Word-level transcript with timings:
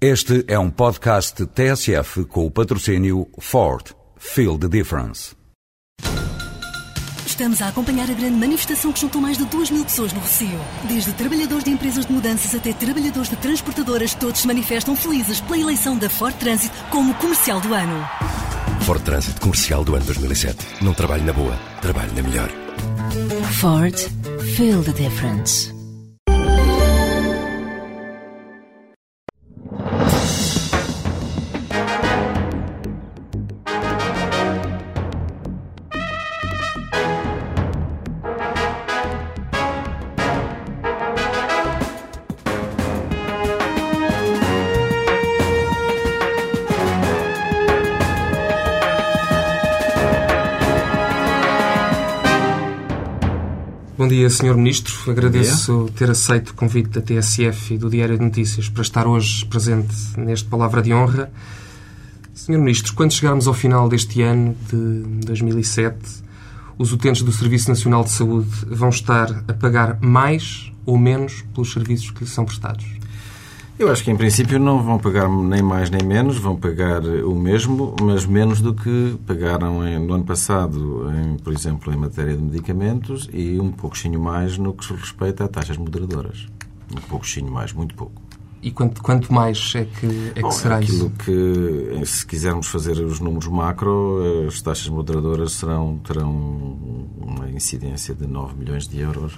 Este 0.00 0.44
é 0.46 0.56
um 0.56 0.70
podcast 0.70 1.44
TSF 1.44 2.24
com 2.26 2.46
o 2.46 2.50
patrocínio 2.52 3.26
Ford. 3.40 3.84
Feel 4.16 4.56
the 4.56 4.68
difference. 4.68 5.34
Estamos 7.26 7.60
a 7.60 7.66
acompanhar 7.66 8.08
a 8.08 8.14
grande 8.14 8.36
manifestação 8.36 8.92
que 8.92 9.00
juntou 9.00 9.20
mais 9.20 9.36
de 9.36 9.44
2 9.46 9.72
mil 9.72 9.84
pessoas 9.84 10.12
no 10.12 10.20
Rocio. 10.20 10.56
Desde 10.86 11.12
trabalhadores 11.14 11.64
de 11.64 11.70
empresas 11.70 12.06
de 12.06 12.12
mudanças 12.12 12.54
até 12.54 12.72
trabalhadores 12.72 13.28
de 13.28 13.34
transportadoras, 13.38 14.14
todos 14.14 14.42
se 14.42 14.46
manifestam 14.46 14.94
felizes 14.94 15.40
pela 15.40 15.58
eleição 15.58 15.98
da 15.98 16.08
Ford 16.08 16.36
Transit 16.36 16.72
como 16.92 17.12
comercial 17.14 17.60
do 17.60 17.74
ano. 17.74 18.08
Ford 18.82 19.02
Transit 19.02 19.40
Comercial 19.40 19.82
do 19.82 19.96
ano 19.96 20.04
2007. 20.04 20.64
Não 20.80 20.94
trabalho 20.94 21.24
na 21.24 21.32
boa, 21.32 21.58
trabalho 21.82 22.14
na 22.14 22.22
melhor. 22.22 22.50
Ford. 23.50 23.96
Feel 24.54 24.80
the 24.84 24.92
difference. 24.92 25.76
Bom 54.08 54.14
dia, 54.14 54.30
Sr. 54.30 54.56
Ministro. 54.56 55.10
Agradeço 55.10 55.90
ter 55.94 56.10
aceito 56.10 56.48
o 56.48 56.54
convite 56.54 56.88
da 56.88 57.02
TSF 57.02 57.74
e 57.74 57.76
do 57.76 57.90
Diário 57.90 58.16
de 58.16 58.24
Notícias 58.24 58.66
para 58.66 58.80
estar 58.80 59.06
hoje 59.06 59.44
presente 59.44 59.94
neste 60.16 60.48
Palavra 60.48 60.80
de 60.80 60.94
Honra. 60.94 61.30
Sr. 62.32 62.56
Ministro, 62.56 62.94
quando 62.94 63.12
chegarmos 63.12 63.46
ao 63.46 63.52
final 63.52 63.86
deste 63.86 64.22
ano 64.22 64.56
de 64.66 65.26
2007, 65.26 65.98
os 66.78 66.90
utentes 66.90 67.20
do 67.20 67.30
Serviço 67.30 67.68
Nacional 67.68 68.02
de 68.02 68.08
Saúde 68.08 68.48
vão 68.66 68.88
estar 68.88 69.44
a 69.46 69.52
pagar 69.52 69.98
mais 70.00 70.72
ou 70.86 70.96
menos 70.96 71.44
pelos 71.52 71.70
serviços 71.70 72.10
que 72.10 72.20
lhes 72.20 72.32
são 72.32 72.46
prestados? 72.46 72.86
Eu 73.78 73.92
acho 73.92 74.02
que, 74.02 74.10
em 74.10 74.16
princípio, 74.16 74.58
não 74.58 74.82
vão 74.82 74.98
pagar 74.98 75.28
nem 75.28 75.62
mais 75.62 75.88
nem 75.88 76.02
menos, 76.02 76.36
vão 76.36 76.56
pagar 76.56 77.00
o 77.04 77.32
mesmo, 77.36 77.94
mas 78.02 78.26
menos 78.26 78.60
do 78.60 78.74
que 78.74 79.16
pagaram 79.24 79.86
em, 79.86 80.00
no 80.00 80.14
ano 80.14 80.24
passado, 80.24 81.06
em, 81.14 81.36
por 81.36 81.52
exemplo, 81.52 81.94
em 81.94 81.96
matéria 81.96 82.36
de 82.36 82.42
medicamentos 82.42 83.30
e 83.32 83.60
um 83.60 83.70
pouquinho 83.70 84.20
mais 84.20 84.58
no 84.58 84.74
que 84.74 84.84
se 84.84 84.92
respeita 84.92 85.44
a 85.44 85.48
taxas 85.48 85.76
moderadoras. 85.76 86.48
Um 86.92 87.00
pouquinho 87.02 87.52
mais, 87.52 87.72
muito 87.72 87.94
pouco. 87.94 88.20
E 88.60 88.72
quanto, 88.72 89.00
quanto 89.00 89.32
mais 89.32 89.72
é 89.76 89.84
que, 89.84 90.32
é 90.34 90.40
Bom, 90.40 90.48
que 90.48 90.54
será 90.56 90.78
aquilo 90.78 91.06
isso? 91.06 91.10
que, 91.24 92.06
se 92.06 92.26
quisermos 92.26 92.66
fazer 92.66 92.98
os 92.98 93.20
números 93.20 93.46
macro, 93.46 94.46
as 94.48 94.60
taxas 94.60 94.88
moderadoras 94.88 95.52
serão, 95.52 95.98
terão 95.98 96.32
uma 97.16 97.48
incidência 97.48 98.12
de 98.12 98.26
9 98.26 98.56
milhões 98.56 98.88
de 98.88 98.98
euros. 98.98 99.36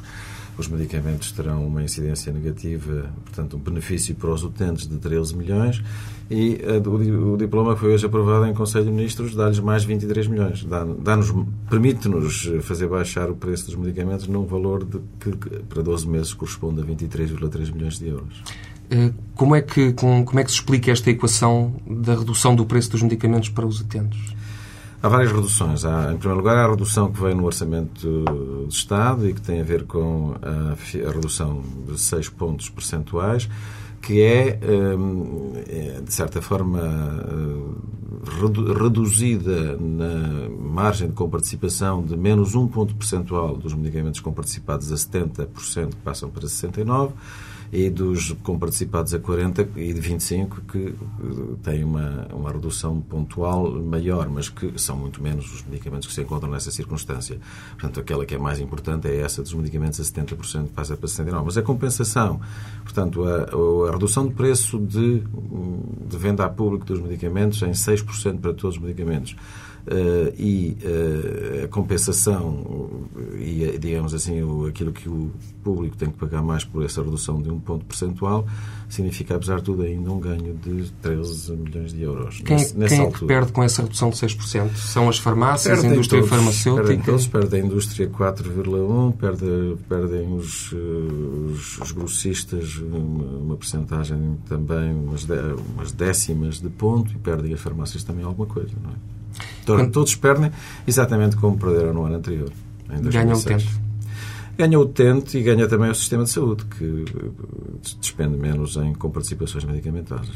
Os 0.60 0.68
medicamentos 0.68 1.32
terão 1.32 1.66
uma 1.66 1.82
incidência 1.82 2.30
negativa, 2.30 3.10
portanto, 3.24 3.56
um 3.56 3.60
benefício 3.60 4.14
para 4.14 4.28
os 4.30 4.44
utentes 4.44 4.86
de 4.86 4.98
13 4.98 5.34
milhões. 5.34 5.82
E 6.30 6.60
eh, 6.62 6.76
o, 6.86 6.98
di- 6.98 7.10
o 7.10 7.36
diploma 7.38 7.72
que 7.74 7.80
foi 7.80 7.94
hoje 7.94 8.04
aprovado 8.04 8.44
em 8.46 8.52
Conselho 8.52 8.84
de 8.84 8.90
Ministros 8.92 9.34
dá-lhes 9.34 9.58
mais 9.58 9.84
23 9.84 10.26
milhões. 10.26 10.64
Permite-nos 11.68 12.50
fazer 12.62 12.88
baixar 12.88 13.30
o 13.30 13.34
preço 13.36 13.66
dos 13.66 13.74
medicamentos 13.76 14.26
num 14.26 14.44
valor 14.44 14.84
de, 14.84 14.98
que, 15.18 15.30
para 15.68 15.82
12 15.82 16.06
meses 16.08 16.34
corresponde 16.34 16.80
a 16.80 16.84
23,3 16.84 17.72
milhões 17.72 17.98
de 17.98 18.08
euros. 18.08 18.42
Eh, 18.90 19.12
Como 19.34 19.54
é, 19.54 19.62
que, 19.62 19.92
com- 19.94 20.24
como 20.24 20.40
é 20.40 20.44
que 20.44 20.50
se 20.50 20.56
explica 20.58 20.90
esta 20.90 21.10
equação 21.10 21.74
da 21.88 22.14
redução 22.16 22.54
do 22.54 22.66
preço 22.66 22.90
dos 22.90 23.02
medicamentos 23.02 23.48
para 23.48 23.66
os 23.66 23.80
utentes? 23.80 24.20
Há 25.02 25.08
várias 25.08 25.32
reduções. 25.32 25.84
Há, 25.84 26.12
em 26.12 26.18
primeiro 26.18 26.36
lugar, 26.42 26.56
há 26.56 26.64
a 26.66 26.70
redução 26.70 27.10
que 27.10 27.20
vem 27.20 27.34
no 27.34 27.46
Orçamento 27.46 28.06
do 28.06 28.68
Estado 28.68 29.28
e 29.28 29.32
que 29.32 29.40
tem 29.40 29.60
a 29.60 29.64
ver 29.64 29.84
com 29.84 30.34
a, 30.42 30.72
a 31.08 31.12
redução 31.12 31.62
de 31.88 31.98
6 31.98 32.28
pontos 32.28 32.68
percentuais, 32.68 33.48
que 34.02 34.20
é, 34.22 34.58
hum, 34.96 35.52
é, 35.66 36.00
de 36.02 36.12
certa 36.12 36.42
forma, 36.42 36.80
redu- 38.40 38.74
reduzida 38.74 39.76
na 39.78 40.48
margem 40.50 41.08
de 41.08 41.14
comparticipação 41.14 42.02
de 42.02 42.14
menos 42.16 42.54
1 42.54 42.68
ponto 42.68 42.94
percentual 42.94 43.56
dos 43.56 43.72
medicamentos 43.72 44.20
comparticipados 44.20 44.92
a 44.92 44.96
70%, 44.96 45.90
que 45.90 45.96
passam 46.04 46.28
para 46.28 46.46
69%, 46.46 47.10
e 47.72 47.88
dos 47.88 48.32
comparticipados 48.42 49.14
a 49.14 49.18
40 49.18 49.68
e 49.76 49.92
de 49.92 50.00
25 50.00 50.60
que 50.62 50.88
eh, 50.88 50.92
têm 51.62 51.84
uma, 51.84 52.26
uma 52.32 52.50
redução 52.50 53.00
pontual 53.00 53.70
maior, 53.80 54.28
mas 54.28 54.48
que 54.48 54.72
são 54.76 54.96
muito 54.96 55.22
menos 55.22 55.52
os 55.54 55.64
medicamentos 55.64 56.08
que 56.08 56.14
se 56.14 56.20
encontram 56.20 56.50
nessa 56.50 56.70
circunstância. 56.72 57.38
Portanto, 57.72 58.00
aquela 58.00 58.26
que 58.26 58.34
é 58.34 58.38
mais 58.38 58.58
importante 58.58 59.06
é 59.06 59.20
essa 59.20 59.42
dos 59.42 59.54
medicamentos 59.54 60.00
a 60.00 60.02
70% 60.02 60.68
passa 60.74 60.96
para 60.96 61.08
69%. 61.08 61.42
Mas 61.44 61.56
a 61.56 61.62
compensação, 61.62 62.40
portanto, 62.82 63.24
a, 63.24 63.88
a 63.88 63.92
redução 63.92 64.26
de 64.26 64.34
preço 64.34 64.78
de, 64.78 65.22
de 66.08 66.16
venda 66.16 66.44
a 66.44 66.48
público 66.48 66.84
dos 66.84 67.00
medicamentos 67.00 67.62
em 67.62 67.70
6% 67.70 68.40
para 68.40 68.52
todos 68.52 68.76
os 68.76 68.82
medicamentos, 68.82 69.36
eh, 69.86 70.34
e 70.38 70.76
eh, 70.82 71.62
a 71.64 71.68
compensação 71.68 73.06
e, 73.38 73.64
eh, 73.64 73.78
digamos 73.78 74.12
assim, 74.14 74.42
o, 74.42 74.66
aquilo 74.66 74.92
que 74.92 75.08
o 75.08 75.30
público 75.62 75.96
tem 75.96 76.08
que 76.10 76.16
pagar 76.18 76.42
mais 76.42 76.64
por 76.64 76.84
essa 76.84 77.02
redução 77.02 77.40
de 77.40 77.50
um 77.50 77.58
ponto 77.58 77.84
percentual, 77.84 78.46
significa, 78.88 79.36
apesar 79.36 79.56
de 79.58 79.64
tudo, 79.64 79.82
ainda 79.82 80.10
um 80.10 80.18
ganho 80.18 80.54
de 80.54 80.90
13 81.02 81.52
milhões 81.52 81.92
de 81.92 82.02
euros. 82.02 82.40
Quem, 82.44 82.56
Nesse- 82.56 82.76
nessa 82.78 82.96
quem 82.96 83.04
é 83.06 83.10
que 83.10 83.24
perde 83.26 83.52
com 83.52 83.62
essa 83.62 83.82
redução 83.82 84.10
de 84.10 84.16
6%? 84.16 84.74
São 84.76 85.08
as 85.08 85.18
farmácias, 85.18 85.66
a 85.78 85.80
Perdem 85.80 85.92
indústria 85.92 86.20
todos, 86.20 86.34
farmacêutica? 86.34 86.86
Perdem 86.86 87.04
todos, 87.04 87.26
perde 87.26 87.56
a 87.56 87.58
indústria 87.58 88.08
4,1, 88.08 89.12
perde, 89.16 89.76
perdem 89.88 90.32
os, 90.34 90.72
os, 90.72 91.78
os 91.78 91.92
grossistas 91.92 92.76
uma, 92.78 92.98
uma 93.38 93.56
percentagem 93.56 94.36
também, 94.48 94.92
umas, 94.94 95.24
dé- 95.24 95.54
umas 95.74 95.92
décimas 95.92 96.60
de 96.60 96.68
ponto, 96.70 97.12
e 97.12 97.18
perdem 97.18 97.52
as 97.52 97.60
farmácias 97.60 98.02
também 98.02 98.24
alguma 98.24 98.46
coisa, 98.46 98.72
não 98.82 98.90
é? 98.90 99.19
Então, 99.62 99.90
Todos 99.90 100.14
perdem 100.16 100.50
exatamente 100.86 101.36
como 101.36 101.58
perderam 101.58 101.94
no 101.94 102.04
ano 102.04 102.16
anterior. 102.16 102.50
Ganha 102.88 103.00
o 103.00 103.02
2006. 103.04 103.44
utente. 103.44 103.80
Ganha 104.58 104.78
o 104.78 104.82
utente 104.82 105.38
e 105.38 105.42
ganha 105.42 105.66
também 105.68 105.90
o 105.90 105.94
sistema 105.94 106.24
de 106.24 106.30
saúde, 106.30 106.64
que 106.66 106.84
eh, 106.84 107.90
despende 108.00 108.36
menos 108.36 108.76
em 108.76 108.92
comparticipações 108.92 109.64
medicamentosas. 109.64 110.34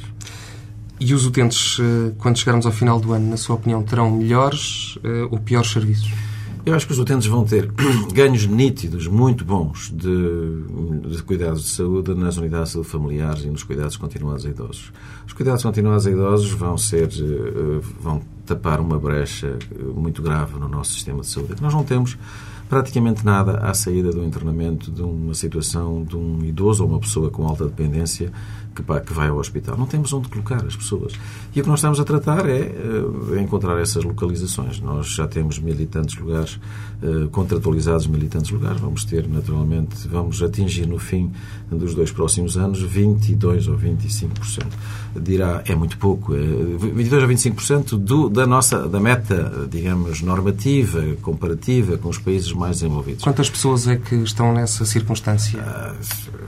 E 0.98 1.12
os 1.12 1.26
utentes, 1.26 1.78
eh, 1.80 2.12
quando 2.18 2.38
chegarmos 2.38 2.64
ao 2.64 2.72
final 2.72 3.00
do 3.00 3.12
ano, 3.12 3.28
na 3.28 3.36
sua 3.36 3.56
opinião, 3.56 3.82
terão 3.82 4.10
melhores 4.10 4.98
eh, 5.04 5.28
ou 5.30 5.38
piores 5.38 5.70
serviços? 5.70 6.10
Eu 6.66 6.74
acho 6.74 6.86
que 6.86 6.92
os 6.92 6.98
utentes 6.98 7.26
vão 7.26 7.44
ter 7.44 7.70
ganhos 8.14 8.46
nítidos, 8.46 9.06
muito 9.06 9.44
bons, 9.44 9.92
de, 9.94 11.10
de 11.14 11.22
cuidados 11.22 11.62
de 11.62 11.68
saúde 11.68 12.14
nas 12.14 12.38
unidades 12.38 12.68
de 12.68 12.72
saúde 12.72 12.88
familiares 12.88 13.44
e 13.44 13.48
nos 13.48 13.62
cuidados 13.62 13.98
continuados 13.98 14.46
a 14.46 14.48
idosos. 14.48 14.90
Os 15.26 15.34
cuidados 15.34 15.62
continuados 15.62 16.06
a 16.06 16.10
idosos 16.10 16.50
vão 16.52 16.78
ser, 16.78 17.08
eh, 17.08 17.80
vão 18.00 18.22
tapar 18.46 18.80
uma 18.80 18.98
brecha 18.98 19.58
eh, 19.70 19.82
muito 19.94 20.22
grave 20.22 20.58
no 20.58 20.66
nosso 20.66 20.92
sistema 20.92 21.20
de 21.20 21.26
saúde. 21.26 21.60
Nós 21.60 21.74
não 21.74 21.84
temos 21.84 22.16
praticamente 22.66 23.26
nada 23.26 23.58
à 23.58 23.74
saída 23.74 24.10
do 24.10 24.24
internamento 24.24 24.90
de 24.90 25.02
uma 25.02 25.34
situação 25.34 26.02
de 26.02 26.16
um 26.16 26.42
idoso 26.44 26.82
ou 26.82 26.88
uma 26.88 26.98
pessoa 26.98 27.30
com 27.30 27.46
alta 27.46 27.66
dependência 27.66 28.32
que 28.74 29.12
vai, 29.12 29.28
ao 29.28 29.38
hospital. 29.38 29.76
Não 29.76 29.86
temos 29.86 30.12
onde 30.12 30.28
colocar 30.28 30.64
as 30.64 30.74
pessoas. 30.74 31.12
E 31.54 31.60
o 31.60 31.62
que 31.62 31.68
nós 31.68 31.78
estamos 31.78 32.00
a 32.00 32.04
tratar 32.04 32.48
é 32.48 32.60
eh, 32.60 33.40
encontrar 33.40 33.80
essas 33.80 34.04
localizações. 34.04 34.80
Nós 34.80 35.06
já 35.08 35.26
temos 35.26 35.58
mil 35.58 35.78
e 35.78 35.86
tantos 35.86 36.16
lugares 36.16 36.58
eh, 37.02 37.28
contratualizados, 37.30 38.06
mil 38.06 38.22
e 38.22 38.28
tantos 38.28 38.50
lugares. 38.50 38.80
Vamos 38.80 39.04
ter, 39.04 39.28
naturalmente, 39.28 40.08
vamos 40.08 40.42
atingir 40.42 40.86
no 40.86 40.98
fim 40.98 41.30
dos 41.76 41.94
dois 41.94 42.10
próximos 42.10 42.56
anos 42.56 42.80
22 42.80 43.68
ou 43.68 43.76
25%. 43.76 44.66
Dirá, 45.20 45.62
é 45.66 45.74
muito 45.74 45.96
pouco. 45.98 46.34
eh, 46.34 46.38
22 46.78 47.22
ou 47.22 47.28
25% 47.28 47.96
do, 47.96 48.28
da 48.28 48.46
nossa 48.46 48.88
da 48.88 49.00
meta, 49.00 49.68
digamos, 49.70 50.20
normativa, 50.22 51.02
comparativa 51.22 51.96
com 51.98 52.08
os 52.08 52.18
países 52.18 52.52
mais 52.52 52.76
desenvolvidos. 52.80 53.22
Quantas 53.22 53.48
pessoas 53.48 53.86
é 53.86 53.96
que 53.96 54.14
estão 54.16 54.52
nessa 54.52 54.84
circunstância? 54.84 55.60
Ah, 55.62 55.94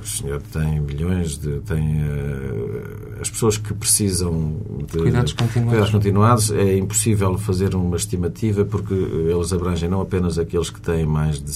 o 0.03 0.07
senhor 0.07 0.41
tem 0.53 0.81
milhões 0.81 1.39
de. 1.39 1.61
tem 1.61 2.01
eh, 2.03 3.21
as 3.21 3.31
pessoas 3.31 3.57
que 3.57 3.73
precisam 3.73 4.57
de 4.91 4.99
Cuidados 4.99 5.33
continuados. 5.33 5.71
cuidados 5.71 5.91
continuados, 5.91 6.51
é 6.51 6.77
impossível 6.79 7.39
fazer 7.39 7.75
uma 7.75 7.97
estimativa 7.97 8.65
porque 8.65 8.95
eles 8.95 9.53
abrangem 9.53 9.89
não 9.89 10.01
apenas 10.01 10.39
aqueles 10.39 10.71
que 10.71 10.81
têm 10.81 11.07
mais 11.07 11.39
de, 11.39 11.53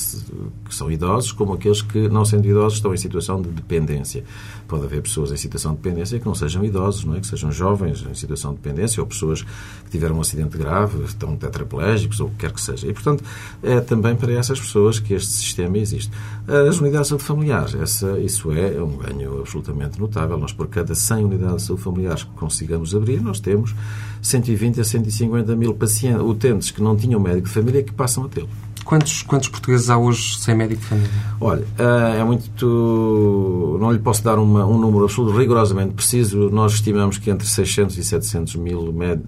que 0.64 0.74
são 0.74 0.90
idosos, 0.90 1.32
como 1.32 1.52
aqueles 1.52 1.82
que, 1.82 2.08
não 2.08 2.24
sendo 2.24 2.46
idosos, 2.48 2.74
estão 2.78 2.94
em 2.94 2.96
situação 2.96 3.42
de 3.42 3.48
dependência. 3.60 4.24
Pode 4.66 4.84
haver 4.84 5.02
pessoas 5.02 5.32
em 5.32 5.36
situação 5.36 5.72
de 5.72 5.78
dependência 5.78 6.18
que 6.18 6.26
não 6.26 6.34
sejam 6.34 6.64
idosos, 6.64 7.04
não 7.04 7.16
é? 7.16 7.20
que 7.20 7.26
sejam 7.26 7.50
jovens 7.50 8.04
em 8.08 8.14
situação 8.14 8.52
de 8.52 8.60
dependência 8.60 9.00
ou 9.00 9.06
pessoas 9.06 9.42
que 9.42 9.90
tiveram 9.90 10.16
um 10.16 10.20
acidente 10.20 10.56
grave, 10.56 11.04
estão 11.04 11.36
tetraplégicos 11.36 12.20
ou 12.20 12.28
o 12.28 12.30
que 12.30 12.36
quer 12.36 12.52
que 12.52 12.60
seja. 12.60 12.86
E, 12.86 12.92
portanto, 12.92 13.24
é 13.62 13.80
também 13.80 14.14
para 14.14 14.32
essas 14.32 14.60
pessoas 14.60 14.98
que 14.98 15.14
este 15.14 15.30
sistema 15.32 15.78
existe. 15.78 16.10
As 16.46 16.78
unidades 16.80 17.06
de 17.06 17.08
saúde 17.10 17.24
familiares, 17.24 17.74
essa, 17.74 18.18
isso 18.18 18.52
é 18.52 18.82
um 18.82 18.96
ganho 18.96 19.40
absolutamente 19.40 19.98
notável. 20.00 20.38
Nós, 20.38 20.52
por 20.52 20.68
cada 20.68 20.94
100 20.94 21.24
unidades 21.24 21.62
de 21.62 21.62
saúde 21.68 21.82
familiares 21.82 22.24
que 22.24 22.30
consigamos 22.30 22.94
abrir, 22.94 23.20
nós 23.20 23.40
temos 23.40 23.74
120 24.22 24.80
a 24.80 24.84
150 24.84 25.56
mil 25.56 25.74
pacientes, 25.74 26.22
utentes 26.22 26.70
que 26.70 26.82
não 26.82 26.96
tinham 26.96 27.20
médico 27.20 27.48
de 27.48 27.54
família 27.54 27.82
que 27.82 27.92
passam 27.92 28.24
a 28.24 28.28
tê-lo. 28.28 28.48
Quantos, 28.90 29.22
quantos 29.22 29.46
portugueses 29.46 29.88
há 29.88 29.96
hoje 29.96 30.36
sem 30.40 30.52
médico 30.52 30.80
de 30.80 30.86
família? 30.88 31.10
Olha, 31.40 31.64
eh, 31.78 32.18
é 32.18 32.24
muito. 32.24 33.78
Não 33.80 33.92
lhe 33.92 34.00
posso 34.00 34.24
dar 34.24 34.36
uma, 34.36 34.66
um 34.66 34.80
número 34.80 35.04
absoluto 35.04 35.38
rigorosamente 35.38 35.94
preciso. 35.94 36.50
Nós 36.50 36.72
estimamos 36.72 37.16
que 37.16 37.30
entre 37.30 37.46
600 37.46 37.96
e 37.96 38.02
700 38.02 38.56
mil 38.56 38.92
med... 38.92 39.20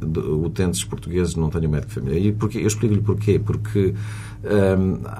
utentes 0.44 0.82
portugueses 0.82 1.36
não 1.36 1.48
tenham 1.48 1.70
médico 1.70 1.90
de 1.90 1.94
família. 1.94 2.18
E 2.18 2.32
porque, 2.32 2.58
eu 2.58 2.66
explico-lhe 2.66 3.02
porquê. 3.02 3.38
Porque 3.38 3.94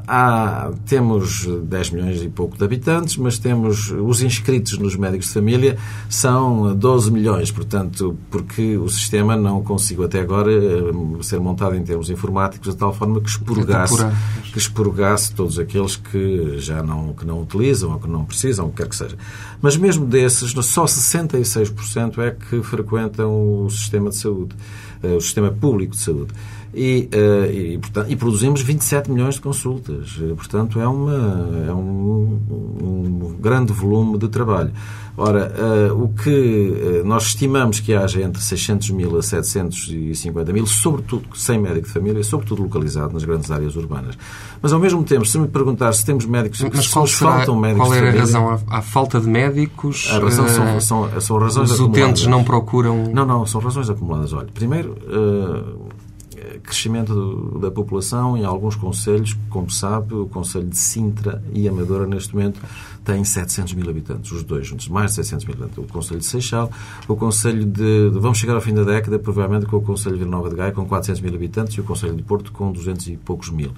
há, 0.07 0.71
temos 0.87 1.47
10 1.47 1.91
milhões 1.91 2.23
e 2.23 2.29
pouco 2.29 2.57
de 2.57 2.65
habitantes, 2.65 3.17
mas 3.17 3.39
temos 3.39 3.91
os 3.91 4.21
inscritos 4.23 4.79
nos 4.79 4.97
médicos 4.97 5.29
de 5.29 5.35
família 5.35 5.79
são 6.09 6.75
12 6.75 7.11
milhões, 7.11 7.51
portanto, 7.51 8.17
porque 8.31 8.77
o 8.77 8.89
sistema 8.89 9.37
não 9.37 9.63
conseguiu 9.63 10.05
até 10.05 10.21
agora 10.21 10.51
ser 11.23 11.39
montado 11.39 11.77
em 11.77 11.83
termos 11.83 12.11
informáticos 12.11 12.73
de 12.73 12.77
tal 12.77 12.93
forma 12.93 13.21
que 13.21 13.29
expurgasse, 13.29 14.05
que 14.53 14.59
expurgasse 14.59 15.33
todos 15.35 15.59
aqueles 15.59 15.97
que 15.97 16.59
já 16.59 16.83
não, 16.83 17.13
que 17.13 17.25
não 17.25 17.41
utilizam 17.43 17.93
ou 17.93 18.01
que 18.01 18.09
não 18.09 18.25
precisam, 18.25 18.67
o 18.67 18.71
que 18.71 18.77
quer 18.77 18.89
que 18.89 18.97
seja. 18.97 19.17
Mas 19.61 19.77
mesmo 19.77 20.05
desses, 20.05 20.51
só 20.67 20.85
66% 20.85 22.19
é 22.19 22.33
que 22.33 22.63
frequentam 22.63 23.65
o 23.65 23.71
sistema 23.71 24.11
de 24.11 24.17
saúde, 24.17 24.57
eh, 25.03 25.15
o 25.15 25.21
sistema 25.21 25.51
público 25.51 25.93
de 25.93 26.03
saúde 26.03 26.33
e, 26.75 27.09
uh, 27.13 27.53
e, 27.53 27.79
portanto, 27.79 28.11
e, 28.11 28.17
produzimos 28.17 28.63
27 28.63 29.11
milhões 29.11 29.35
de 29.35 29.43
consultas. 29.43 30.19
Eh, 30.21 30.35
portanto, 30.35 30.81
é, 30.81 30.89
uma, 30.89 31.13
é 31.69 31.73
um, 31.73 32.41
um 32.83 33.37
grande 33.39 33.73
volume 33.75 34.17
de 34.17 34.29
trabalho. 34.29 34.73
Ora, 35.15 35.53
uh, 35.93 36.03
o 36.03 36.09
que 36.09 37.03
nós 37.05 37.25
estimamos 37.25 37.81
que 37.81 37.93
haja 37.93 38.23
entre 38.23 38.41
600 38.41 38.89
mil 38.91 39.19
a 39.19 39.23
750 39.23 40.51
mil, 40.51 40.67
sobretudo 40.67 41.25
sem 41.35 41.59
médico 41.59 41.87
de 41.87 41.93
família, 41.93 42.25
sobretudo 42.25 42.63
localizado 42.63 43.13
nas 43.13 43.23
grandes 43.23 43.51
áreas 43.51 43.77
urbanas. 43.77 44.17
Mas, 44.63 44.73
ao 44.73 44.81
mesmo 44.81 45.05
tempo, 45.05 45.27
se 45.27 45.39
me 45.39 45.49
perguntar 45.49 45.93
se 45.93 46.07
temos 46.07 46.25
médicos, 46.25 46.63
Mas 46.63 46.87
se 46.87 46.99
nos 46.99 47.13
faltam 47.13 47.55
médicos 47.55 47.89
Qual 47.89 47.95
é 47.95 48.09
a 48.09 48.13
razão? 48.13 48.61
Há 48.67 48.81
falta 48.81 49.21
de 49.21 49.29
médicos? 49.29 50.09
A 50.11 50.19
razão 50.19 50.49
são, 50.49 50.81
são, 50.81 51.21
são 51.21 51.39
razões 51.39 51.71
Os 51.71 51.75
acumuladas. 51.79 52.05
utentes 52.05 52.27
não 52.27 52.43
procuram... 52.43 53.13
Não, 53.13 53.27
não, 53.27 53.45
são 53.45 53.61
razões 53.61 53.91
acumuladas. 53.91 54.33
Olha, 54.33 54.49
primeiro... 54.55 54.97
Crescimento 56.59 57.59
da 57.61 57.71
população 57.71 58.37
em 58.37 58.45
alguns 58.45 58.77
conselhos, 58.77 59.37
como 59.49 59.71
sabe, 59.71 60.15
o 60.15 60.27
Conselho 60.27 60.69
de 60.69 60.77
Sintra 60.77 61.43
e 61.53 61.69
Amadora, 61.69 62.07
neste 62.07 62.35
momento, 62.35 62.61
tem 63.05 63.25
700 63.25 63.75
mil 63.75 63.89
habitantes, 63.89 64.31
os 64.31 64.43
dois 64.43 64.67
juntos, 64.67 64.89
mais 64.89 65.11
de 65.11 65.17
700 65.17 65.45
mil 65.47 65.55
habitantes. 65.55 65.79
O 65.79 65.93
Conselho 65.93 66.21
de 66.21 66.27
Seixal, 66.27 66.71
o 67.09 67.17
Conselho 67.17 67.65
de, 67.65 68.11
de, 68.11 68.19
Vamos 68.19 68.39
chegar 68.39 68.55
ao 68.55 68.61
fim 68.61 68.75
da 68.75 68.85
década, 68.85 69.19
provavelmente, 69.19 69.67
com 69.67 69.77
o 69.77 69.83
Conselho 69.83 70.17
de 70.17 70.25
Vila 70.25 70.31
Nova 70.37 70.49
de 70.49 70.57
Gaia, 70.57 70.73
com 70.73 70.87
400 70.87 71.21
mil 71.21 71.35
habitantes, 71.35 71.75
e 71.75 71.81
o 71.81 71.85
Conselho 71.85 72.15
de 72.15 72.23
Porto, 72.23 72.53
com 72.53 72.71
200 72.71 73.09
e 73.09 73.17
poucos 73.17 73.51
mil. 73.51 73.73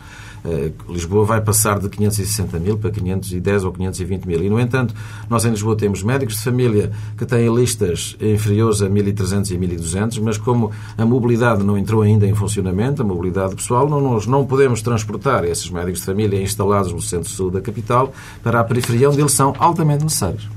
Uh, 0.45 0.93
Lisboa 0.93 1.25
vai 1.25 1.41
passar 1.41 1.79
de 1.79 1.89
560 1.89 2.59
mil 2.59 2.77
para 2.77 2.91
510 2.91 3.65
ou 3.65 3.73
520 3.73 4.27
mil. 4.27 4.43
E, 4.43 4.51
no 4.51 4.61
entanto, 4.61 4.95
nós 5.29 5.45
em 5.45 5.51
Lisboa 5.51 5.77
temos 5.77 6.03
médicos 6.03 6.37
de 6.37 6.43
família 6.43 6.93
que 7.17 7.25
têm 7.25 7.53
listas 7.55 8.17
inferiores 8.21 8.83
a 8.83 8.89
1.300 8.89 9.51
e 9.51 9.59
1.200, 9.59 10.21
mas 10.21 10.37
como 10.37 10.71
a 10.99 11.07
mobilidade 11.07 11.63
não 11.63 11.79
entrou 11.79 12.03
ainda 12.03 12.27
em 12.27 12.35
funcionamento, 12.35 13.01
a 13.01 13.05
mobilidade 13.05 13.55
pessoal, 13.55 13.89
não, 13.89 14.01
nós 14.01 14.27
não 14.27 14.45
podemos 14.45 14.83
transportar 14.83 15.45
esses 15.45 15.71
médicos 15.71 16.01
de 16.01 16.07
família 16.07 16.43
instalados 16.43 16.93
no 16.93 17.01
centro 17.01 17.29
de 17.31 17.37
saúde 17.37 17.55
da 17.55 17.61
capital 17.61 18.13
para 18.43 18.61
a 18.61 18.65
periferia, 18.65 19.09
onde 19.09 19.21
eles 19.21 19.33
são 19.33 19.55
altamente 19.59 20.05
necessários. 20.05 20.49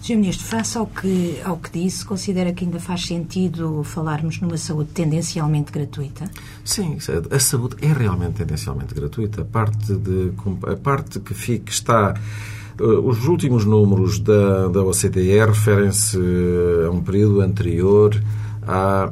Sr. 0.00 0.16
Ministro, 0.16 0.46
face 0.46 0.78
ao 0.78 0.86
que, 0.86 1.40
ao 1.44 1.56
que 1.56 1.70
disse, 1.70 2.04
considera 2.04 2.52
que 2.52 2.64
ainda 2.64 2.78
faz 2.78 3.04
sentido 3.04 3.82
falarmos 3.82 4.40
numa 4.40 4.56
saúde 4.56 4.90
tendencialmente 4.90 5.72
gratuita? 5.72 6.30
Sim, 6.64 6.98
a 7.30 7.38
saúde 7.38 7.76
é 7.82 7.92
realmente 7.92 8.34
tendencialmente 8.34 8.94
gratuita. 8.94 9.42
A 9.42 9.44
parte, 9.44 9.94
de, 9.94 10.32
a 10.70 10.76
parte 10.76 11.20
que, 11.20 11.34
fica, 11.34 11.70
está. 11.70 12.14
Os 12.80 13.26
últimos 13.26 13.64
números 13.64 14.20
da, 14.20 14.68
da 14.68 14.82
OCDE 14.84 15.44
referem-se 15.44 16.16
a 16.86 16.90
um 16.90 17.02
período 17.02 17.40
anterior 17.40 18.14
a, 18.68 19.10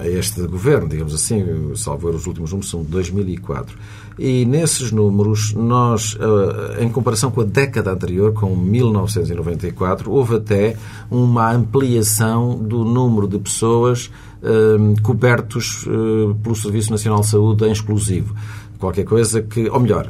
a, 0.00 0.08
este 0.08 0.40
governo, 0.46 0.88
digamos 0.88 1.12
assim, 1.12 1.44
salvo 1.74 2.08
os 2.10 2.26
últimos 2.28 2.52
números 2.52 2.70
são 2.70 2.84
de 2.84 2.88
2004. 2.90 3.76
E 4.16 4.44
nesses 4.44 4.92
números, 4.92 5.52
nós, 5.52 6.16
eh, 6.20 6.84
em 6.84 6.88
comparação 6.88 7.30
com 7.30 7.40
a 7.40 7.44
década 7.44 7.90
anterior, 7.90 8.32
com 8.32 8.54
1994, 8.54 10.12
houve 10.12 10.36
até 10.36 10.76
uma 11.10 11.50
ampliação 11.50 12.56
do 12.56 12.84
número 12.84 13.26
de 13.26 13.38
pessoas 13.38 14.10
eh, 14.42 15.00
cobertos 15.02 15.84
eh, 15.88 16.34
pelo 16.40 16.54
Serviço 16.54 16.92
Nacional 16.92 17.20
de 17.20 17.26
Saúde 17.26 17.64
em 17.64 17.72
exclusivo 17.72 18.34
qualquer 18.82 19.04
coisa 19.04 19.40
que, 19.40 19.70
ou 19.70 19.80
melhor, 19.80 20.08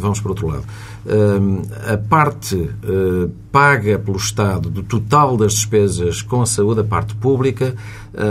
vamos 0.00 0.20
para 0.20 0.30
outro 0.30 0.46
lado. 0.46 0.64
A 1.92 1.96
parte 1.96 2.70
paga 3.50 3.98
pelo 3.98 4.16
Estado 4.16 4.70
do 4.70 4.82
total 4.82 5.36
das 5.36 5.54
despesas 5.54 6.22
com 6.22 6.42
a 6.42 6.46
saúde, 6.46 6.80
a 6.80 6.84
parte 6.84 7.14
pública, 7.14 7.66
eh, 7.66 7.76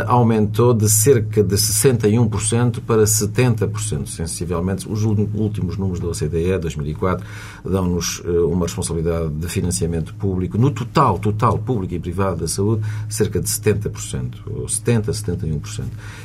aumentou 0.07 0.73
de 0.73 0.89
cerca 0.89 1.43
de 1.43 1.55
61% 1.55 2.79
para 2.81 3.03
70%, 3.03 4.07
sensivelmente. 4.07 4.87
Os 4.89 5.03
últimos 5.03 5.77
números 5.77 5.99
da 5.99 6.07
OCDE, 6.07 6.57
2004, 6.59 7.25
dão-nos 7.65 8.21
eh, 8.25 8.29
uma 8.29 8.65
responsabilidade 8.65 9.29
de 9.29 9.47
financiamento 9.47 10.13
público, 10.15 10.57
no 10.57 10.71
total, 10.71 11.19
total, 11.19 11.57
público 11.57 11.93
e 11.93 11.99
privado 11.99 12.41
da 12.41 12.47
saúde, 12.47 12.83
cerca 13.09 13.39
de 13.39 13.47
70%, 13.47 14.35
ou 14.47 14.65
70%, 14.65 15.11
71%. 15.11 15.83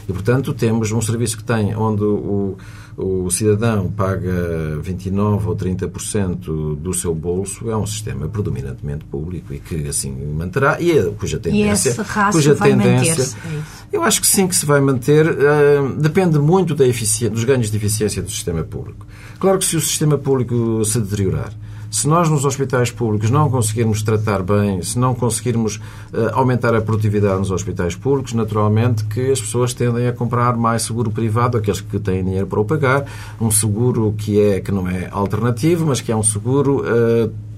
E, 0.08 0.12
portanto, 0.12 0.52
temos 0.52 0.92
um 0.92 1.00
serviço 1.00 1.36
que 1.36 1.44
tem, 1.44 1.74
onde 1.74 2.04
o, 2.04 2.56
o 2.98 3.30
cidadão 3.30 3.88
paga 3.88 4.80
29% 4.82 5.46
ou 5.46 5.56
30% 5.56 6.76
do 6.76 6.92
seu 6.92 7.14
bolso, 7.14 7.70
é 7.70 7.76
um 7.76 7.86
sistema 7.86 8.28
predominantemente 8.28 9.04
público 9.04 9.54
e 9.54 9.60
que 9.60 9.86
assim 9.86 10.10
manterá, 10.34 10.80
e 10.80 10.90
é, 10.90 11.04
cuja 11.10 11.38
tendência. 11.38 11.90
E 11.90 12.32
cuja 12.32 12.56
tendência 12.56 13.38
é 13.48 13.96
eu 13.96 14.02
acho 14.02 14.20
que 14.20 14.26
sim 14.26 14.46
que 14.46 14.54
se 14.54 14.66
vai 14.66 14.80
manter. 14.80 15.26
Uh, 15.26 15.94
depende 15.96 16.38
muito 16.38 16.74
da 16.74 16.84
dos 16.84 17.44
ganhos 17.44 17.70
de 17.70 17.76
eficiência 17.76 18.22
do 18.22 18.30
sistema 18.30 18.62
público. 18.62 19.06
Claro 19.38 19.58
que 19.58 19.64
se 19.64 19.76
o 19.76 19.80
sistema 19.80 20.18
público 20.18 20.84
se 20.84 21.00
deteriorar, 21.00 21.52
se 21.90 22.06
nós 22.06 22.28
nos 22.28 22.44
hospitais 22.44 22.90
públicos 22.90 23.30
não 23.30 23.50
conseguirmos 23.50 24.02
tratar 24.02 24.42
bem, 24.42 24.82
se 24.82 24.98
não 24.98 25.14
conseguirmos 25.14 25.76
uh, 25.76 26.34
aumentar 26.34 26.74
a 26.74 26.82
produtividade 26.82 27.38
nos 27.38 27.50
hospitais 27.50 27.94
públicos, 27.96 28.34
naturalmente 28.34 29.04
que 29.04 29.30
as 29.30 29.40
pessoas 29.40 29.72
tendem 29.72 30.06
a 30.06 30.12
comprar 30.12 30.56
mais 30.56 30.82
seguro 30.82 31.10
privado, 31.10 31.56
aqueles 31.56 31.80
que 31.80 31.98
têm 31.98 32.22
dinheiro 32.24 32.46
para 32.46 32.60
o 32.60 32.64
pagar, 32.64 33.06
um 33.40 33.50
seguro 33.50 34.14
que 34.18 34.40
é 34.40 34.60
que 34.60 34.70
não 34.70 34.88
é 34.88 35.08
alternativo, 35.10 35.86
mas 35.86 36.00
que 36.00 36.12
é 36.12 36.16
um 36.16 36.22
seguro 36.22 36.84
uh. 36.84 37.48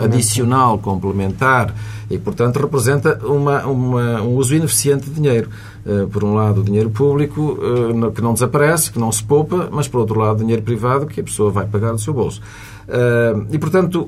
Adicional, 0.00 0.78
complementar, 0.78 1.74
e, 2.12 2.18
portanto, 2.18 2.58
representa 2.58 3.18
uma, 3.24 3.64
uma, 3.64 4.20
um 4.20 4.36
uso 4.36 4.54
ineficiente 4.54 5.08
de 5.08 5.14
dinheiro. 5.14 5.48
Uh, 5.84 6.06
por 6.08 6.22
um 6.22 6.34
lado, 6.34 6.60
o 6.60 6.64
dinheiro 6.64 6.90
público, 6.90 7.58
uh, 7.58 8.12
que 8.12 8.22
não 8.22 8.34
desaparece, 8.34 8.92
que 8.92 9.00
não 9.00 9.10
se 9.10 9.24
poupa, 9.24 9.68
mas, 9.72 9.88
por 9.88 9.98
outro 9.98 10.20
lado, 10.20 10.38
dinheiro 10.38 10.62
privado 10.62 11.06
que 11.06 11.20
a 11.20 11.24
pessoa 11.24 11.50
vai 11.50 11.66
pagar 11.66 11.90
do 11.92 11.98
seu 11.98 12.12
bolso. 12.14 12.40
Uh, 12.82 13.46
e, 13.50 13.58
portanto, 13.58 14.06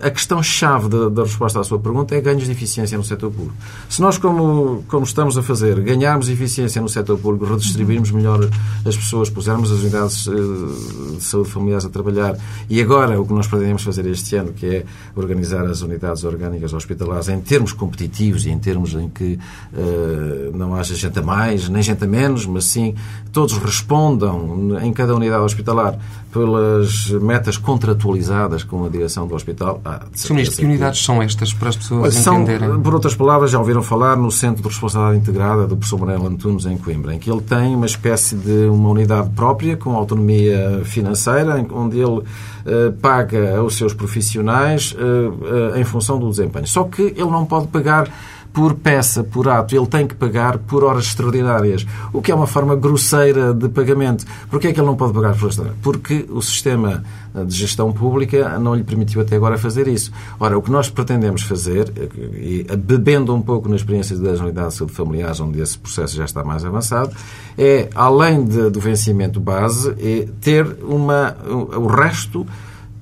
a 0.00 0.10
questão-chave 0.10 0.88
da, 0.88 1.22
resposta 1.22 1.60
à 1.60 1.64
sua 1.64 1.78
pergunta 1.78 2.14
é 2.14 2.20
ganhos 2.20 2.44
de 2.44 2.52
eficiência 2.52 2.96
no 2.96 3.04
setor 3.04 3.30
público. 3.30 3.54
Se 3.88 4.00
nós, 4.00 4.18
como, 4.18 4.82
como 4.88 5.04
estamos 5.04 5.36
a 5.36 5.42
fazer, 5.42 5.78
ganharmos 5.80 6.28
eficiência 6.28 6.80
no 6.80 6.88
setor 6.88 7.18
público, 7.18 7.44
redistribuirmos 7.44 8.10
melhor 8.10 8.48
as 8.86 8.96
pessoas, 8.96 9.28
pusermos 9.28 9.70
as 9.70 9.80
unidades 9.80 10.24
de 10.24 11.22
saúde 11.22 11.50
familiares 11.50 11.84
a 11.84 11.90
trabalhar, 11.90 12.36
e 12.70 12.80
agora 12.80 13.20
o 13.20 13.26
que 13.26 13.32
nós 13.34 13.46
pretendemos 13.46 13.82
fazer 13.82 14.06
este 14.06 14.36
ano, 14.36 14.51
que 14.52 14.66
é 14.66 14.84
organizar 15.14 15.64
as 15.64 15.82
unidades 15.82 16.24
orgânicas 16.24 16.72
hospitalares 16.72 17.28
em 17.28 17.40
termos 17.40 17.72
competitivos 17.72 18.46
e 18.46 18.50
em 18.50 18.58
termos 18.58 18.94
em 18.94 19.08
que 19.08 19.38
uh, 19.72 20.56
não 20.56 20.74
haja 20.74 20.94
gente 20.94 21.18
a 21.18 21.22
mais, 21.22 21.68
nem 21.68 21.82
gente 21.82 22.04
a 22.04 22.06
menos, 22.06 22.46
mas 22.46 22.64
sim 22.64 22.94
todos 23.32 23.56
respondam 23.58 24.78
em 24.82 24.92
cada 24.92 25.14
unidade 25.14 25.42
hospitalar 25.42 25.98
pelas 26.32 27.10
metas 27.10 27.58
contratualizadas 27.58 28.64
com 28.64 28.86
a 28.86 28.88
direção 28.88 29.26
do 29.26 29.34
hospital. 29.34 29.80
Ah, 29.84 30.00
Sr. 30.14 30.32
Ministro, 30.32 30.60
que 30.60 30.64
unidades 30.64 31.04
são 31.04 31.22
estas 31.22 31.52
para 31.52 31.68
as 31.68 31.76
pessoas 31.76 32.14
são, 32.14 32.42
entenderem? 32.42 32.80
Por 32.80 32.94
outras 32.94 33.14
palavras, 33.14 33.50
já 33.50 33.58
ouviram 33.58 33.82
falar 33.82 34.16
no 34.16 34.30
Centro 34.30 34.62
de 34.62 34.68
Responsabilidade 34.68 35.22
Integrada 35.22 35.66
do 35.66 35.76
professor 35.76 36.00
Manuel 36.00 36.26
Antunes, 36.26 36.64
em 36.64 36.78
Coimbra, 36.78 37.14
em 37.14 37.18
que 37.18 37.30
ele 37.30 37.42
tem 37.42 37.74
uma 37.74 37.84
espécie 37.84 38.34
de 38.34 38.66
uma 38.66 38.88
unidade 38.88 39.28
própria, 39.30 39.76
com 39.76 39.94
autonomia 39.94 40.80
financeira, 40.84 41.64
onde 41.70 41.98
ele 41.98 42.20
uh, 42.20 42.92
paga 43.00 43.58
aos 43.58 43.76
seus 43.76 43.92
profissionais 43.92 44.92
uh, 44.92 45.74
uh, 45.74 45.76
em 45.76 45.84
função 45.84 46.18
do 46.18 46.30
desempenho. 46.30 46.66
Só 46.66 46.84
que 46.84 47.02
ele 47.02 47.30
não 47.30 47.44
pode 47.44 47.68
pagar 47.68 48.08
por 48.52 48.74
peça, 48.74 49.24
por 49.24 49.48
ato. 49.48 49.74
Ele 49.74 49.86
tem 49.86 50.06
que 50.06 50.14
pagar 50.14 50.58
por 50.58 50.84
horas 50.84 51.06
extraordinárias, 51.06 51.86
o 52.12 52.20
que 52.20 52.30
é 52.30 52.34
uma 52.34 52.46
forma 52.46 52.76
grosseira 52.76 53.54
de 53.54 53.68
pagamento. 53.68 54.24
Porquê 54.50 54.68
é 54.68 54.72
que 54.72 54.80
ele 54.80 54.86
não 54.86 54.96
pode 54.96 55.12
pagar 55.12 55.34
por 55.34 55.44
horas 55.44 55.54
extraordinárias? 55.54 55.82
Porque 55.82 56.26
o 56.30 56.42
sistema 56.42 57.02
de 57.34 57.56
gestão 57.56 57.92
pública 57.92 58.58
não 58.58 58.74
lhe 58.74 58.84
permitiu 58.84 59.22
até 59.22 59.36
agora 59.36 59.56
fazer 59.56 59.88
isso. 59.88 60.12
Ora, 60.38 60.58
o 60.58 60.62
que 60.62 60.70
nós 60.70 60.90
pretendemos 60.90 61.42
fazer, 61.42 61.90
e 62.34 62.66
bebendo 62.76 63.34
um 63.34 63.40
pouco 63.40 63.68
na 63.68 63.76
experiência 63.76 64.16
das 64.16 64.40
unidades 64.40 64.72
de 64.72 64.78
saúde 64.78 64.92
familiares, 64.92 65.40
onde 65.40 65.60
esse 65.60 65.78
processo 65.78 66.14
já 66.14 66.24
está 66.24 66.44
mais 66.44 66.64
avançado, 66.64 67.12
é, 67.56 67.88
além 67.94 68.44
de, 68.44 68.70
do 68.70 68.80
vencimento 68.80 69.40
base, 69.40 69.94
é 69.98 70.28
ter 70.40 70.66
uma, 70.82 71.36
o 71.48 71.86
resto 71.86 72.46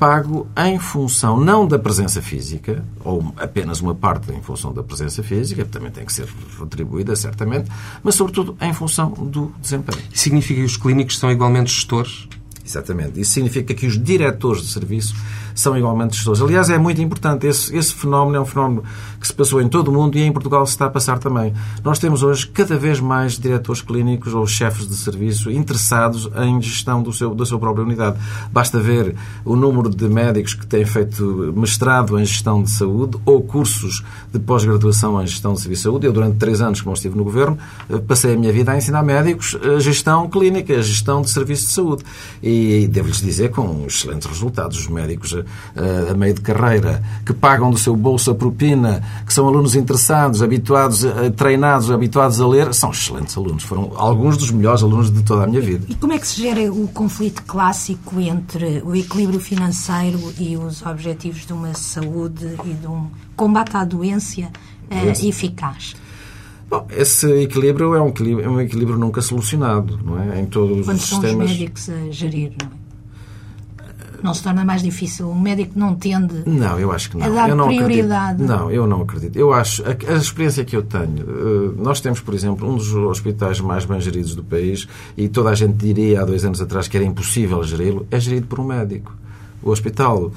pago 0.01 0.49
em 0.57 0.79
função 0.79 1.39
não 1.39 1.69
da 1.69 1.79
presença 1.79 2.23
física, 2.23 2.83
ou 3.05 3.35
apenas 3.37 3.83
uma 3.83 3.95
parte 3.95 4.33
em 4.33 4.41
função 4.41 4.73
da 4.73 4.83
presença 4.83 5.23
física, 5.23 5.63
que 5.63 5.71
também 5.71 5.91
tem 5.91 6.07
que 6.07 6.13
ser 6.13 6.27
retribuída, 6.59 7.15
certamente, 7.15 7.71
mas 8.03 8.15
sobretudo 8.15 8.57
em 8.63 8.73
função 8.73 9.11
do 9.11 9.53
desempenho. 9.61 10.03
Significa 10.15 10.61
que 10.61 10.67
os 10.67 10.79
clínicos 10.79 11.19
são 11.19 11.31
igualmente 11.31 11.71
gestores? 11.71 12.27
Exatamente. 12.71 13.21
Isso 13.21 13.33
significa 13.33 13.75
que 13.75 13.87
os 13.87 14.03
diretores 14.03 14.63
de 14.63 14.69
serviço 14.69 15.15
são 15.55 15.77
igualmente 15.77 16.15
gestores. 16.15 16.41
Aliás, 16.41 16.71
é 16.71 16.79
muito 16.79 17.01
importante. 17.03 17.47
Esse, 17.47 17.77
esse 17.77 17.95
fenómeno 17.95 18.37
é 18.37 18.41
um 18.41 18.45
fenómeno 18.47 18.85
que 19.21 19.27
se 19.27 19.33
passou 19.33 19.61
em 19.61 19.69
todo 19.69 19.89
o 19.89 19.93
mundo 19.93 20.17
e 20.17 20.23
em 20.23 20.33
Portugal 20.33 20.65
se 20.65 20.73
está 20.73 20.87
a 20.87 20.91
passar 20.91 21.19
também. 21.19 21.53
Nós 21.85 21.99
temos 21.99 22.23
hoje 22.23 22.47
cada 22.47 22.77
vez 22.77 23.01
mais 23.01 23.39
diretores 23.39 23.83
clínicos 23.83 24.33
ou 24.33 24.47
chefes 24.47 24.89
de 24.89 24.97
serviço 24.97 25.51
interessados 25.51 26.31
em 26.37 26.61
gestão 26.63 27.03
do 27.03 27.13
seu, 27.13 27.35
da 27.35 27.45
sua 27.45 27.59
própria 27.59 27.85
unidade. 27.85 28.17
Basta 28.53 28.79
ver 28.79 29.15
o 29.45 29.57
número 29.57 29.91
de 29.91 30.09
médicos 30.09 30.55
que 30.55 30.67
têm 30.67 30.85
feito 30.85 31.53
mestrado 31.57 32.19
em 32.19 32.25
gestão 32.25 32.63
de 32.63 32.71
saúde 32.71 33.19
ou 33.27 33.43
cursos 33.43 34.03
de 34.33 34.39
pós-graduação 34.39 35.21
em 35.21 35.27
gestão 35.27 35.53
de 35.53 35.61
serviço 35.61 35.83
de 35.83 35.85
saúde. 35.85 36.07
Eu, 36.07 36.13
durante 36.13 36.37
três 36.37 36.63
anos, 36.63 36.81
como 36.81 36.95
estive 36.95 37.17
no 37.17 37.25
governo, 37.25 37.59
eh, 37.89 37.99
passei 37.99 38.35
a 38.35 38.37
minha 38.37 38.53
vida 38.53 38.73
a 38.73 38.79
ensinar 38.79 39.03
médicos 39.03 39.57
a 39.63 39.79
gestão 39.81 40.29
clínica, 40.29 40.75
a 40.75 40.83
gestão 40.83 41.21
de 41.21 41.31
serviço 41.31 41.67
de 41.67 41.73
saúde. 41.73 42.05
E 42.43 42.60
devo-lhes 42.89 43.21
dizer 43.21 43.51
com 43.51 43.85
excelentes 43.87 44.29
resultados. 44.29 44.79
Os 44.79 44.89
médicos 44.89 45.35
a, 45.35 46.13
a 46.13 46.15
meio 46.15 46.35
de 46.35 46.41
carreira, 46.41 47.03
que 47.25 47.33
pagam 47.33 47.71
do 47.71 47.79
seu 47.79 47.97
bolso 47.97 48.31
a 48.31 48.35
propina, 48.35 49.03
que 49.27 49.33
são 49.33 49.47
alunos 49.47 49.75
interessados, 49.75 50.43
habituados, 50.43 51.05
treinados, 51.37 51.91
habituados 51.91 52.41
a 52.41 52.47
ler, 52.47 52.73
são 52.75 52.91
excelentes 52.91 53.37
alunos. 53.37 53.63
Foram 53.63 53.93
alguns 53.97 54.37
dos 54.37 54.51
melhores 54.51 54.83
alunos 54.83 55.11
de 55.11 55.23
toda 55.23 55.45
a 55.45 55.47
minha 55.47 55.61
vida. 55.61 55.87
E 55.89 55.95
como 55.95 56.13
é 56.13 56.19
que 56.19 56.27
se 56.27 56.41
gera 56.41 56.73
o 56.73 56.89
conflito 56.89 57.43
clássico 57.45 58.21
entre 58.21 58.83
o 58.85 58.95
equilíbrio 58.95 59.41
financeiro 59.41 60.33
e 60.39 60.57
os 60.57 60.83
objetivos 60.83 61.47
de 61.47 61.53
uma 61.53 61.75
saúde 61.75 62.57
e 62.65 62.75
de 62.75 62.87
um 62.87 63.07
combate 63.37 63.77
à 63.77 63.85
doença 63.85 64.41
uh, 64.41 65.27
eficaz? 65.27 65.95
Bom, 66.71 66.87
esse 66.97 67.27
equilíbrio 67.43 67.95
é 67.95 68.01
um 68.01 68.09
equilíbrio, 68.09 68.47
é 68.47 68.49
um 68.49 68.61
equilíbrio 68.61 68.97
nunca 68.97 69.21
solucionado, 69.21 69.99
não 70.05 70.23
é? 70.23 70.41
Em 70.41 70.47
todos 70.47 70.87
Quando 70.87 70.99
os 70.99 71.03
são 71.03 71.21
sistemas. 71.21 71.51
os 71.51 71.59
médicos 71.59 71.91
a 71.91 72.11
gerir, 72.11 72.53
não 72.63 72.69
é? 72.69 72.81
não 74.23 74.35
se 74.35 74.43
torna 74.43 74.65
mais 74.65 74.83
difícil. 74.83 75.29
O 75.29 75.39
médico 75.39 75.79
não 75.79 75.95
tende 75.95 76.43
não, 76.47 76.79
eu 76.79 76.93
acho 76.93 77.11
que 77.11 77.17
não. 77.17 77.27
a 77.27 77.29
dar 77.29 77.49
eu 77.49 77.57
não 77.57 77.67
prioridade. 77.67 78.43
Acredito. 78.43 78.49
Não, 78.49 78.71
eu 78.71 78.87
não 78.87 79.03
acredito. 79.03 79.37
Eu 79.37 79.53
acho, 79.53 79.83
a, 79.83 80.13
a, 80.13 80.17
experiência 80.17 80.65
que 80.65 80.77
eu 80.77 80.83
tenho, 80.83 81.21
eh, 81.21 81.75
nós 81.77 82.01
temos, 82.01 82.21
por 82.21 82.35
exemplo, 82.35 82.71
um 82.71 82.77
dos 82.77 82.93
hospitais 82.95 83.61
mais 83.61 83.85
bem 83.85 84.01
geridos 84.01 84.35
do 84.35 84.45
país 84.45 84.87
e 85.17 85.29
toda 85.29 85.51
a 85.51 85.55
gente 85.55 85.75
diria 85.75 86.23
há 86.23 86.25
dois 86.25 86.45
anos 86.45 86.61
atrás 86.61 86.89
que 86.89 86.97
era 86.97 87.07
impossível 87.07 87.63
geri-lo, 87.65 88.07
é 88.11 88.21
gerido 88.21 88.47
por 88.47 88.61
um 88.61 88.65
médico. 88.65 89.15
O 89.63 89.71
hospital 89.71 90.33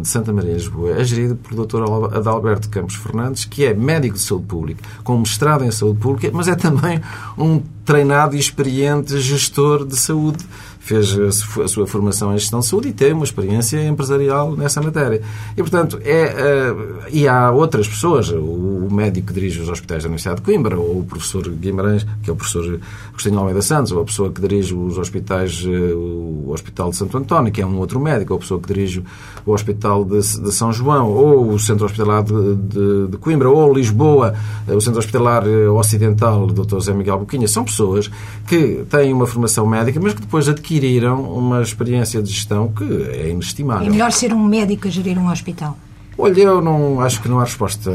de 0.00 0.08
Santa 0.08 0.32
Maria, 0.32 0.54
Lisboa, 0.54 0.92
é 0.92 1.04
gerido 1.04 1.36
por 1.36 1.54
Dr. 1.54 2.14
Adalberto 2.14 2.68
Campos 2.68 2.96
Fernandes, 2.96 3.44
que 3.44 3.64
é 3.64 3.72
médico 3.72 4.16
de 4.16 4.20
saúde 4.20 4.46
pública, 4.46 4.82
com 5.04 5.16
mestrado 5.18 5.64
em 5.64 5.70
saúde 5.70 6.00
pública, 6.00 6.30
mas 6.32 6.48
é 6.48 6.56
também 6.56 7.00
um 7.38 7.62
treinado 7.84 8.34
e 8.34 8.38
experiente 8.38 9.18
gestor 9.20 9.86
de 9.86 9.96
saúde 9.96 10.44
fez 10.90 11.16
a 11.60 11.68
sua 11.68 11.86
formação 11.86 12.34
em 12.34 12.38
gestão 12.38 12.58
de 12.58 12.66
saúde 12.66 12.88
e 12.88 12.92
tem 12.92 13.12
uma 13.12 13.22
experiência 13.22 13.86
empresarial 13.86 14.56
nessa 14.56 14.82
matéria. 14.82 15.22
E, 15.56 15.62
portanto, 15.62 16.00
é, 16.04 16.72
uh, 16.72 17.04
e 17.12 17.28
há 17.28 17.52
outras 17.52 17.86
pessoas, 17.86 18.30
o, 18.30 18.88
médico 18.90 19.28
que 19.28 19.34
dirige 19.34 19.60
os 19.60 19.68
hospitais 19.68 20.02
da 20.02 20.08
Universidade 20.08 20.40
de 20.40 20.42
Coimbra, 20.42 20.76
ou 20.76 20.98
o 20.98 21.04
professor 21.04 21.48
Guimarães, 21.48 22.04
que 22.24 22.28
é 22.28 22.32
o 22.32 22.36
professor 22.36 22.80
Agostinho 23.10 23.38
Almeida 23.38 23.62
Santos, 23.62 23.92
ou 23.92 24.02
a 24.02 24.04
pessoa 24.04 24.32
que 24.32 24.40
dirige 24.40 24.74
os 24.74 24.98
hospitais, 24.98 25.64
uh, 25.64 25.68
o 25.68 26.50
Hospital 26.50 26.90
de 26.90 26.96
Santo 26.96 27.16
António, 27.16 27.52
que 27.52 27.62
é 27.62 27.66
um 27.66 27.78
outro 27.78 28.00
médico, 28.00 28.32
ou 28.32 28.38
a 28.38 28.40
pessoa 28.40 28.60
que 28.60 28.66
dirige 28.66 29.04
o 29.46 29.52
Hospital 29.52 30.04
de, 30.04 30.18
de 30.18 30.52
São 30.52 30.72
João, 30.72 31.08
ou 31.08 31.52
o 31.52 31.58
Centro 31.60 31.84
Hospitalar 31.84 32.24
de, 32.24 32.56
de, 32.56 33.06
de 33.12 33.16
Coimbra, 33.18 33.48
ou 33.48 33.72
Lisboa, 33.72 34.34
uh, 34.66 34.74
o 34.74 34.80
Centro 34.80 34.98
Hospitalar 34.98 35.44
Ocidental, 35.46 36.48
Dr. 36.48 36.70
José 36.70 36.92
Miguel 36.92 37.20
Boquinha, 37.20 37.46
são 37.46 37.64
pessoas 37.64 38.10
que 38.48 38.84
têm 38.90 39.12
uma 39.12 39.26
formação 39.26 39.64
médica, 39.66 40.00
mas 40.02 40.14
que 40.14 40.20
depois 40.20 40.48
adquirem 40.48 40.79
adquiriram 40.80 41.22
uma 41.22 41.60
experiência 41.60 42.22
de 42.22 42.30
gestão 42.30 42.68
que 42.72 42.84
é 42.84 43.28
inestimável. 43.28 43.86
É 43.86 43.90
melhor 43.90 44.12
ser 44.12 44.32
um 44.32 44.42
médico 44.42 44.88
a 44.88 44.90
gerir 44.90 45.18
um 45.18 45.30
hospital? 45.30 45.76
Olha, 46.18 46.38
eu 46.38 46.60
não 46.60 47.00
acho 47.00 47.22
que 47.22 47.28
não 47.30 47.40
há 47.40 47.44
resposta 47.44 47.90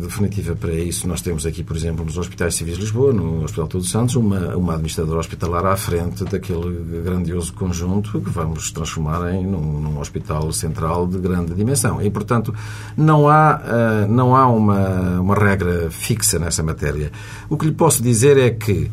definitiva 0.00 0.54
para 0.54 0.72
isso. 0.72 1.08
Nós 1.08 1.20
temos 1.20 1.44
aqui, 1.44 1.64
por 1.64 1.74
exemplo, 1.74 2.04
nos 2.04 2.16
hospitais 2.16 2.54
civis 2.54 2.76
de 2.76 2.82
Lisboa, 2.82 3.12
no 3.12 3.42
Hospital 3.42 3.66
Todos 3.66 3.90
Santos, 3.90 4.14
uma, 4.14 4.54
uma 4.54 4.74
administradora 4.74 5.18
hospitalar 5.18 5.66
à 5.66 5.76
frente 5.76 6.22
daquele 6.24 7.02
grandioso 7.02 7.52
conjunto 7.54 8.20
que 8.20 8.30
vamos 8.30 8.70
transformar 8.70 9.34
em 9.34 9.44
num, 9.44 9.80
num 9.80 9.98
hospital 9.98 10.52
central 10.52 11.08
de 11.08 11.18
grande 11.18 11.52
dimensão. 11.52 12.00
E, 12.00 12.08
portanto, 12.10 12.54
não 12.96 13.28
há, 13.28 13.60
uh, 13.60 14.12
não 14.12 14.36
há 14.36 14.46
uma, 14.46 15.20
uma 15.20 15.34
regra 15.34 15.90
fixa 15.90 16.38
nessa 16.38 16.62
matéria. 16.62 17.10
O 17.48 17.56
que 17.56 17.66
lhe 17.66 17.72
posso 17.72 18.00
dizer 18.00 18.38
é 18.38 18.50
que 18.50 18.88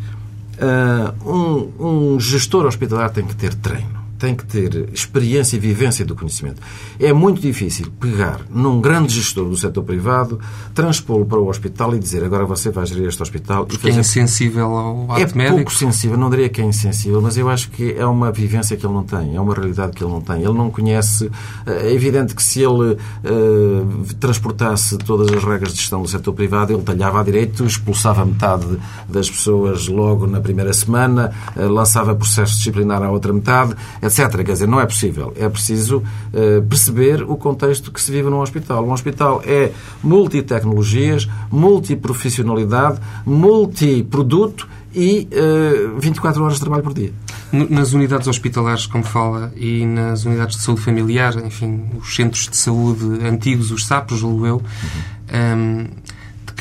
Uh, 0.57 1.29
um, 1.29 2.13
um 2.13 2.19
gestor 2.19 2.65
hospitalar 2.65 3.09
tem 3.09 3.25
que 3.25 3.35
ter 3.35 3.53
treino 3.55 4.04
tem 4.25 4.33
que 4.33 4.45
ter 4.45 4.89
experiência 4.91 5.55
e 5.55 5.59
vivência 5.59 6.03
do 6.03 6.15
conhecimento. 6.15 6.59
É 6.99 7.13
muito 7.13 7.39
difícil 7.39 7.91
pegar 7.99 8.41
num 8.49 8.81
grande 8.81 9.13
gestor 9.13 9.47
do 9.47 9.55
setor 9.55 9.83
privado, 9.83 10.39
transpô-lo 10.73 11.27
para 11.27 11.37
o 11.37 11.47
hospital 11.47 11.95
e 11.95 11.99
dizer 11.99 12.23
agora 12.23 12.43
você 12.43 12.71
vai 12.71 12.87
gerir 12.87 13.07
este 13.07 13.21
hospital. 13.21 13.67
Porque 13.67 13.75
e 13.87 13.91
fazer... 13.91 13.97
é 13.97 13.99
insensível 13.99 14.65
ao 14.65 15.11
ato 15.11 15.21
é 15.21 15.37
médico? 15.37 15.41
É 15.41 15.49
pouco 15.49 15.73
sensível, 15.73 16.17
não 16.17 16.31
diria 16.31 16.49
que 16.49 16.59
é 16.59 16.65
insensível, 16.65 17.21
mas 17.21 17.37
eu 17.37 17.47
acho 17.47 17.69
que 17.69 17.93
é 17.93 18.05
uma 18.05 18.31
vivência 18.31 18.75
que 18.75 18.83
ele 18.83 18.93
não 18.93 19.03
tem, 19.03 19.35
é 19.35 19.39
uma 19.39 19.53
realidade 19.53 19.91
que 19.91 20.03
ele 20.03 20.11
não 20.11 20.21
tem. 20.21 20.37
Ele 20.37 20.53
não 20.53 20.71
conhece. 20.71 21.29
É 21.67 21.93
evidente 21.93 22.33
que 22.33 22.41
se 22.41 22.61
ele 22.61 22.93
uh, 22.93 24.13
transportasse 24.19 24.97
todas 24.97 25.31
as 25.31 25.43
regras 25.43 25.73
de 25.73 25.79
gestão 25.81 26.01
do 26.01 26.07
setor 26.07 26.33
privado, 26.33 26.73
ele 26.73 26.81
talhava 26.81 27.21
a 27.21 27.23
direito, 27.23 27.63
expulsava 27.63 28.25
metade 28.25 28.79
das 29.07 29.29
pessoas 29.29 29.87
logo 29.87 30.25
na 30.25 30.41
primeira 30.41 30.73
semana, 30.73 31.31
uh, 31.55 31.67
lançava 31.67 32.15
processo 32.15 32.57
disciplinar 32.57 33.03
à 33.03 33.11
outra 33.11 33.31
metade 33.31 33.75
etc. 34.01 34.14
Quer 34.15 34.53
dizer, 34.53 34.67
não 34.67 34.79
é 34.79 34.85
possível. 34.85 35.33
É 35.35 35.47
preciso 35.49 35.97
uh, 35.97 36.61
perceber 36.67 37.23
o 37.23 37.35
contexto 37.35 37.91
que 37.91 38.01
se 38.01 38.11
vive 38.11 38.29
num 38.29 38.39
hospital. 38.39 38.85
Um 38.85 38.91
hospital 38.91 39.41
é 39.45 39.71
multitecnologias, 40.03 41.27
multiprofissionalidade, 41.51 42.99
multiproduto 43.25 44.67
e 44.93 45.27
uh, 45.33 45.97
eh, 45.97 45.99
24 45.99 46.41
horas 46.41 46.55
de 46.55 46.61
trabalho 46.61 46.83
por 46.83 46.93
dia. 46.93 47.11
Nas 47.51 47.91
unidades 47.91 48.27
hospitalares, 48.27 48.85
como 48.85 49.03
fala, 49.03 49.51
e 49.55 49.85
nas 49.85 50.23
unidades 50.23 50.57
de 50.57 50.63
saúde 50.63 50.81
familiar, 50.81 51.35
enfim, 51.45 51.85
os 51.99 52.15
centros 52.15 52.47
de 52.47 52.55
saúde 52.55 53.25
antigos, 53.25 53.71
os 53.71 53.85
SAPs, 53.85 54.17
julgo 54.17 54.45
eu, 54.45 54.55
uhum. 54.55 54.61
um, 54.63 55.81
ehm, 55.81 55.87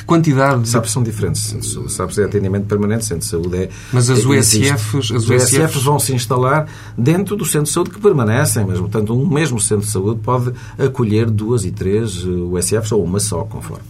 quantidade 0.06 0.62
de... 0.62 0.68
SAPs 0.68 0.90
são 0.90 1.02
diferentes. 1.02 1.56
SAPs 1.88 2.18
é 2.18 2.24
atendimento 2.24 2.66
permanente, 2.66 3.04
centro 3.04 3.24
de 3.24 3.30
saúde 3.30 3.56
é... 3.56 3.68
Mas 3.92 4.10
as 4.10 4.24
USFs... 4.24 5.10
As 5.12 5.28
USFs 5.28 5.82
vão 5.82 5.98
se 5.98 6.14
instalar 6.14 6.68
dentro 6.96 7.36
do 7.36 7.44
centro 7.44 7.66
de 7.66 7.70
saúde 7.70 7.90
que 7.90 8.00
permanecem, 8.00 8.64
mas, 8.64 8.78
portanto, 8.78 9.14
um 9.14 9.26
mesmo 9.28 9.60
centro 9.60 9.84
de 9.84 9.92
saúde 9.92 10.20
pode 10.20 10.52
acolher 10.78 11.30
duas 11.30 11.64
e 11.64 11.70
três 11.70 12.24
USFs 12.24 12.92
ou 12.92 13.04
uma 13.04 13.20
só, 13.20 13.44
conforme. 13.44 13.84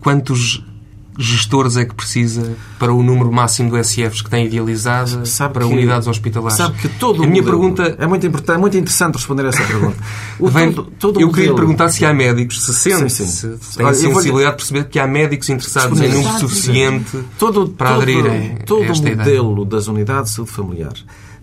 Quantos 0.00 0.64
gestores 1.20 1.76
é 1.76 1.84
que 1.84 1.94
precisa 1.94 2.56
para 2.78 2.92
o 2.92 3.02
número 3.02 3.30
máximo 3.30 3.70
de 3.70 3.78
SFs 3.80 4.22
que 4.22 4.30
tem 4.30 4.46
idealizado 4.46 5.26
sabe 5.26 5.54
para 5.54 5.66
que, 5.66 5.72
unidades 5.72 6.08
hospitalares? 6.08 6.56
Sabe 6.56 6.78
que 6.78 6.88
todo 6.88 7.22
a 7.22 7.26
minha 7.26 7.42
pergunta 7.42 7.94
é 7.98 8.06
muito 8.06 8.26
importante, 8.26 8.56
é 8.56 8.58
muito 8.58 8.76
interessante 8.76 9.14
responder 9.16 9.44
essa 9.44 9.62
pergunta. 9.62 9.96
O, 10.38 10.48
Vem, 10.48 10.72
todo, 10.72 10.90
todo 10.98 11.20
eu 11.20 11.26
modelo... 11.26 11.32
queria 11.32 11.54
perguntar 11.54 11.88
se 11.90 12.04
há 12.04 12.14
médicos, 12.14 12.64
se 12.64 12.72
sente, 12.72 13.12
sim, 13.12 13.26
sim. 13.26 13.56
se 13.60 13.76
tem 13.76 13.86
a 13.86 13.92
sensibilidade 13.92 14.52
de 14.52 14.56
perceber 14.56 14.84
que 14.88 14.98
há 14.98 15.06
médicos 15.06 15.48
interessados 15.50 16.00
em 16.00 16.08
número 16.08 16.38
suficiente 16.38 17.18
todo, 17.38 17.68
para 17.68 17.90
todo, 17.90 18.02
aderirem 18.02 18.56
todo 18.64 18.82
a 18.82 18.86
esta 18.86 19.06
o 19.06 19.16
modelo 19.16 19.52
ideia. 19.52 19.66
das 19.66 19.86
unidades 19.88 20.30
de 20.30 20.36
saúde 20.36 20.52
familiar, 20.52 20.94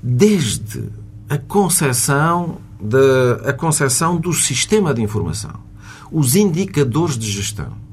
desde 0.01 0.85
a 1.29 1.37
concepção 1.37 2.57
da 2.81 3.49
a 3.49 3.53
concepção 3.53 4.17
do 4.17 4.33
sistema 4.33 4.93
de 4.93 5.01
informação, 5.01 5.53
os 6.11 6.35
indicadores 6.35 7.17
de 7.17 7.29
gestão 7.29 7.86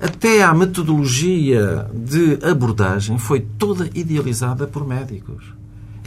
até 0.00 0.42
a 0.42 0.52
metodologia 0.52 1.88
de 1.92 2.38
abordagem 2.44 3.18
foi 3.18 3.40
toda 3.40 3.88
idealizada 3.94 4.66
por 4.66 4.86
médicos. 4.86 5.53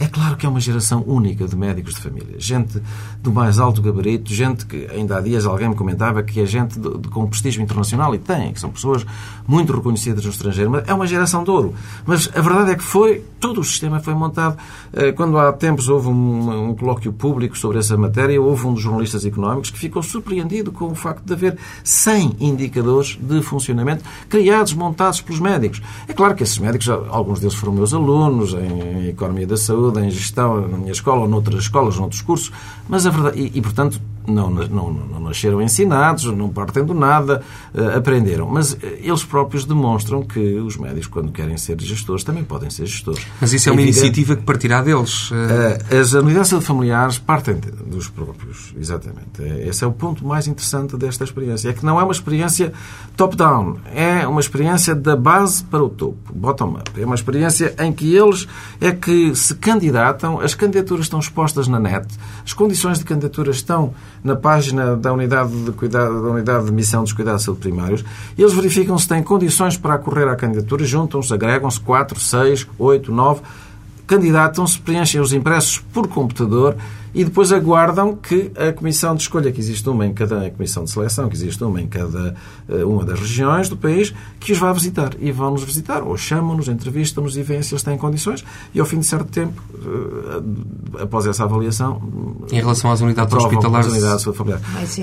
É 0.00 0.06
claro 0.06 0.36
que 0.36 0.46
é 0.46 0.48
uma 0.48 0.60
geração 0.60 1.02
única 1.06 1.46
de 1.46 1.56
médicos 1.56 1.94
de 1.94 2.00
família. 2.00 2.36
Gente 2.38 2.80
do 3.20 3.32
mais 3.32 3.58
alto 3.58 3.82
gabarito, 3.82 4.32
gente 4.32 4.64
que 4.64 4.86
ainda 4.92 5.18
há 5.18 5.20
dias 5.20 5.44
alguém 5.44 5.68
me 5.68 5.74
comentava 5.74 6.22
que 6.22 6.40
é 6.40 6.46
gente 6.46 6.78
de, 6.78 6.98
de, 6.98 7.08
com 7.08 7.26
prestígio 7.26 7.60
internacional 7.60 8.14
e 8.14 8.18
tem, 8.18 8.52
que 8.52 8.60
são 8.60 8.70
pessoas 8.70 9.04
muito 9.46 9.72
reconhecidas 9.72 10.24
no 10.24 10.30
estrangeiro. 10.30 10.70
Mas 10.70 10.86
é 10.86 10.94
uma 10.94 11.06
geração 11.06 11.42
de 11.42 11.50
ouro. 11.50 11.74
Mas 12.06 12.30
a 12.32 12.40
verdade 12.40 12.70
é 12.70 12.74
que 12.76 12.82
foi, 12.84 13.24
todo 13.40 13.60
o 13.60 13.64
sistema 13.64 13.98
foi 13.98 14.14
montado. 14.14 14.56
Eh, 14.92 15.10
quando 15.10 15.36
há 15.36 15.52
tempos 15.52 15.88
houve 15.88 16.08
um, 16.08 16.68
um 16.70 16.74
colóquio 16.76 17.12
público 17.12 17.58
sobre 17.58 17.78
essa 17.78 17.96
matéria, 17.96 18.40
houve 18.40 18.68
um 18.68 18.74
dos 18.74 18.82
jornalistas 18.82 19.26
económicos 19.26 19.70
que 19.70 19.78
ficou 19.78 20.02
surpreendido 20.02 20.70
com 20.70 20.86
o 20.86 20.94
facto 20.94 21.24
de 21.24 21.32
haver 21.32 21.58
100 21.82 22.36
indicadores 22.38 23.18
de 23.20 23.42
funcionamento 23.42 24.04
criados, 24.28 24.74
montados 24.74 25.20
pelos 25.20 25.40
médicos. 25.40 25.82
É 26.06 26.12
claro 26.12 26.36
que 26.36 26.44
esses 26.44 26.58
médicos, 26.58 26.88
alguns 26.88 27.40
deles 27.40 27.54
foram 27.54 27.72
meus 27.72 27.92
alunos 27.92 28.54
em 28.54 29.08
economia 29.08 29.46
da 29.46 29.56
saúde, 29.56 29.87
em 29.96 30.10
gestão 30.10 30.68
na 30.68 30.76
minha 30.76 30.92
escola 30.92 31.22
ou 31.22 31.28
noutras 31.28 31.62
escolas, 31.62 31.96
noutros 31.96 32.20
cursos, 32.20 32.52
mas 32.88 33.06
a 33.06 33.10
verdade, 33.10 33.40
e, 33.40 33.58
e 33.58 33.62
portanto 33.62 34.00
não, 34.28 34.50
não, 34.50 34.92
não 34.92 35.20
nasceram 35.20 35.60
ensinados, 35.60 36.24
não 36.24 36.48
partem 36.48 36.84
do 36.84 36.94
nada, 36.94 37.42
uh, 37.74 37.96
aprenderam. 37.96 38.48
Mas 38.48 38.72
uh, 38.72 38.78
eles 38.82 39.24
próprios 39.24 39.64
demonstram 39.64 40.22
que 40.22 40.56
os 40.56 40.76
médicos, 40.76 41.06
quando 41.06 41.32
querem 41.32 41.56
ser 41.56 41.80
gestores, 41.80 42.24
também 42.24 42.44
podem 42.44 42.70
ser 42.70 42.86
gestores. 42.86 43.26
Mas 43.40 43.52
isso 43.52 43.68
é 43.68 43.72
uma 43.72 43.80
Evidente, 43.80 43.98
iniciativa 43.98 44.36
que 44.36 44.42
partirá 44.42 44.82
deles? 44.82 45.30
Uh... 45.30 45.96
as 46.00 46.12
unidades 46.12 46.52
familiares 46.64 47.18
partem 47.18 47.56
dos 47.86 48.08
próprios, 48.08 48.74
exatamente. 48.78 49.42
Esse 49.66 49.84
é 49.84 49.86
o 49.86 49.92
ponto 49.92 50.26
mais 50.26 50.46
interessante 50.46 50.96
desta 50.96 51.24
experiência. 51.24 51.70
É 51.70 51.72
que 51.72 51.84
não 51.84 52.00
é 52.00 52.02
uma 52.02 52.12
experiência 52.12 52.72
top-down, 53.16 53.78
é 53.94 54.26
uma 54.26 54.40
experiência 54.40 54.94
da 54.94 55.16
base 55.16 55.64
para 55.64 55.82
o 55.82 55.88
topo, 55.88 56.32
bottom-up. 56.32 56.90
É 57.00 57.04
uma 57.04 57.14
experiência 57.14 57.74
em 57.78 57.92
que 57.92 58.14
eles 58.14 58.46
é 58.80 58.92
que 58.92 59.34
se 59.34 59.54
candidatam, 59.54 60.40
as 60.40 60.54
candidaturas 60.54 61.06
estão 61.06 61.18
expostas 61.18 61.68
na 61.68 61.78
net, 61.78 62.06
as 62.44 62.52
condições 62.52 62.98
de 62.98 63.04
candidatura 63.04 63.50
estão 63.50 63.94
na 64.22 64.36
página 64.36 64.96
da 64.96 65.12
unidade 65.12 65.50
de, 65.64 65.72
cuidado, 65.72 66.22
da 66.22 66.28
unidade 66.30 66.66
de 66.66 66.72
missão 66.72 67.02
dos 67.02 67.12
cuidados 67.12 67.42
de 67.42 67.46
saúde 67.46 67.60
primários. 67.60 68.04
Eles 68.36 68.52
verificam 68.52 68.98
se 68.98 69.08
têm 69.08 69.22
condições 69.22 69.76
para 69.76 69.94
acorrer 69.94 70.28
à 70.28 70.36
candidatura, 70.36 70.84
juntam-se, 70.84 71.32
agregam-se 71.32 71.80
4, 71.80 72.18
6, 72.18 72.66
8, 72.78 73.12
9, 73.12 73.40
candidatam-se, 74.06 74.78
preenchem 74.78 75.20
os 75.20 75.32
impressos 75.32 75.78
por 75.92 76.08
computador 76.08 76.76
e 77.14 77.24
depois 77.24 77.52
aguardam 77.52 78.14
que 78.14 78.50
a 78.56 78.72
comissão 78.72 79.14
de 79.14 79.22
escolha, 79.22 79.50
que 79.50 79.60
existe 79.60 79.88
uma 79.88 80.06
em 80.06 80.12
cada 80.12 80.50
comissão 80.50 80.84
de 80.84 80.90
seleção, 80.90 81.28
que 81.28 81.34
existe 81.34 81.62
uma 81.62 81.80
em 81.80 81.86
cada 81.86 82.34
eh, 82.68 82.84
uma 82.84 83.04
das 83.04 83.18
regiões 83.18 83.68
do 83.68 83.76
país, 83.76 84.14
que 84.38 84.52
os 84.52 84.58
vá 84.58 84.72
visitar. 84.72 85.12
E 85.18 85.32
vão-nos 85.32 85.62
visitar, 85.64 86.02
ou 86.02 86.16
chamam-nos, 86.16 86.68
entrevistam-nos 86.68 87.36
e 87.36 87.42
veem 87.42 87.62
se 87.62 87.74
eles 87.74 87.82
têm 87.82 87.96
condições. 87.96 88.44
E 88.74 88.80
ao 88.80 88.86
fim 88.86 88.98
de 88.98 89.06
certo 89.06 89.26
tempo, 89.26 89.62
eh, 89.74 91.02
após 91.02 91.26
essa 91.26 91.44
avaliação. 91.44 92.00
Em 92.50 92.60
relação 92.60 92.90
às 92.90 93.00
unidades 93.00 93.34
hospitalares. 93.34 93.90
Unidades 93.90 94.26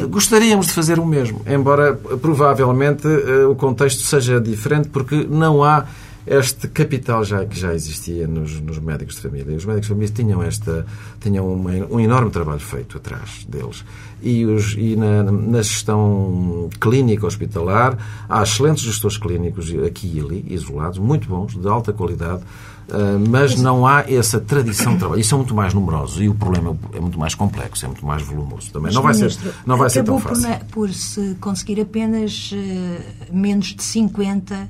Gostaríamos 0.10 0.68
de 0.68 0.74
fazer 0.74 1.00
o 1.00 1.06
mesmo, 1.06 1.42
embora 1.48 1.94
provavelmente 1.94 3.08
eh, 3.08 3.46
o 3.46 3.56
contexto 3.56 4.02
seja 4.04 4.40
diferente, 4.40 4.90
porque 4.90 5.28
não 5.30 5.64
há 5.64 5.86
este 6.27 6.67
capital 6.67 7.24
já 7.24 7.46
que 7.46 7.58
já 7.60 7.74
existia 7.74 8.27
nos, 8.27 8.60
nos 8.60 8.79
médicos 8.79 9.15
de 9.15 9.22
família. 9.22 9.55
Os 9.55 9.65
médicos 9.65 9.88
de 9.88 9.94
família 9.94 10.13
tinham, 10.13 10.44
esta, 10.44 10.86
tinham 11.20 11.51
uma, 11.51 11.72
um 11.89 12.00
enorme 12.00 12.32
trabalho 12.32 12.60
feito 12.60 12.98
atrás 12.98 13.46
deles. 13.48 13.86
E, 14.22 14.46
os, 14.46 14.74
e 14.77 14.96
na, 14.96 15.24
na 15.24 15.62
gestão 15.62 16.70
clínica 16.79 17.27
hospitalar 17.27 17.98
há 18.27 18.41
excelentes 18.41 18.84
gestores 18.84 19.17
clínicos 19.17 19.72
aqui 19.86 20.13
e 20.15 20.20
ali, 20.20 20.46
isolados, 20.50 20.98
muito 20.98 21.27
bons, 21.27 21.55
de 21.55 21.67
alta 21.67 21.94
qualidade, 21.94 22.41
Uh, 22.88 23.17
mas 23.32 23.60
não 23.60 23.88
há 23.88 24.01
essa 24.01 24.39
tradição 24.39 24.94
de 24.94 25.00
trabalho. 25.00 25.20
Isso 25.20 25.34
é 25.34 25.38
muito 25.39 25.55
mais 25.55 25.74
numeroso 25.74 26.22
e 26.22 26.29
o 26.29 26.36
problema 26.36 26.77
é 26.94 27.00
muito 27.00 27.17
mais 27.17 27.34
complexo, 27.34 27.84
é 27.84 27.88
muito 27.88 28.05
mais 28.05 28.22
volumoso 28.22 28.72
também. 28.72 28.94
não 28.94 29.01
vai 29.01 29.15
ser, 29.15 29.36
não 29.65 29.75
vai 29.75 29.89
ser 29.89 30.03
tão 30.03 30.20
fácil. 30.20 30.48
Por, 30.60 30.65
por 30.67 30.94
se 30.94 31.36
conseguir 31.41 31.82
apenas 31.82 32.51
uh, 32.51 33.36
menos 33.36 33.74
de 33.74 33.82
50 33.82 34.70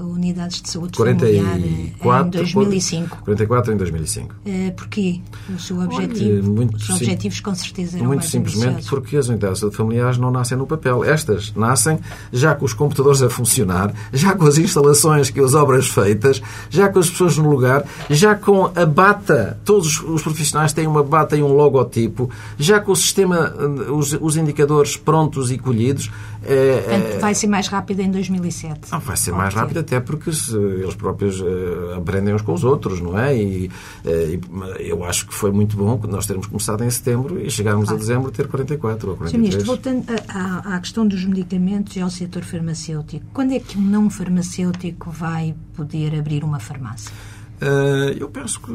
unidades 0.00 0.62
de 0.62 0.70
saúde 0.70 0.96
44, 0.96 1.42
familiar 1.44 2.26
em 2.26 2.30
2005. 2.30 3.18
44 3.24 3.72
em 3.72 3.76
2005. 3.76 4.34
Uh, 4.34 4.72
porquê? 4.76 5.20
O 5.54 5.58
seu 5.58 5.80
objetivo? 5.80 6.54
Olha, 6.58 6.70
os 6.76 6.90
objetivos 6.90 7.40
com 7.40 7.54
certeza 7.54 7.98
eram 7.98 8.06
Muito 8.08 8.26
simplesmente 8.26 8.66
ambiciosos. 8.66 8.90
porque 8.90 9.16
as 9.16 9.28
unidades 9.28 9.54
de 9.56 9.60
saúde 9.60 9.76
familiares 9.76 10.18
não 10.18 10.30
nascem 10.30 10.56
no 10.56 10.66
papel. 10.66 11.04
Estas 11.04 11.52
nascem 11.54 11.98
já 12.32 12.54
com 12.54 12.64
os 12.64 12.72
computadores 12.72 13.22
a 13.22 13.30
funcionar, 13.30 13.92
já 14.12 14.34
com 14.34 14.44
as 14.46 14.58
instalações, 14.58 15.30
com 15.30 15.44
as 15.44 15.54
obras 15.54 15.86
feitas, 15.88 16.42
já 16.70 16.88
com 16.88 16.98
as 16.98 17.10
pessoas 17.10 17.36
no 17.36 17.50
lugar, 17.50 17.84
já 18.10 18.34
com 18.34 18.70
a 18.74 18.86
bata. 18.86 19.58
Todos 19.64 20.00
os 20.00 20.22
profissionais 20.22 20.72
têm 20.72 20.86
uma 20.86 21.02
bata 21.02 21.36
e 21.36 21.42
um 21.42 21.52
logotipo, 21.52 22.30
já 22.58 22.80
com 22.80 22.92
o 22.92 22.96
sistema, 22.96 23.52
os, 23.90 24.12
os 24.20 24.36
indicadores 24.36 24.96
prontos 24.96 25.50
e 25.50 25.58
colhidos. 25.58 26.10
É, 26.48 26.80
Portanto, 26.80 27.20
vai 27.20 27.34
ser 27.34 27.46
mais 27.46 27.68
rápido 27.68 28.00
em 28.00 28.10
2007. 28.10 28.90
Não, 28.90 29.00
vai 29.00 29.16
ser 29.16 29.32
mais 29.32 29.52
rápido 29.54 29.80
até 29.80 30.00
porque 30.00 30.32
se, 30.32 30.56
eles 30.56 30.94
próprios 30.94 31.40
uh, 31.40 31.94
aprendem 31.98 32.34
uns 32.34 32.42
com 32.42 32.54
os 32.54 32.64
outros, 32.64 33.00
não 33.00 33.18
é? 33.18 33.36
E, 33.36 33.66
uh, 33.66 34.80
e, 34.80 34.88
eu 34.88 35.04
acho 35.04 35.26
que 35.26 35.34
foi 35.34 35.50
muito 35.50 35.76
bom 35.76 36.00
nós 36.08 36.26
termos 36.26 36.46
começado 36.46 36.82
em 36.82 36.90
setembro 36.90 37.38
e 37.38 37.50
chegarmos 37.50 37.90
a 37.90 37.96
dezembro 37.96 38.28
a 38.28 38.32
ter 38.32 38.48
44 38.48 39.10
ou 39.10 39.16
43. 39.16 39.30
Sr. 39.30 39.38
Ministro, 39.38 39.66
voltando 39.66 40.04
à, 40.28 40.76
à 40.76 40.80
questão 40.80 41.06
dos 41.06 41.24
medicamentos 41.24 41.94
e 41.96 42.00
ao 42.00 42.08
setor 42.08 42.42
farmacêutico, 42.44 43.26
quando 43.32 43.52
é 43.52 43.60
que 43.60 43.76
um 43.76 43.82
não 43.82 44.08
farmacêutico 44.08 45.10
vai 45.10 45.54
poder 45.74 46.18
abrir 46.18 46.44
uma 46.44 46.58
farmácia? 46.58 47.12
Uh, 47.60 48.14
eu 48.16 48.28
penso 48.28 48.60
que 48.60 48.70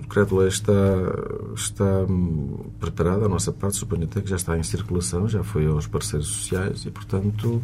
o 0.00 0.02
decreto-lei 0.02 0.48
está, 0.48 0.72
está 1.54 1.84
preparado, 2.78 3.24
a 3.24 3.28
nossa 3.28 3.52
parte, 3.52 3.76
suponho 3.76 4.04
até 4.04 4.20
que 4.20 4.30
já 4.30 4.36
está 4.36 4.58
em 4.58 4.62
circulação, 4.62 5.28
já 5.28 5.44
foi 5.44 5.66
aos 5.66 5.86
parceiros 5.86 6.26
sociais 6.26 6.84
e, 6.86 6.90
portanto, 6.90 7.62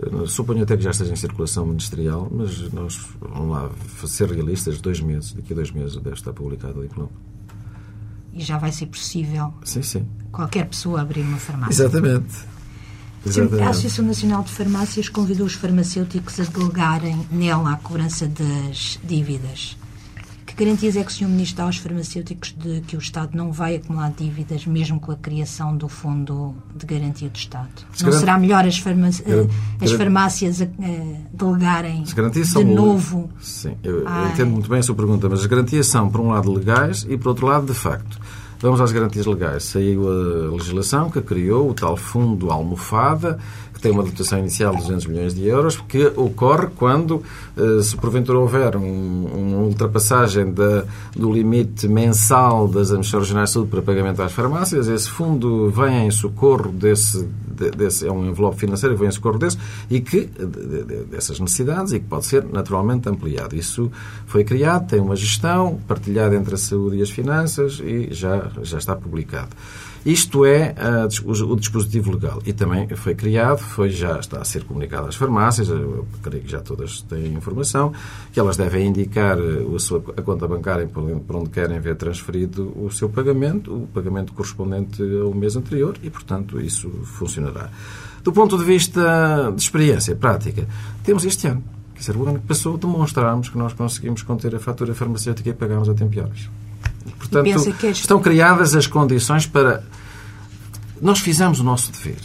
uh, 0.00 0.26
suponho 0.26 0.62
até 0.62 0.76
que 0.76 0.82
já 0.82 0.90
esteja 0.90 1.12
em 1.12 1.16
circulação 1.16 1.66
ministerial, 1.66 2.28
mas 2.30 2.70
nós, 2.72 3.00
vamos 3.20 3.50
lá, 3.50 3.70
ser 4.06 4.30
realistas, 4.30 4.80
dois 4.80 5.00
meses, 5.00 5.32
daqui 5.32 5.52
a 5.52 5.56
dois 5.56 5.70
meses 5.70 5.96
deve 5.96 6.16
estar 6.16 6.32
publicado 6.32 6.80
o 6.80 6.82
diploma. 6.82 7.10
E 8.32 8.42
já 8.42 8.58
vai 8.58 8.70
ser 8.70 8.86
possível 8.86 9.52
sim, 9.64 9.82
sim. 9.82 10.06
qualquer 10.30 10.66
pessoa 10.66 11.00
abrir 11.00 11.22
uma 11.22 11.38
farmácia. 11.38 11.84
Exatamente. 11.84 12.36
Exatamente. 13.26 13.62
A 13.62 13.70
Associação 13.70 14.04
Nacional 14.04 14.42
de 14.44 14.50
Farmácias 14.50 15.08
convidou 15.08 15.46
os 15.46 15.54
farmacêuticos 15.54 16.38
a 16.38 16.44
delegarem 16.44 17.26
nela 17.32 17.72
a 17.72 17.76
cobrança 17.76 18.28
das 18.28 19.00
dívidas. 19.02 19.76
Garantias 20.58 20.96
é 20.96 21.04
que 21.04 21.12
o 21.12 21.14
Sr. 21.14 21.28
Ministro 21.28 21.58
dá 21.58 21.64
aos 21.64 21.76
farmacêuticos 21.76 22.52
de 22.58 22.80
que 22.80 22.96
o 22.96 22.98
Estado 22.98 23.36
não 23.36 23.52
vai 23.52 23.76
acumular 23.76 24.10
dívidas, 24.10 24.66
mesmo 24.66 24.98
com 24.98 25.12
a 25.12 25.16
criação 25.16 25.76
do 25.76 25.88
Fundo 25.88 26.52
de 26.74 26.84
Garantia 26.84 27.28
do 27.28 27.36
Estado? 27.36 27.68
Se 27.92 28.04
não 28.04 28.10
será 28.10 28.36
melhor 28.36 28.66
as, 28.66 28.82
as 29.80 29.92
farmácias 29.92 30.60
a 30.60 30.66
delegarem 31.32 32.02
de 32.02 32.64
novo? 32.64 33.30
Sim, 33.40 33.76
eu, 33.84 34.00
eu 34.00 34.28
entendo 34.32 34.50
muito 34.50 34.68
bem 34.68 34.80
a 34.80 34.82
sua 34.82 34.96
pergunta, 34.96 35.28
mas 35.28 35.40
as 35.40 35.46
garantias 35.46 35.86
são, 35.86 36.10
por 36.10 36.20
um 36.20 36.30
lado, 36.30 36.52
legais 36.52 37.06
e, 37.08 37.16
por 37.16 37.28
outro 37.28 37.46
lado, 37.46 37.66
de 37.66 37.74
facto. 37.74 38.18
Vamos 38.60 38.80
às 38.80 38.90
garantias 38.90 39.24
legais. 39.24 39.62
Saiu 39.62 40.08
a 40.08 40.50
legislação 40.56 41.08
que 41.08 41.20
criou 41.20 41.70
o 41.70 41.74
tal 41.74 41.96
fundo 41.96 42.50
almofada, 42.50 43.38
que 43.78 43.82
tem 43.82 43.92
uma 43.92 44.02
dotação 44.02 44.40
inicial 44.40 44.74
de 44.74 44.82
200 44.82 45.06
milhões 45.06 45.34
de 45.34 45.46
euros, 45.46 45.76
que 45.76 46.04
ocorre 46.16 46.66
quando, 46.76 47.22
eh, 47.56 47.80
se 47.80 47.96
porventura 47.96 48.36
houver 48.36 48.76
um, 48.76 49.24
uma 49.24 49.58
ultrapassagem 49.58 50.52
do 50.52 51.32
limite 51.32 51.86
mensal 51.86 52.66
das 52.66 52.88
administrações 52.88 53.28
regionais 53.28 53.50
de 53.50 53.54
saúde 53.54 53.70
para 53.70 53.80
pagamento 53.80 54.20
às 54.20 54.32
farmácias, 54.32 54.88
esse 54.88 55.08
fundo 55.08 55.70
vem 55.70 56.08
em 56.08 56.10
socorro 56.10 56.72
desse, 56.72 57.24
desse 57.76 58.04
é 58.04 58.10
um 58.10 58.28
envelope 58.28 58.58
financeiro, 58.58 58.96
vem 58.96 59.08
em 59.08 59.12
socorro 59.12 59.38
desse, 59.38 59.56
e 59.88 60.00
que, 60.00 60.28
dessas 61.08 61.38
necessidades, 61.38 61.92
e 61.92 62.00
que 62.00 62.06
pode 62.06 62.26
ser 62.26 62.44
naturalmente 62.44 63.08
ampliado. 63.08 63.54
Isso 63.54 63.92
foi 64.26 64.42
criado, 64.42 64.88
tem 64.88 64.98
uma 64.98 65.14
gestão 65.14 65.78
partilhada 65.86 66.34
entre 66.34 66.56
a 66.56 66.58
saúde 66.58 66.96
e 66.96 67.02
as 67.02 67.10
finanças 67.10 67.80
e 67.80 68.08
já, 68.10 68.50
já 68.62 68.78
está 68.78 68.96
publicado. 68.96 69.50
Isto 70.08 70.46
é 70.46 70.74
uh, 70.74 71.52
o, 71.52 71.54
dispositivo 71.54 72.10
legal. 72.10 72.40
E 72.46 72.54
também 72.54 72.88
foi 72.96 73.14
criado, 73.14 73.58
foi, 73.58 73.90
já 73.90 74.18
está 74.18 74.38
a 74.38 74.44
ser 74.44 74.64
comunicado 74.64 75.06
às 75.06 75.16
farmácias, 75.16 75.68
eu 75.68 76.06
creio 76.22 76.42
que 76.42 76.50
já 76.50 76.60
todas 76.60 77.02
têm 77.02 77.34
informação, 77.34 77.92
que 78.32 78.40
elas 78.40 78.56
devem 78.56 78.86
indicar 78.86 79.38
eh, 79.38 79.76
a 79.76 79.78
sua 79.78 80.02
a 80.16 80.22
conta 80.22 80.48
bancária 80.48 80.86
por 80.88 81.36
onde 81.36 81.50
querem 81.50 81.78
ver 81.78 81.94
transferido 81.96 82.72
o 82.82 82.90
seu 82.90 83.10
pagamento, 83.10 83.70
o 83.70 83.86
pagamento 83.88 84.32
correspondente 84.32 85.02
ao 85.02 85.34
mês 85.34 85.56
anterior, 85.56 85.94
e, 86.02 86.08
portanto, 86.08 86.58
isso 86.58 86.88
funcionará. 87.04 87.68
Do 88.24 88.32
ponto 88.32 88.56
de 88.56 88.64
vista 88.64 89.52
de 89.54 89.60
experiência 89.60 90.16
prática, 90.16 90.66
temos 91.04 91.26
este 91.26 91.48
ano. 91.48 91.62
Quer 91.92 92.00
dizer, 92.00 92.16
o 92.16 92.26
ano 92.26 92.38
que 92.38 92.46
passou 92.46 92.78
demonstramos 92.78 93.50
que 93.50 93.58
nós 93.58 93.74
conseguimos 93.74 94.22
conter 94.22 94.54
a 94.54 94.58
fatura 94.58 94.94
farmacêutica 94.94 95.50
e 95.50 95.52
pagamos 95.52 95.86
a 95.86 95.92
tempo 95.92 96.18
horas. 96.18 96.48
Portanto, 97.16 97.46
este... 97.46 97.90
estão 97.90 98.20
criadas 98.20 98.74
as 98.74 98.86
condições 98.86 99.46
para. 99.46 99.82
Nós 101.00 101.20
fizemos 101.20 101.60
o 101.60 101.64
nosso 101.64 101.92
dever. 101.92 102.20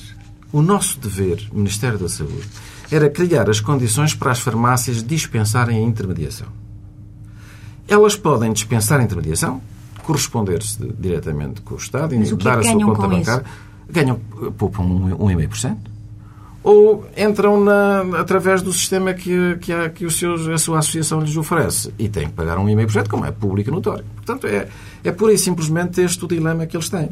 O 0.52 0.62
nosso 0.62 1.00
dever, 1.00 1.48
Ministério 1.52 1.98
da 1.98 2.08
Saúde, 2.08 2.48
era 2.92 3.10
criar 3.10 3.50
as 3.50 3.60
condições 3.60 4.14
para 4.14 4.32
as 4.32 4.40
farmácias 4.40 5.04
dispensarem 5.04 5.78
a 5.78 5.82
intermediação. 5.82 6.48
elas 7.88 8.16
podem 8.16 8.54
dispensar 8.54 9.00
a 9.00 9.04
intermediação, 9.04 9.62
corresponder-se 10.04 10.78
diretamente 11.00 11.62
com 11.62 11.76
o 11.76 11.78
Estado, 11.78 12.14
e 12.14 12.18
é 12.18 12.36
dar 12.36 12.60
a 12.60 12.64
sua 12.64 12.86
conta 12.86 13.08
bancária. 13.08 13.46
Ganham, 13.90 14.20
poupam 14.58 14.84
1,5%. 14.84 15.93
Ou 16.64 17.06
entram 17.18 17.62
na, 17.62 18.20
através 18.20 18.62
do 18.62 18.72
sistema 18.72 19.14
que, 19.14 19.58
que, 19.60 19.74
a, 19.74 19.90
que 19.90 20.06
a 20.06 20.58
sua 20.58 20.80
associação 20.80 21.20
lhes 21.20 21.36
oferece 21.36 21.94
e 22.00 22.08
têm 22.08 22.28
que 22.28 22.34
pagar 22.34 22.58
1,5%, 22.58 23.10
como 23.10 23.26
é 23.26 23.32
público 23.32 23.70
e 23.70 23.74
notório. 23.74 24.06
Portanto, 24.16 24.48
é, 24.48 24.68
é 25.04 25.12
pura 25.12 25.34
e 25.34 25.38
simplesmente 25.38 26.00
este 26.02 26.24
o 26.24 26.28
dilema 26.28 26.66
que 26.66 26.78
eles 26.78 26.88
têm. 26.88 27.10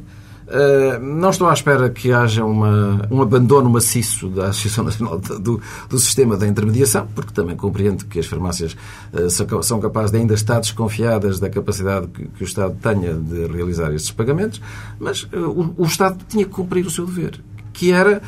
Uh, 0.51 0.99
não 0.99 1.29
estou 1.29 1.47
à 1.47 1.53
espera 1.53 1.89
que 1.89 2.11
haja 2.11 2.43
uma, 2.43 3.07
um 3.09 3.21
abandono 3.21 3.69
maciço 3.69 4.27
da 4.27 4.47
Associação 4.47 4.83
Nacional 4.83 5.17
do, 5.17 5.61
do 5.89 5.97
Sistema 5.97 6.35
da 6.35 6.45
Intermediação, 6.45 7.07
porque 7.15 7.31
também 7.31 7.55
compreendo 7.55 8.05
que 8.05 8.19
as 8.19 8.25
farmácias 8.25 8.75
uh, 9.13 9.63
são 9.63 9.79
capazes 9.79 10.11
de 10.11 10.17
ainda 10.17 10.33
estar 10.33 10.59
desconfiadas 10.59 11.39
da 11.39 11.49
capacidade 11.49 12.07
que, 12.07 12.27
que 12.27 12.43
o 12.43 12.45
Estado 12.45 12.75
tenha 12.81 13.13
de 13.13 13.47
realizar 13.47 13.93
estes 13.93 14.11
pagamentos, 14.11 14.59
mas 14.99 15.23
uh, 15.23 15.37
o, 15.37 15.73
o 15.77 15.85
Estado 15.85 16.17
tinha 16.27 16.43
que 16.43 16.51
cumprir 16.51 16.85
o 16.85 16.89
seu 16.89 17.05
dever, 17.05 17.39
que 17.71 17.93
era 17.93 18.21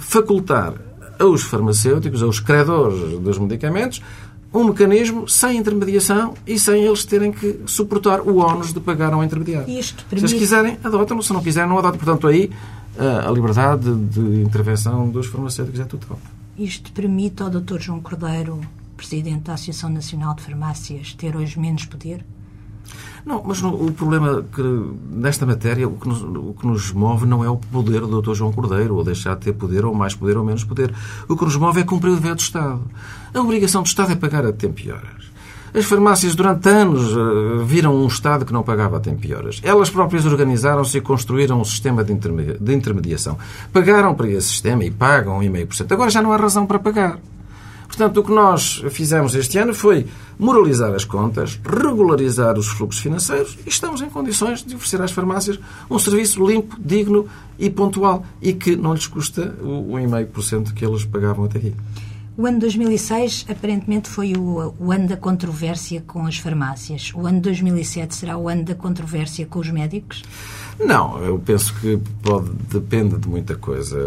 facultar 0.00 0.74
aos 1.18 1.42
farmacêuticos, 1.42 2.22
aos 2.22 2.40
credores 2.40 3.20
dos 3.20 3.38
medicamentos, 3.38 4.02
um 4.52 4.64
mecanismo 4.64 5.28
sem 5.28 5.58
intermediação 5.58 6.34
e 6.46 6.58
sem 6.58 6.82
eles 6.82 7.04
terem 7.04 7.30
que 7.30 7.60
suportar 7.66 8.20
o 8.22 8.38
ónus 8.38 8.72
de 8.72 8.80
pagar 8.80 9.12
ao 9.12 9.22
intermediário. 9.22 9.68
Isto 9.68 10.04
permite... 10.06 10.28
Se 10.28 10.34
eles 10.34 10.42
quiserem, 10.42 10.78
adotam 10.82 11.22
se 11.22 11.32
não 11.32 11.42
quiserem, 11.42 11.68
não 11.68 11.78
adotam. 11.78 11.98
Portanto, 11.98 12.26
aí 12.26 12.50
a 12.98 13.30
liberdade 13.30 13.94
de 13.94 14.42
intervenção 14.42 15.08
dos 15.08 15.26
farmacêuticos 15.26 15.78
é 15.78 15.84
total. 15.84 16.18
Isto 16.58 16.90
permite 16.92 17.42
ao 17.42 17.50
Dr. 17.50 17.78
João 17.78 18.00
Cordeiro, 18.00 18.60
Presidente 18.96 19.42
da 19.42 19.54
Associação 19.54 19.88
Nacional 19.88 20.34
de 20.34 20.42
Farmácias, 20.42 21.14
ter 21.14 21.36
hoje 21.36 21.58
menos 21.58 21.84
poder? 21.84 22.24
Não, 23.24 23.42
mas 23.44 23.60
no, 23.60 23.86
o 23.86 23.92
problema 23.92 24.44
que 24.54 24.62
nesta 25.10 25.44
matéria 25.44 25.88
o 25.88 25.92
que, 25.92 26.08
nos, 26.08 26.22
o 26.22 26.54
que 26.58 26.66
nos 26.66 26.92
move 26.92 27.26
não 27.26 27.44
é 27.44 27.48
o 27.48 27.56
poder 27.56 28.00
do 28.00 28.20
Dr. 28.20 28.34
João 28.34 28.52
Cordeiro, 28.52 28.96
ou 28.96 29.04
deixar 29.04 29.34
de 29.34 29.42
ter 29.42 29.52
poder, 29.52 29.84
ou 29.84 29.94
mais 29.94 30.14
poder, 30.14 30.36
ou 30.36 30.44
menos 30.44 30.64
poder. 30.64 30.94
O 31.28 31.36
que 31.36 31.44
nos 31.44 31.56
move 31.56 31.80
é 31.80 31.84
cumprir 31.84 32.10
o 32.10 32.16
dever 32.16 32.34
do 32.34 32.40
Estado. 32.40 32.80
A 33.32 33.40
obrigação 33.40 33.82
do 33.82 33.86
Estado 33.86 34.12
é 34.12 34.16
pagar 34.16 34.44
a 34.46 34.52
tempo 34.52 34.80
e 34.80 34.90
horas. 34.90 35.30
As 35.72 35.84
farmácias 35.84 36.34
durante 36.34 36.68
anos 36.68 37.16
eh, 37.16 37.64
viram 37.64 37.94
um 37.94 38.06
Estado 38.06 38.44
que 38.44 38.52
não 38.52 38.62
pagava 38.62 38.96
a 38.96 39.00
tempo 39.00 39.24
e 39.24 39.32
horas. 39.32 39.60
Elas 39.62 39.88
próprias 39.88 40.26
organizaram-se 40.26 40.98
e 40.98 41.00
construíram 41.00 41.60
um 41.60 41.64
sistema 41.64 42.02
de 42.02 42.74
intermediação. 42.74 43.38
Pagaram 43.72 44.14
para 44.14 44.28
esse 44.28 44.48
sistema 44.48 44.84
e 44.84 44.90
pagam 44.90 45.38
1,5%. 45.38 45.92
Agora 45.92 46.10
já 46.10 46.20
não 46.20 46.32
há 46.32 46.36
razão 46.36 46.66
para 46.66 46.80
pagar. 46.80 47.20
Portanto, 47.90 48.18
o 48.18 48.24
que 48.24 48.30
nós 48.30 48.84
fizemos 48.90 49.34
este 49.34 49.58
ano 49.58 49.74
foi 49.74 50.06
moralizar 50.38 50.94
as 50.94 51.04
contas, 51.04 51.60
regularizar 51.64 52.56
os 52.56 52.68
fluxos 52.68 53.02
financeiros 53.02 53.58
e 53.66 53.68
estamos 53.68 54.00
em 54.00 54.08
condições 54.08 54.64
de 54.64 54.76
oferecer 54.76 55.02
às 55.02 55.10
farmácias 55.10 55.58
um 55.90 55.98
serviço 55.98 56.46
limpo, 56.46 56.76
digno 56.78 57.26
e 57.58 57.68
pontual 57.68 58.24
e 58.40 58.52
que 58.52 58.76
não 58.76 58.94
lhes 58.94 59.08
custa 59.08 59.56
o 59.60 59.92
1,5% 59.92 60.72
que 60.72 60.86
eles 60.86 61.04
pagavam 61.04 61.46
até 61.46 61.58
aqui. 61.58 61.74
O 62.38 62.46
ano 62.46 62.60
2006 62.60 63.46
aparentemente 63.50 64.08
foi 64.08 64.34
o, 64.34 64.72
o, 64.78 64.92
ano 64.92 65.08
da 65.08 65.16
controvérsia 65.16 66.02
com 66.06 66.24
as 66.24 66.38
farmácias. 66.38 67.12
O 67.12 67.26
ano 67.26 67.40
2007 67.40 68.14
será 68.14 68.38
o 68.38 68.48
ano 68.48 68.64
da 68.64 68.74
controvérsia 68.74 69.44
com 69.46 69.58
os 69.58 69.68
médicos? 69.68 70.22
Não, 70.82 71.22
eu 71.22 71.38
penso 71.38 71.74
que 71.74 72.00
pode, 72.22 72.50
depende 72.70 73.18
de 73.18 73.28
muita 73.28 73.54
coisa. 73.54 73.98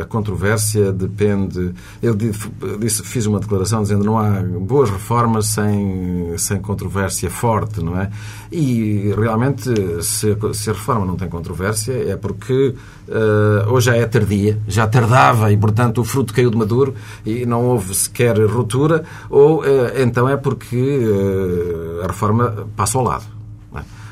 A 0.00 0.04
controvérsia 0.06 0.90
depende. 0.90 1.74
Eu 2.02 2.14
disse, 2.14 3.02
fiz 3.02 3.26
uma 3.26 3.38
declaração 3.38 3.82
dizendo 3.82 4.00
que 4.00 4.06
não 4.06 4.18
há 4.18 4.40
boas 4.40 4.88
reformas 4.88 5.46
sem, 5.46 6.36
sem 6.38 6.58
controvérsia 6.58 7.28
forte, 7.30 7.84
não 7.84 8.00
é? 8.00 8.10
E 8.50 9.12
realmente, 9.14 9.70
se, 10.02 10.36
se 10.54 10.70
a 10.70 10.72
reforma 10.72 11.04
não 11.04 11.16
tem 11.16 11.28
controvérsia, 11.28 11.92
é 11.92 12.16
porque 12.16 12.74
uh, 13.08 13.70
ou 13.70 13.78
já 13.78 13.94
é 13.94 14.06
tardia, 14.06 14.58
já 14.66 14.86
tardava 14.86 15.52
e, 15.52 15.56
portanto, 15.56 16.00
o 16.00 16.04
fruto 16.04 16.32
caiu 16.32 16.50
de 16.50 16.56
maduro 16.56 16.94
e 17.26 17.44
não 17.44 17.62
houve 17.66 17.94
sequer 17.94 18.38
ruptura, 18.46 19.04
ou 19.28 19.60
uh, 19.60 19.64
então 19.96 20.26
é 20.26 20.36
porque 20.36 20.76
uh, 20.76 22.04
a 22.04 22.06
reforma 22.06 22.66
passa 22.74 22.96
ao 22.96 23.04
lado. 23.04 23.35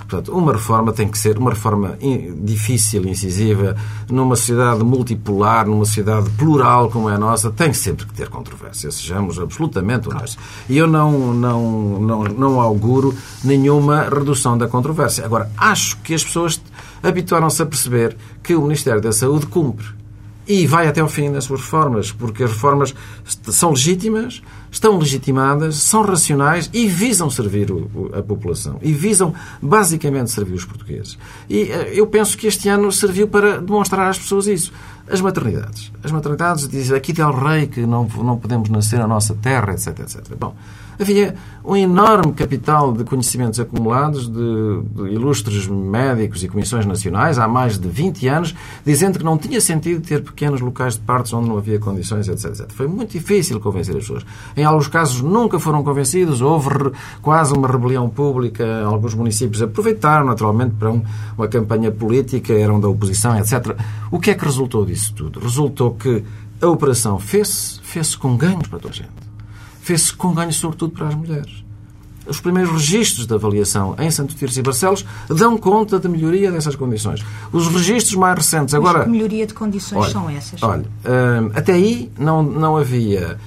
Portanto, 0.09 0.37
uma 0.37 0.53
reforma 0.53 0.93
tem 0.93 1.09
que 1.09 1.19
ser 1.19 1.39
uma 1.39 1.51
reforma 1.51 1.99
difícil, 2.43 3.07
incisiva, 3.07 3.75
numa 4.11 4.37
sociedade 4.37 4.85
multipolar, 4.85 5.67
numa 5.67 5.85
sociedade 5.85 6.29
plural 6.31 6.91
como 6.91 7.09
é 7.09 7.15
a 7.15 7.19
nossa, 7.19 7.51
tem 7.51 7.73
sempre 7.73 8.07
que 8.07 8.13
ter 8.13 8.29
controvérsia, 8.29 8.91
sejamos 8.91 9.39
absolutamente 9.39 10.09
honestos. 10.09 10.39
E 10.69 10.77
eu 10.77 10.87
não, 10.87 11.33
não, 11.33 12.01
não, 12.01 12.25
não 12.25 12.61
auguro 12.61 13.15
nenhuma 13.43 14.03
redução 14.03 14.57
da 14.59 14.69
controvérsia. 14.69 15.25
Agora, 15.25 15.51
acho 15.57 15.97
que 15.99 16.15
as 16.15 16.23
pessoas 16.23 16.61
habituaram-se 17.03 17.63
a 17.63 17.67
perceber 17.67 18.17
que 18.43 18.55
o 18.55 18.63
Ministério 18.63 19.01
da 19.01 19.13
Saúde 19.13 19.47
cumpre 19.47 19.87
e 20.47 20.67
vai 20.67 20.87
até 20.87 21.01
ao 21.01 21.09
fim 21.09 21.29
nas 21.29 21.45
suas 21.45 21.61
reformas, 21.61 22.13
porque 22.13 22.45
as 22.45 22.51
reformas 22.51 22.95
são 23.45 23.71
legítimas, 23.71 24.43
estão 24.75 24.99
legitimadas, 24.99 25.77
são 25.77 26.03
racionais 26.03 26.69
e 26.73 26.87
visam 26.87 27.31
servir 27.31 27.69
a 28.13 28.23
população. 28.23 28.79
E 28.83 28.93
visam 28.93 29.33
basicamente 29.63 30.31
servir 30.31 30.55
os 30.55 30.65
portugueses. 30.65 31.17
E 31.49 31.63
eh, 31.63 31.93
eu 31.95 32.07
penso 32.07 32.37
que 32.37 32.47
este 32.47 32.69
ano 32.69 32.91
serviu 32.91 33.29
para 33.29 33.61
demonstrar 33.61 34.09
às 34.09 34.19
pessoas 34.19 34.47
isso. 34.47 34.73
As 35.09 35.21
maternidades. 35.21 35.93
As 36.03 36.11
maternidades 36.11 36.67
dizem 36.67 36.97
aqui 36.97 37.13
tem 37.13 37.25
o 37.25 37.31
rei 37.31 37.67
que 37.67 37.85
não, 37.87 38.09
não 38.17 38.39
podemos 38.39 38.69
nascer 38.71 38.99
na 38.99 39.07
nossa 39.07 39.35
terra, 39.35 39.73
etc, 39.73 40.01
etc. 40.01 40.35
Bom, 40.39 40.55
havia 40.99 41.35
um 41.65 41.77
enorme 41.77 42.33
capital 42.33 42.93
de 42.93 43.05
conhecimentos 43.05 43.59
acumulados 43.59 44.29
de, 44.29 44.83
de, 44.95 45.13
ilustres 45.13 45.67
médicos 45.67 46.43
e 46.43 46.49
comissões 46.49 46.85
nacionais 46.85 47.39
há 47.39 47.49
mais 47.49 47.79
de 47.79 47.89
20 47.89 48.29
anos, 48.29 48.55
dizendo 48.85 49.19
que 49.19 49.25
não 49.25 49.39
tinha 49.39 49.61
sentido 49.61 50.01
ter 50.07 50.23
pequenos 50.23 50.61
locais 50.61 50.95
de 50.95 51.01
partos 51.01 51.33
onde 51.33 51.49
não 51.49 51.57
havia 51.57 51.79
condições, 51.79 52.29
etc. 52.29 52.51
etc. 52.51 52.73
Foi 52.73 52.87
muito 52.87 53.13
difícil 53.13 53.59
convencer 53.61 53.97
as 53.97 54.03
pessoas. 54.03 54.25
Em 54.57 54.64
alguns 54.65 54.89
casos 54.89 55.21
nunca 55.21 55.59
foram 55.59 55.83
convencidos, 55.83 56.41
houve 56.41 56.93
quase 57.21 57.53
uma 57.53 57.69
rebelião 57.69 58.09
pública, 58.09 58.85
alguns 58.85 59.15
municípios 59.15 59.63
aproveitaram 59.63 60.27
naturalmente 60.27 60.75
para 60.79 60.91
um, 60.91 61.03
uma 61.37 61.49
campanha 61.49 61.91
política, 61.91 62.53
eram 62.53 62.81
da 62.81 62.89
oposição, 62.89 63.37
etc. 63.39 63.77
O 64.11 64.19
que 64.19 64.31
é 64.31 64.35
que 64.35 64.45
resultou 64.45 64.85
disso 64.85 65.13
tudo? 65.15 65.41
Resultou 65.41 65.95
que 65.95 66.25
a 66.61 66.67
operação 66.69 67.19
fez-se 67.19 67.81
fez 67.83 68.17
com 68.17 68.37
ganhos 68.37 68.67
para 68.67 68.79
toda 68.79 68.95
a 68.95 68.97
gente 68.97 69.25
fez-se 69.85 70.15
com 70.15 70.33
ganho, 70.33 70.53
sobretudo, 70.53 70.93
para 70.93 71.09
as 71.09 71.15
mulheres. 71.15 71.63
Os 72.27 72.41
primeiros 72.41 72.73
registros 72.73 73.27
de 73.27 73.35
avaliação 73.35 73.95
em 73.99 74.11
Santo 74.11 74.35
Tirso 74.35 74.59
e 74.59 74.63
Barcelos 74.63 75.05
dão 75.29 75.59
conta 75.59 76.01
da 76.01 76.09
melhoria 76.09 76.51
dessas 76.51 76.75
condições. 76.75 77.23
Os 77.53 77.69
registros 77.69 78.15
mais 78.15 78.35
recentes 78.35 78.75
agora... 78.75 79.01
Mas 79.01 79.05
que 79.05 79.13
melhoria 79.13 79.47
de 79.47 79.53
condições 79.53 80.05
olha, 80.05 80.11
são 80.11 80.31
essas? 80.31 80.63
Olha, 80.63 80.85
hum, 81.05 81.51
até 81.55 81.75
aí 81.75 82.11
não, 82.19 82.43
não 82.43 82.79
havia 82.79 83.39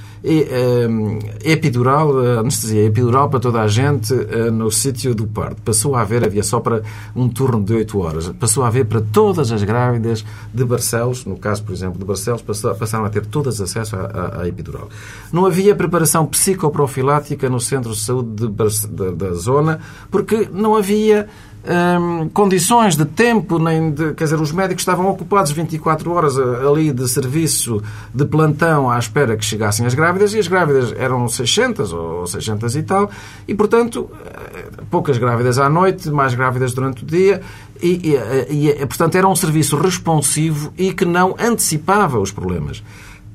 epidural, 1.44 2.40
anestesia 2.40 2.86
epidural 2.86 3.30
para 3.30 3.40
toda 3.40 3.62
a 3.62 3.68
gente 3.68 4.14
eh, 4.14 4.52
no 4.52 4.72
sítio 4.72 5.16
do 5.16 5.26
parto. 5.28 5.62
Passou 5.62 5.96
a 5.96 6.02
haver, 6.02 6.24
havia 6.24 6.44
só 6.44 6.60
para 6.60 6.82
um 7.16 7.30
turno 7.30 7.64
de 7.64 7.74
8 7.74 8.00
horas, 8.00 8.30
passou 8.40 8.64
a 8.64 8.68
haver 8.68 8.86
para 8.86 9.02
todas 9.02 9.52
as 9.52 9.64
grávidas 9.64 10.26
de 10.54 10.66
Barcelos, 10.66 11.26
no 11.26 11.38
caso, 11.38 11.64
por 11.64 11.74
exemplo, 11.74 12.00
de 12.00 12.06
Barcelos, 12.06 12.42
passaram 12.42 13.06
a 13.06 13.10
ter 13.10 13.26
todas 13.26 13.60
acesso 13.62 13.96
à, 13.96 14.42
à 14.42 14.48
epidural. 14.48 14.90
Não 15.32 15.46
havia 15.46 15.76
preparação 15.76 16.26
psicoprofilática 16.26 17.50
no 17.50 17.60
centro 17.60 17.92
de 17.92 18.00
saúde 18.00 18.48
de, 18.48 19.12
da 19.12 19.34
zona, 19.34 19.80
porque 20.10 20.48
não 20.52 20.76
havia 20.76 21.28
Hum, 21.70 22.30
condições 22.30 22.96
de 22.96 23.04
tempo, 23.04 23.60
nem 23.60 23.92
de, 23.92 24.14
quer 24.14 24.24
dizer, 24.24 24.40
os 24.40 24.54
médicos 24.54 24.84
estavam 24.84 25.10
ocupados 25.10 25.52
24 25.52 26.10
horas 26.14 26.38
ali 26.40 26.94
de 26.94 27.06
serviço 27.10 27.84
de 28.14 28.24
plantão 28.24 28.90
à 28.90 28.98
espera 28.98 29.36
que 29.36 29.44
chegassem 29.44 29.86
as 29.86 29.94
grávidas 29.94 30.34
e 30.34 30.40
as 30.40 30.48
grávidas 30.48 30.94
eram 30.98 31.28
600 31.28 31.92
ou 31.92 32.26
600 32.26 32.74
e 32.78 32.84
tal 32.84 33.12
e, 33.46 33.54
portanto, 33.54 34.10
eh, 34.26 34.64
poucas 34.90 35.18
grávidas 35.18 35.60
à 35.60 35.70
noite, 35.70 36.10
mais 36.10 36.34
grávidas 36.34 36.74
durante 36.74 37.04
o 37.04 37.06
dia 37.06 37.42
e, 37.84 38.16
e, 38.50 38.70
e 38.70 38.86
portanto, 38.86 39.16
era 39.16 39.28
um 39.28 39.36
serviço 39.36 39.76
responsivo 39.76 40.72
e 40.78 40.94
que 40.94 41.04
não 41.04 41.36
antecipava 41.38 42.18
os 42.18 42.32
problemas. 42.32 42.82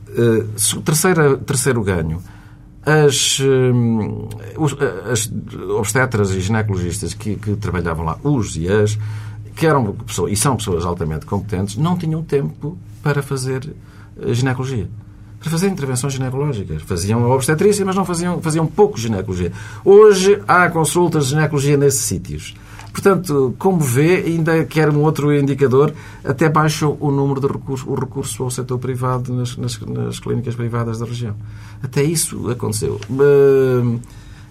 Uh, 0.09 0.81
terceira, 0.81 1.37
terceiro 1.37 1.83
ganho 1.83 2.23
as, 2.85 3.39
hum, 3.41 4.29
as 5.11 5.31
obstetras 5.79 6.31
e 6.33 6.41
ginecologistas 6.41 7.15
que, 7.15 7.37
que, 7.37 7.55
trabalhavam 7.57 8.05
lá, 8.05 8.19
os 8.23 8.57
e 8.57 8.69
as, 8.69 8.99
que 9.55 9.67
eram 9.67 9.93
pessoas, 9.93 10.33
e 10.33 10.37
são 10.37 10.57
pessoas 10.57 10.85
altamente 10.85 11.25
competentes, 11.25 11.77
não 11.77 11.97
tinham 11.97 12.23
tempo 12.23 12.77
para 13.03 13.23
fazer 13.23 13.73
eh, 14.21 14.35
ginecologia. 14.35 14.89
Para 15.39 15.51
fazer 15.51 15.69
intervenções 15.69 16.13
ginecológicas. 16.13 16.83
Faziam 16.83 17.29
obstetrícia, 17.29 17.85
mas 17.85 17.97
não 17.97 18.05
faziam, 18.05 18.41
faziam 18.41 18.65
pouco 18.67 18.99
ginecologia. 18.99 19.53
Hoje 19.85 20.41
há 20.47 20.71
consultas 20.71 21.25
de 21.25 21.31
ginecologia 21.31 21.77
nesses 21.77 22.03
sítios. 22.03 22.55
Portanto, 22.93 23.55
como 23.59 23.81
vê, 23.81 24.17
ainda 24.27 24.65
quer 24.65 24.91
um 24.91 25.01
outro 25.01 25.33
indicador, 25.33 25.95
até 26.23 26.49
baixou 26.49 26.97
o 27.01 27.11
número 27.11 27.41
de 27.41 27.47
recursos, 27.47 27.87
o 27.87 27.95
recurso 27.95 28.43
ao 28.43 28.51
setor 28.51 28.79
privado 28.79 29.33
nas, 29.33 29.57
nas, 29.57 29.81
nas 29.81 30.21
clínicas 30.21 30.55
privadas 30.55 30.99
da 30.99 31.07
região. 31.07 31.35
Até 31.83 32.03
isso 32.03 32.51
aconteceu. 32.51 33.01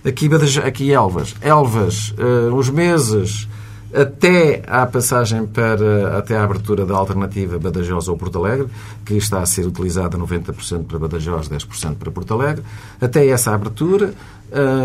Aqui, 0.04 0.27
aqui 0.65 0.91
Elvas. 0.91 1.36
Elvas, 1.39 2.15
uh, 2.17 2.56
os 2.56 2.69
meses 2.69 3.47
até 3.93 4.63
à 4.67 4.86
passagem 4.86 5.45
para 5.45 6.17
até 6.17 6.38
à 6.38 6.43
abertura 6.43 6.86
da 6.86 6.95
alternativa 6.95 7.60
Badajoz 7.60 8.08
ou 8.08 8.17
Porto 8.17 8.39
Alegre, 8.39 8.67
que 9.06 9.15
está 9.15 9.41
a 9.41 9.45
ser 9.45 9.65
utilizada 9.65 10.17
90% 10.17 10.86
para 10.86 10.99
Badajoz, 10.99 11.49
10% 11.49 11.95
para 11.95 12.12
Porto 12.12 12.34
Alegre, 12.34 12.63
até 12.99 13.27
essa 13.27 13.54
abertura, 13.54 14.13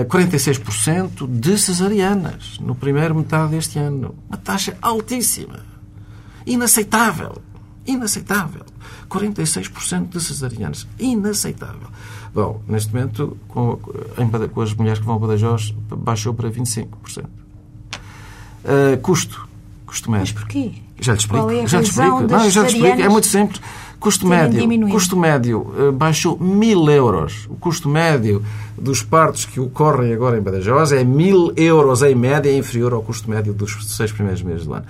46% 0.08 1.22
eh, 1.22 1.26
de 1.28 1.58
cesarianas 1.58 2.58
no 2.60 2.74
primeiro 2.74 3.14
metade 3.14 3.50
deste 3.52 3.78
ano. 3.78 4.14
Uma 4.28 4.38
taxa 4.38 4.76
altíssima. 4.80 5.60
Inaceitável. 6.44 7.36
Inaceitável. 7.86 8.62
46% 9.08 10.08
de 10.08 10.20
cesarianas. 10.20 10.86
Inaceitável. 10.98 11.88
Bom, 12.34 12.60
neste 12.68 12.92
momento, 12.92 13.36
com, 13.48 13.78
com 14.52 14.60
as 14.60 14.74
mulheres 14.74 14.98
que 14.98 15.06
vão 15.06 15.16
a 15.16 15.18
Badajoz, 15.18 15.74
baixou 15.88 16.34
para 16.34 16.50
25%. 16.50 17.45
Uh, 18.66 18.98
custo. 19.00 19.46
Custo 19.86 20.10
médio. 20.10 20.34
Mas 20.34 20.44
porquê? 20.44 20.72
Já 21.00 21.12
lhe 21.12 21.18
explico. 21.18 21.50
É 21.50 21.66
já 21.66 21.78
lhe 21.78 21.86
explico. 21.86 22.20
Não, 22.22 22.50
já 22.50 22.62
lhe 22.62 22.66
explico. 22.66 23.00
É 23.00 23.08
muito 23.08 23.26
simples. 23.26 23.60
Custo 23.98 24.26
médio, 24.26 24.88
custo 24.90 25.16
médio 25.16 25.60
uh, 25.60 25.90
baixou 25.90 26.38
mil 26.38 26.88
euros. 26.90 27.46
O 27.48 27.54
custo 27.54 27.88
médio 27.88 28.42
dos 28.76 29.02
partos 29.02 29.46
que 29.46 29.58
ocorrem 29.58 30.12
agora 30.12 30.36
em 30.36 30.42
Badajoz 30.42 30.92
é 30.92 31.02
mil 31.02 31.50
euros 31.56 32.02
em 32.02 32.14
média, 32.14 32.54
inferior 32.54 32.92
ao 32.92 33.02
custo 33.02 33.28
médio 33.30 33.54
dos 33.54 33.86
seis 33.88 34.12
primeiros 34.12 34.42
meses 34.42 34.66
do 34.66 34.74
ano. 34.74 34.84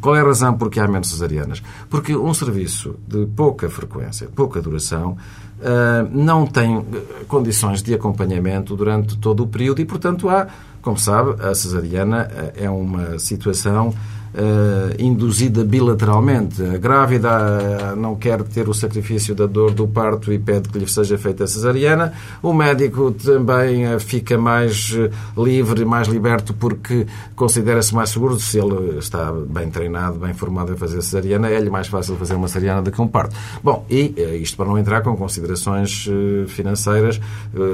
Qual 0.00 0.16
é 0.16 0.20
a 0.20 0.24
razão 0.24 0.54
porque 0.54 0.80
há 0.80 0.88
menos 0.88 1.08
cesarianas? 1.08 1.62
Porque 1.88 2.16
um 2.16 2.34
serviço 2.34 2.96
de 3.06 3.26
pouca 3.26 3.70
frequência, 3.70 4.28
pouca 4.34 4.60
duração, 4.60 5.16
uh, 5.60 6.08
não 6.12 6.44
tem 6.44 6.84
condições 7.28 7.80
de 7.80 7.94
acompanhamento 7.94 8.74
durante 8.74 9.16
todo 9.16 9.44
o 9.44 9.46
período 9.46 9.80
e, 9.80 9.84
portanto, 9.84 10.28
há 10.28 10.48
como 10.88 10.98
sabe, 10.98 11.36
a 11.42 11.54
cesariana 11.54 12.30
eh, 12.34 12.64
é 12.64 12.70
uma 12.70 13.18
situação 13.18 13.92
uh, 14.34 14.94
induzida 14.98 15.64
bilateralmente. 15.64 16.62
A 16.62 16.78
grávida 16.78 17.28
uh, 17.28 17.96
não 17.96 18.16
quer 18.16 18.42
ter 18.42 18.68
o 18.68 18.74
sacrifício 18.74 19.34
da 19.34 19.46
dor 19.46 19.72
do 19.72 19.86
parto 19.86 20.32
e 20.32 20.38
pede 20.38 20.68
que 20.68 20.78
lhe 20.78 20.88
seja 20.88 21.16
feita 21.16 21.44
a 21.44 21.46
cesariana. 21.46 22.12
O 22.42 22.52
médico 22.52 23.12
também 23.12 23.92
uh, 23.92 24.00
fica 24.00 24.36
mais 24.36 24.94
livre, 25.36 25.84
mais 25.84 26.08
liberto, 26.08 26.52
porque 26.54 27.06
considera-se 27.34 27.94
mais 27.94 28.10
seguro. 28.10 28.38
Se 28.38 28.58
ele 28.58 28.98
está 28.98 29.32
bem 29.32 29.70
treinado, 29.70 30.18
bem 30.18 30.34
formado 30.34 30.72
a 30.72 30.76
fazer 30.76 31.02
cesariana, 31.02 31.48
é-lhe 31.48 31.70
mais 31.70 31.88
fácil 31.88 32.16
fazer 32.16 32.34
uma 32.34 32.48
cesariana 32.48 32.82
do 32.82 32.90
que 32.90 33.00
um 33.00 33.08
parto. 33.08 33.34
Bom, 33.62 33.84
e 33.90 34.14
isto 34.40 34.56
para 34.56 34.66
não 34.66 34.78
entrar 34.78 35.02
com 35.02 35.16
considerações 35.16 36.08
financeiras, 36.46 37.20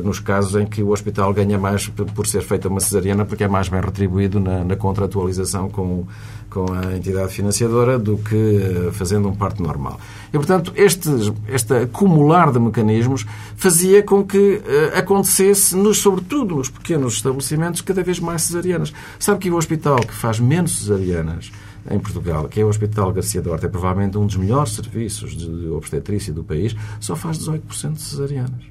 nos 0.02 0.20
casos 0.20 0.60
em 0.60 0.66
que 0.66 0.82
o 0.82 0.90
hospital 0.90 1.32
ganha 1.32 1.58
mais 1.58 1.88
por 1.88 2.26
ser 2.26 2.42
feita 2.42 2.68
uma 2.68 2.80
cesariana, 2.80 3.24
porque 3.24 3.44
é 3.44 3.48
mais 3.48 3.68
bem 3.68 3.80
retribuído 3.80 4.40
na, 4.40 4.64
na 4.64 4.76
contratualização 4.76 5.68
com 5.68 6.06
com 6.54 6.72
a 6.72 6.96
entidade 6.96 7.34
financiadora 7.34 7.98
do 7.98 8.16
que 8.16 8.36
eh, 8.36 8.92
fazendo 8.92 9.28
um 9.28 9.34
parto 9.34 9.60
normal. 9.60 9.98
E, 10.32 10.36
portanto, 10.36 10.72
este, 10.76 11.08
este 11.48 11.74
acumular 11.74 12.52
de 12.52 12.60
mecanismos 12.60 13.26
fazia 13.56 14.04
com 14.04 14.24
que 14.24 14.62
uh, 14.64 14.96
acontecesse, 14.96 15.74
nos, 15.74 15.98
sobretudo 15.98 16.54
nos 16.54 16.70
pequenos 16.70 17.14
estabelecimentos, 17.14 17.80
cada 17.80 18.04
vez 18.04 18.20
mais 18.20 18.42
cesarianas. 18.42 18.92
Sabe 19.18 19.40
que 19.40 19.50
o 19.50 19.56
hospital 19.56 19.98
que 19.98 20.14
faz 20.14 20.38
menos 20.38 20.78
cesarianas 20.78 21.50
em 21.90 21.98
Portugal, 21.98 22.48
que 22.48 22.60
é 22.60 22.64
o 22.64 22.68
Hospital 22.68 23.12
Garcia 23.12 23.42
Duarte, 23.42 23.66
é 23.66 23.68
provavelmente 23.68 24.16
um 24.16 24.26
dos 24.26 24.36
melhores 24.36 24.74
serviços 24.74 25.36
de 25.36 25.68
obstetrícia 25.68 26.32
do 26.32 26.44
país, 26.44 26.74
só 27.00 27.16
faz 27.16 27.38
18% 27.38 27.94
de 27.94 28.00
cesarianas. 28.00 28.62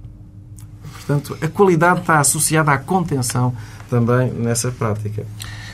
Portanto, 0.93 1.37
a 1.41 1.47
qualidade 1.49 1.99
está 1.99 2.19
associada 2.19 2.71
à 2.71 2.77
contenção 2.77 3.53
também 3.89 4.31
nessa 4.31 4.71
prática. 4.71 5.25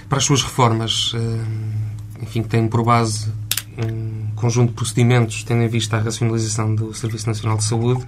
Para 0.09 0.17
as 0.17 0.23
suas 0.23 0.41
reformas, 0.41 1.13
eh, 1.15 1.88
enfim, 2.21 2.41
que 2.43 2.49
têm 2.49 2.67
por 2.67 2.83
base 2.83 3.31
um 3.77 4.27
conjunto 4.35 4.69
de 4.69 4.75
procedimentos, 4.75 5.43
tendo 5.43 5.63
em 5.63 5.67
vista 5.67 5.97
a 5.97 6.01
racionalização 6.01 6.75
do 6.75 6.93
Serviço 6.93 7.27
Nacional 7.27 7.57
de 7.57 7.63
Saúde, 7.63 8.03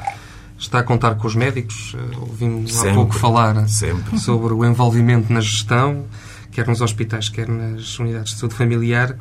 está 0.57 0.79
a 0.79 0.83
contar 0.83 1.15
com 1.15 1.27
os 1.27 1.35
médicos. 1.35 1.95
Eh, 1.97 2.17
ouvimos 2.19 2.83
há 2.83 2.93
pouco 2.93 3.15
falar 3.15 3.67
sempre. 3.67 4.19
sobre 4.19 4.53
o 4.53 4.65
envolvimento 4.65 5.31
na 5.31 5.41
gestão, 5.41 6.05
quer 6.51 6.67
nos 6.67 6.81
hospitais, 6.81 7.29
quer 7.29 7.47
nas 7.47 7.97
unidades 7.99 8.33
de 8.33 8.39
saúde 8.39 8.55
familiar. 8.55 9.17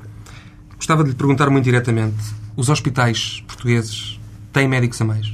Gostava 0.76 1.05
de 1.05 1.11
lhe 1.11 1.16
perguntar 1.16 1.48
muito 1.50 1.64
diretamente: 1.64 2.18
os 2.57 2.68
hospitais 2.68 3.42
portugueses 3.46 4.18
têm 4.53 4.68
médicos 4.68 5.00
a 5.00 5.05
mais? 5.05 5.33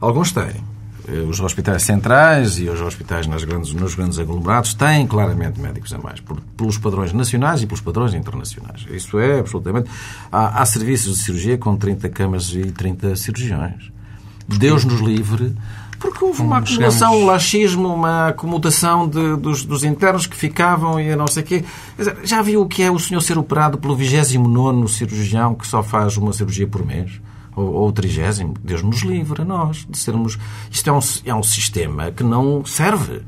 Alguns 0.00 0.32
têm. 0.32 0.71
Eh, 1.08 1.20
os 1.28 1.40
hospitais 1.40 1.82
centrais 1.82 2.58
e 2.58 2.68
os 2.68 2.80
hospitais 2.80 3.26
nas 3.26 3.42
grandes, 3.42 3.72
nos 3.72 3.94
grandes 3.94 4.18
aglomerados 4.18 4.74
têm 4.74 5.06
claramente 5.06 5.60
médicos 5.60 5.92
a 5.92 5.98
mais, 5.98 6.20
por, 6.20 6.40
pelos 6.56 6.78
padrões 6.78 7.12
nacionais 7.12 7.62
e 7.62 7.66
pelos 7.66 7.80
padrões 7.80 8.14
internacionais. 8.14 8.86
Isso 8.90 9.18
é 9.18 9.40
absolutamente. 9.40 9.90
Há, 10.30 10.62
há 10.62 10.64
serviços 10.66 11.16
de 11.16 11.24
cirurgia 11.24 11.58
com 11.58 11.76
30 11.76 12.08
camas 12.08 12.50
e 12.54 12.70
30 12.70 13.16
cirurgiões. 13.16 13.90
Deus 14.46 14.84
nos 14.84 15.00
livre, 15.00 15.56
porque 15.98 16.24
houve 16.24 16.42
uma 16.42 16.58
acumulação, 16.58 17.08
chegamos... 17.08 17.22
um 17.22 17.26
laxismo, 17.26 17.94
uma 17.94 18.28
acomodação 18.28 19.08
de, 19.08 19.36
dos, 19.36 19.64
dos, 19.64 19.84
internos 19.84 20.26
que 20.26 20.36
ficavam 20.36 21.00
e 21.00 21.14
não 21.14 21.26
sei 21.28 21.42
o 21.42 21.46
quê. 21.46 21.64
Já 22.24 22.42
viu 22.42 22.62
o 22.62 22.66
que 22.66 22.82
é 22.82 22.90
o 22.90 22.98
senhor 22.98 23.20
ser 23.20 23.38
operado 23.38 23.78
pelo 23.78 23.94
29 23.94 24.88
cirurgião 24.88 25.54
que 25.54 25.66
só 25.66 25.82
faz 25.82 26.16
uma 26.16 26.32
cirurgia 26.32 26.66
por 26.66 26.84
mês? 26.84 27.20
Ou, 27.54 27.88
o 27.88 27.92
trigésimo, 27.92 28.54
Deus 28.62 28.82
nos 28.82 29.02
livre 29.02 29.42
a 29.42 29.44
nós 29.44 29.86
de 29.88 29.98
sermos. 29.98 30.38
Isto 30.70 30.90
é 30.90 30.92
um, 30.92 31.00
é 31.26 31.34
um 31.34 31.42
sistema 31.42 32.10
que 32.10 32.22
não 32.22 32.64
serve. 32.64 33.22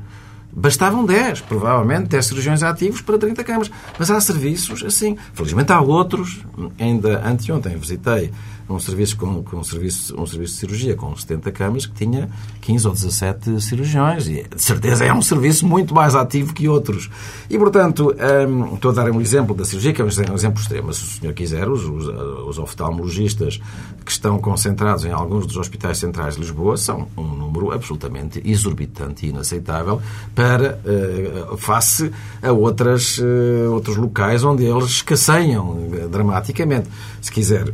Bastavam 0.51 1.05
10, 1.05 1.41
provavelmente, 1.41 2.07
10 2.07 2.25
cirurgiões 2.25 2.63
ativos 2.63 3.01
para 3.01 3.17
30 3.17 3.43
camas. 3.43 3.69
Mas 3.99 4.09
há 4.09 4.19
serviços 4.21 4.83
assim. 4.83 5.17
Felizmente 5.33 5.71
há 5.73 5.81
outros. 5.81 6.39
Ainda 6.79 7.21
anteontem 7.27 7.75
visitei 7.77 8.31
um 8.69 8.79
serviço, 8.79 9.17
com, 9.17 9.43
com 9.43 9.57
um, 9.57 9.63
serviço, 9.63 10.19
um 10.19 10.25
serviço 10.25 10.53
de 10.53 10.59
cirurgia 10.59 10.95
com 10.95 11.15
70 11.15 11.51
camas 11.51 11.85
que 11.85 11.93
tinha 11.93 12.29
15 12.61 12.87
ou 12.87 12.93
17 12.93 13.61
cirurgiões. 13.61 14.27
E, 14.27 14.43
de 14.43 14.63
certeza, 14.63 15.05
é 15.05 15.13
um 15.13 15.21
serviço 15.21 15.65
muito 15.67 15.93
mais 15.93 16.15
ativo 16.15 16.53
que 16.53 16.67
outros. 16.67 17.09
E, 17.49 17.57
portanto, 17.57 18.15
um, 18.47 18.75
estou 18.75 18.91
a 18.91 18.93
dar 18.93 19.11
um 19.11 19.21
exemplo 19.21 19.55
da 19.55 19.63
cirurgia, 19.63 19.93
que 19.93 20.01
é 20.01 20.05
um 20.05 20.07
exemplo 20.07 20.59
extremo. 20.59 20.93
Se 20.93 21.03
o 21.03 21.07
senhor 21.19 21.33
quiser, 21.33 21.69
os, 21.69 21.83
os, 21.83 22.07
os 22.47 22.59
oftalmologistas 22.59 23.59
que 24.03 24.11
estão 24.11 24.39
concentrados 24.39 25.05
em 25.05 25.11
alguns 25.11 25.45
dos 25.45 25.57
hospitais 25.57 25.97
centrais 25.97 26.35
de 26.35 26.41
Lisboa 26.41 26.77
são 26.77 27.07
um 27.15 27.23
número 27.23 27.71
absolutamente 27.71 28.41
exorbitante 28.43 29.25
e 29.25 29.29
inaceitável 29.29 30.01
para, 30.33 30.79
uh, 30.85 31.57
face 31.57 32.11
a 32.41 32.51
outras, 32.51 33.19
uh, 33.19 33.71
outros 33.71 33.95
locais 33.97 34.43
onde 34.43 34.63
eles 34.63 34.85
escasseiam 34.85 35.77
dramaticamente. 36.09 36.89
Se 37.21 37.31
quiser 37.31 37.73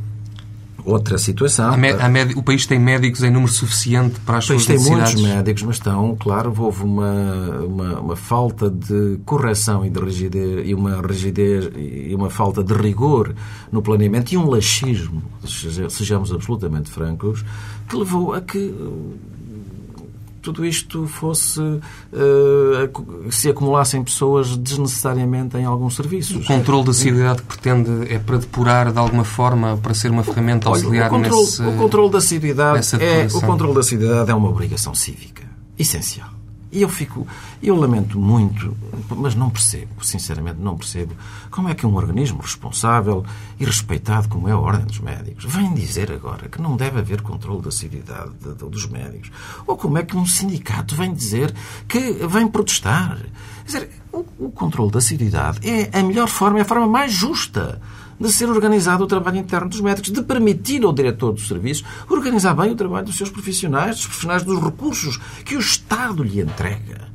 outra 0.85 1.17
situação. 1.17 1.73
o 2.35 2.43
país 2.43 2.65
tem 2.65 2.79
médicos 2.79 3.23
em 3.23 3.31
número 3.31 3.51
suficiente 3.51 4.19
para 4.21 4.37
as 4.37 4.45
suas 4.45 4.67
necessidades? 4.67 4.87
O 4.87 4.97
país 4.97 5.13
tem 5.13 5.23
muitos 5.23 5.35
médicos, 5.35 5.63
mas 5.63 5.75
estão, 5.77 6.15
claro, 6.19 6.53
houve 6.57 6.83
uma, 6.83 7.59
uma, 7.59 7.99
uma, 7.99 8.15
falta 8.15 8.69
de 8.69 9.19
correção 9.25 9.85
e 9.85 9.89
de 9.89 9.99
rigidez, 9.99 10.67
e 10.67 10.73
uma 10.73 11.01
rigidez 11.01 11.69
e 11.75 12.13
uma 12.15 12.29
falta 12.29 12.63
de 12.63 12.73
rigor 12.73 13.33
no 13.71 13.81
planeamento 13.81 14.33
e 14.33 14.37
um 14.37 14.49
laxismo, 14.49 15.21
sejamos 15.89 16.31
absolutamente 16.31 16.89
francos, 16.89 17.43
que 17.87 17.95
levou 17.95 18.33
a 18.33 18.41
que 18.41 18.73
tudo 20.41 20.65
isto 20.65 21.07
fosse 21.07 21.59
uh, 21.61 21.81
se 23.29 23.49
acumulassem 23.49 24.03
pessoas 24.03 24.57
desnecessariamente 24.57 25.57
em 25.57 25.65
alguns 25.65 25.95
serviços. 25.95 26.43
O 26.43 26.47
controle 26.47 26.85
da 26.85 26.93
cidade 26.93 27.41
que 27.41 27.47
pretende 27.47 28.13
é 28.13 28.19
para 28.19 28.37
depurar 28.37 28.91
de 28.91 28.97
alguma 28.97 29.23
forma, 29.23 29.77
para 29.77 29.93
ser 29.93 30.11
uma 30.11 30.23
ferramenta 30.23 30.69
auxiliar 30.69 31.11
Olha, 31.11 31.19
o 31.19 31.23
controle, 31.23 31.45
nesse, 31.45 31.61
o 31.61 31.77
controle 31.77 32.11
da 32.11 32.21
cidade 32.21 32.95
é 32.99 33.27
o 33.33 33.41
controle 33.41 33.75
da 33.75 33.83
cidade 33.83 34.31
é 34.31 34.33
uma 34.33 34.49
obrigação 34.49 34.93
cívica 34.93 35.43
essencial. 35.77 36.40
E 36.71 36.81
eu 36.81 36.89
fico, 36.89 37.27
eu 37.61 37.75
lamento 37.75 38.17
muito, 38.17 38.77
mas 39.09 39.35
não 39.35 39.49
percebo, 39.49 40.03
sinceramente 40.03 40.59
não 40.59 40.77
percebo, 40.77 41.13
como 41.49 41.67
é 41.67 41.75
que 41.75 41.85
um 41.85 41.95
organismo 41.95 42.41
responsável 42.41 43.25
e 43.59 43.65
respeitado 43.65 44.29
como 44.29 44.47
é 44.47 44.53
a 44.53 44.57
Ordem 44.57 44.85
dos 44.85 44.99
Médicos 44.99 45.45
vem 45.45 45.73
dizer 45.73 46.11
agora 46.11 46.47
que 46.47 46.61
não 46.61 46.77
deve 46.77 46.99
haver 46.99 47.21
controle 47.21 47.61
da 47.61 47.69
assiduidade 47.69 48.31
dos 48.69 48.87
médicos. 48.87 49.31
Ou 49.67 49.75
como 49.75 49.97
é 49.97 50.03
que 50.03 50.15
um 50.15 50.25
sindicato 50.25 50.95
vem 50.95 51.13
dizer 51.13 51.53
que 51.87 52.13
vem 52.27 52.47
protestar. 52.47 53.17
Quer 53.65 53.65
dizer, 53.65 53.89
o, 54.13 54.25
o 54.39 54.51
controle 54.51 54.91
da 54.91 54.99
assiduidade 54.99 55.59
é 55.67 55.97
a 55.97 56.01
melhor 56.03 56.27
forma, 56.27 56.59
é 56.59 56.61
a 56.61 56.65
forma 56.65 56.87
mais 56.87 57.11
justa 57.11 57.81
de 58.21 58.31
ser 58.31 58.49
organizado 58.49 59.03
o 59.03 59.07
trabalho 59.07 59.37
interno 59.37 59.69
dos 59.69 59.81
médicos, 59.81 60.11
de 60.11 60.21
permitir 60.21 60.83
ao 60.83 60.93
diretor 60.93 61.33
do 61.33 61.41
serviço 61.41 61.83
organizar 62.09 62.53
bem 62.53 62.71
o 62.71 62.75
trabalho 62.75 63.05
dos 63.05 63.17
seus 63.17 63.29
profissionais, 63.29 63.95
dos 63.95 64.05
profissionais 64.05 64.43
dos 64.43 64.61
recursos 64.61 65.17
que 65.43 65.55
o 65.55 65.59
Estado 65.59 66.23
lhe 66.23 66.39
entrega. 66.39 67.11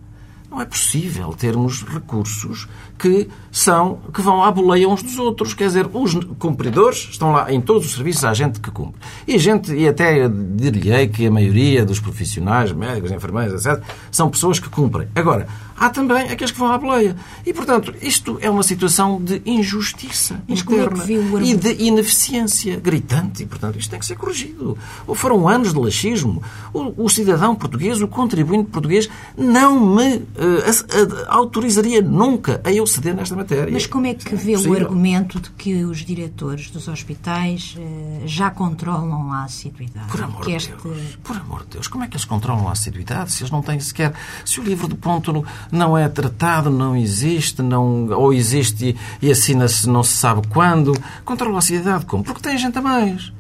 Não 0.51 0.63
é 0.63 0.65
possível 0.65 1.35
termos 1.35 1.83
recursos 1.83 2.67
que 2.99 3.29
são 3.53 3.99
que 4.15 4.23
vão 4.23 4.43
à 4.43 4.51
boleia 4.51 4.89
uns 4.89 5.03
dos 5.03 5.19
outros. 5.19 5.53
Quer 5.53 5.67
dizer, 5.67 5.87
os 5.93 6.15
cumpridores 6.39 7.09
estão 7.11 7.33
lá 7.33 7.53
em 7.53 7.61
todos 7.61 7.85
os 7.85 7.95
serviços, 7.95 8.25
há 8.25 8.33
gente 8.33 8.61
que 8.61 8.71
cumpre. 8.71 8.99
E 9.27 9.39
gente, 9.39 9.75
e 9.75 9.87
até 9.87 10.27
dir-lhe-ei 10.29 11.09
que 11.09 11.27
a 11.27 11.31
maioria 11.31 11.85
dos 11.85 12.01
profissionais, 12.01 12.73
médicos, 12.73 13.11
enfermeiros, 13.11 13.67
etc., 13.67 13.83
são 14.11 14.31
pessoas 14.31 14.59
que 14.59 14.71
cumprem. 14.71 15.09
Agora, 15.15 15.47
há 15.77 15.91
também 15.91 16.29
aqueles 16.31 16.51
que 16.51 16.59
vão 16.59 16.71
à 16.73 16.79
boleia. 16.79 17.17
E, 17.45 17.53
portanto, 17.53 17.95
isto 18.01 18.39
é 18.41 18.51
uma 18.51 18.63
situação 18.63 19.23
de 19.23 19.43
injustiça 19.45 20.43
Mas 20.49 20.61
interna 20.61 21.05
é 21.05 21.19
o 21.19 21.43
e 21.43 21.55
de 21.55 21.83
ineficiência 21.85 22.81
gritante. 22.81 23.43
E, 23.43 23.47
portanto, 23.47 23.79
isto 23.79 23.91
tem 23.91 23.99
que 23.99 24.07
ser 24.07 24.17
corrigido. 24.17 24.77
Ou 25.07 25.15
foram 25.15 25.49
anos 25.49 25.73
de 25.73 25.79
laxismo. 25.79 26.43
O, 26.73 27.05
o 27.05 27.09
cidadão 27.09 27.55
português, 27.55 28.01
o 28.01 28.09
contribuinte 28.09 28.71
português, 28.71 29.09
não 29.37 29.95
me 29.95 30.17
uh, 30.17 30.25
autorizaria 31.29 32.03
nunca 32.03 32.61
a 32.65 32.73
eu 32.73 32.87
ceder 32.87 33.15
nesta 33.15 33.37
matéria. 33.37 33.73
Mas 33.73 33.87
como 33.87 34.07
é 34.07 34.15
que 34.15 34.35
vê 34.35 34.57
o 34.57 34.75
argumento 34.75 35.41
de 35.41 35.51
que 35.51 35.85
os 35.85 35.99
diretores 35.99 36.71
dos 36.71 36.89
hospitais 36.89 37.77
uh, 37.79 38.27
já 38.27 38.51
controlam 38.51 39.33
a 39.33 39.45
assiduidade? 39.45 40.11
Por 40.11 40.23
amor 40.23 40.45
de 40.45 40.53
este... 40.53 40.73
Deus, 40.83 41.19
por 41.23 41.37
amor 41.37 41.63
de 41.65 41.71
Deus, 41.71 41.89
como 41.89 42.05
é 42.05 42.09
que 42.09 42.15
eles 42.15 42.25
controlam 42.25 42.69
a 42.69 42.73
assiduidade 42.73 43.33
se 43.33 43.43
eles 43.43 43.51
não 43.51 43.63
têm 43.63 43.79
sequer... 43.81 44.13
Se 44.45 44.61
o 44.61 44.63
livro 44.63 44.89
de 44.89 44.95
ponto 44.95 45.45
não 45.71 45.97
é 45.97 46.09
tratado, 46.09 46.71
não 46.71 46.97
existe, 46.97 47.63
não, 47.63 48.09
ou 48.09 48.33
existe 48.33 48.97
e, 49.21 49.31
assina-se 49.31 49.89
não 49.89 50.03
se 50.03 50.17
sabe 50.17 50.47
quando, 50.49 50.93
controlam 51.25 51.57
a 51.57 51.59
assiduidade 51.59 52.07
como? 52.07 52.25
Porque 52.25 52.41
tem 52.41 52.57
gente 52.59 52.79
a 52.79 52.83
mais. 52.83 53.33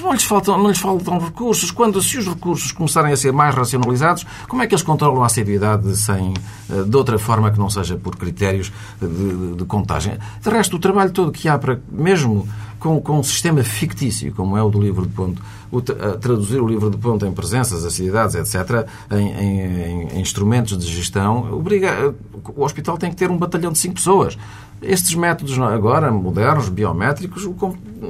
Não 0.00 0.12
lhes, 0.12 0.22
faltam, 0.22 0.56
não 0.58 0.68
lhes 0.68 0.78
faltam 0.78 1.18
recursos. 1.18 1.70
Quando, 1.70 2.00
se 2.02 2.18
os 2.18 2.26
recursos 2.26 2.70
começarem 2.70 3.12
a 3.12 3.16
ser 3.16 3.32
mais 3.32 3.54
racionalizados, 3.54 4.24
como 4.46 4.62
é 4.62 4.66
que 4.66 4.74
eles 4.74 4.82
controlam 4.82 5.22
a 5.22 5.26
assiduidade 5.26 5.96
sem, 5.96 6.34
eh, 6.70 6.82
de 6.84 6.96
outra 6.96 7.18
forma 7.18 7.50
que 7.50 7.58
não 7.58 7.68
seja 7.68 7.96
por 7.96 8.14
critérios 8.14 8.70
de, 9.00 9.08
de, 9.08 9.54
de 9.56 9.64
contagem? 9.64 10.16
De 10.40 10.50
resto, 10.50 10.76
o 10.76 10.78
trabalho 10.78 11.10
todo 11.10 11.32
que 11.32 11.48
há 11.48 11.58
para, 11.58 11.80
mesmo 11.90 12.46
com, 12.78 13.00
com 13.00 13.18
um 13.18 13.22
sistema 13.22 13.62
fictício, 13.62 14.32
como 14.34 14.56
é 14.56 14.62
o 14.62 14.70
do 14.70 14.80
livro 14.80 15.06
de 15.06 15.12
ponto, 15.12 15.42
o, 15.70 15.80
traduzir 15.80 16.60
o 16.60 16.66
livro 16.66 16.90
de 16.90 16.96
ponto 16.96 17.26
em 17.26 17.32
presenças, 17.32 17.84
assiduidades, 17.84 18.34
etc., 18.34 18.88
em, 19.10 19.16
em, 19.16 20.08
em, 20.14 20.20
instrumentos 20.20 20.78
de 20.78 20.86
gestão, 20.86 21.52
obriga, 21.52 22.14
o 22.56 22.62
hospital 22.62 22.96
tem 22.96 23.10
que 23.10 23.16
ter 23.16 23.30
um 23.30 23.36
batalhão 23.36 23.72
de 23.72 23.78
cinco 23.78 23.96
pessoas. 23.96 24.38
Estes 24.80 25.14
métodos 25.14 25.58
agora, 25.58 26.10
modernos, 26.12 26.68
biométricos, 26.68 27.48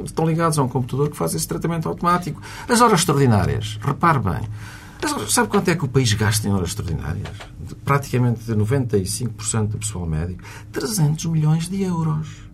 estão 0.04 0.26
ligados 0.26 0.59
a 0.59 0.62
um 0.62 0.68
computador 0.68 1.09
que 1.09 1.16
faz 1.16 1.35
esse 1.35 1.48
tratamento 1.48 1.88
automático. 1.88 2.42
As 2.68 2.81
horas 2.83 3.00
extraordinárias, 3.00 3.78
repare 3.83 4.18
bem, 4.18 4.40
Sabe 5.28 5.48
quanto 5.48 5.68
é 5.68 5.76
que 5.76 5.85
o 5.85 5.88
país 5.88 6.12
gasta 6.12 6.48
em 6.48 6.52
horas 6.52 6.70
extraordinárias? 6.70 7.28
Praticamente 7.85 8.44
95% 8.44 9.68
do 9.68 9.78
pessoal 9.78 10.07
médico. 10.07 10.42
300 10.72 11.26
milhões 11.26 11.68
de 11.68 11.83
euros. 11.83 12.47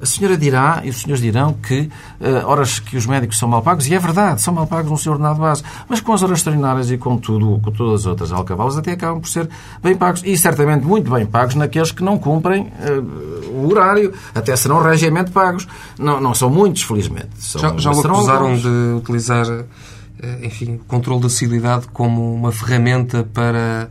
A 0.00 0.06
senhora 0.06 0.36
dirá, 0.36 0.80
e 0.82 0.88
os 0.88 1.00
senhores 1.00 1.22
dirão, 1.22 1.52
que 1.52 1.90
uh, 2.20 2.46
horas 2.46 2.78
que 2.78 2.96
os 2.96 3.06
médicos 3.06 3.38
são 3.38 3.48
mal 3.48 3.62
pagos, 3.62 3.86
e 3.86 3.94
é 3.94 3.98
verdade, 3.98 4.40
são 4.40 4.54
mal 4.54 4.66
pagos 4.66 4.90
no 4.90 4.96
seu 4.96 5.12
ordenado 5.12 5.38
base, 5.38 5.62
mas 5.88 6.00
com 6.00 6.12
as 6.12 6.22
horas 6.22 6.38
extraordinárias 6.38 6.90
e 6.90 6.96
com 6.96 7.18
tudo, 7.18 7.60
com 7.62 7.70
todas 7.70 8.00
as 8.00 8.06
outras 8.06 8.32
alcavalas, 8.32 8.78
até 8.78 8.92
acabam 8.92 9.20
por 9.20 9.28
ser 9.28 9.48
bem 9.82 9.94
pagos, 9.94 10.22
e 10.24 10.36
certamente 10.38 10.84
muito 10.84 11.10
bem 11.10 11.26
pagos 11.26 11.54
naqueles 11.54 11.92
que 11.92 12.02
não 12.02 12.18
cumprem 12.18 12.72
uh, 12.80 13.50
o 13.50 13.70
horário, 13.70 14.12
até 14.34 14.56
serão 14.56 14.82
regiamente 14.82 15.30
pagos. 15.30 15.68
Não, 15.98 16.20
não 16.20 16.34
são 16.34 16.48
muitos, 16.48 16.82
felizmente. 16.82 17.30
São, 17.38 17.60
já 17.60 17.76
já 17.76 17.90
o 17.90 18.00
acusaram 18.00 18.46
alguns. 18.46 18.62
de 18.62 18.94
utilizar, 18.96 19.46
eh, 20.22 20.38
enfim, 20.42 20.76
o 20.76 20.84
controle 20.86 21.20
da 21.20 21.28
civilidade 21.28 21.88
como 21.92 22.34
uma 22.34 22.52
ferramenta 22.52 23.28
para, 23.34 23.90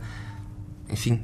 enfim 0.90 1.20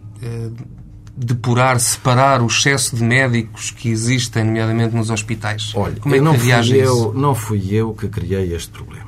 depurar, 1.17 1.81
separar 1.81 2.43
o 2.43 2.47
excesso 2.47 2.95
de 2.95 3.03
médicos 3.03 3.71
que 3.71 3.89
existem, 3.89 4.45
nomeadamente 4.45 4.95
nos 4.95 5.11
hospitais? 5.11 5.73
Olha, 5.75 5.97
Como 5.97 6.15
é 6.15 6.19
que 6.19 6.25
não, 6.25 6.35
fui 6.35 6.77
eu, 6.77 7.15
não 7.15 7.35
fui 7.35 7.75
eu 7.75 7.95
que 7.95 8.09
criei 8.09 8.55
este 8.55 8.71
problema. 8.71 9.07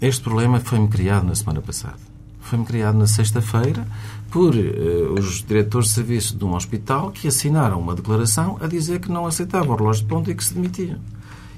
Este 0.00 0.22
problema 0.22 0.58
foi-me 0.60 0.88
criado 0.88 1.26
na 1.26 1.34
semana 1.34 1.60
passada. 1.60 1.98
Foi-me 2.40 2.64
criado 2.64 2.96
na 2.96 3.06
sexta-feira 3.06 3.86
por 4.30 4.54
uh, 4.54 5.12
os 5.18 5.44
diretores 5.44 5.88
de 5.88 5.94
serviço 5.94 6.36
de 6.36 6.44
um 6.44 6.54
hospital 6.54 7.10
que 7.10 7.28
assinaram 7.28 7.78
uma 7.78 7.94
declaração 7.94 8.56
a 8.60 8.66
dizer 8.66 9.00
que 9.00 9.12
não 9.12 9.26
aceitavam 9.26 9.74
o 9.74 9.76
relógio 9.76 10.02
de 10.02 10.08
ponto 10.08 10.30
e 10.30 10.34
que 10.34 10.42
se 10.42 10.54
demitiam. 10.54 10.98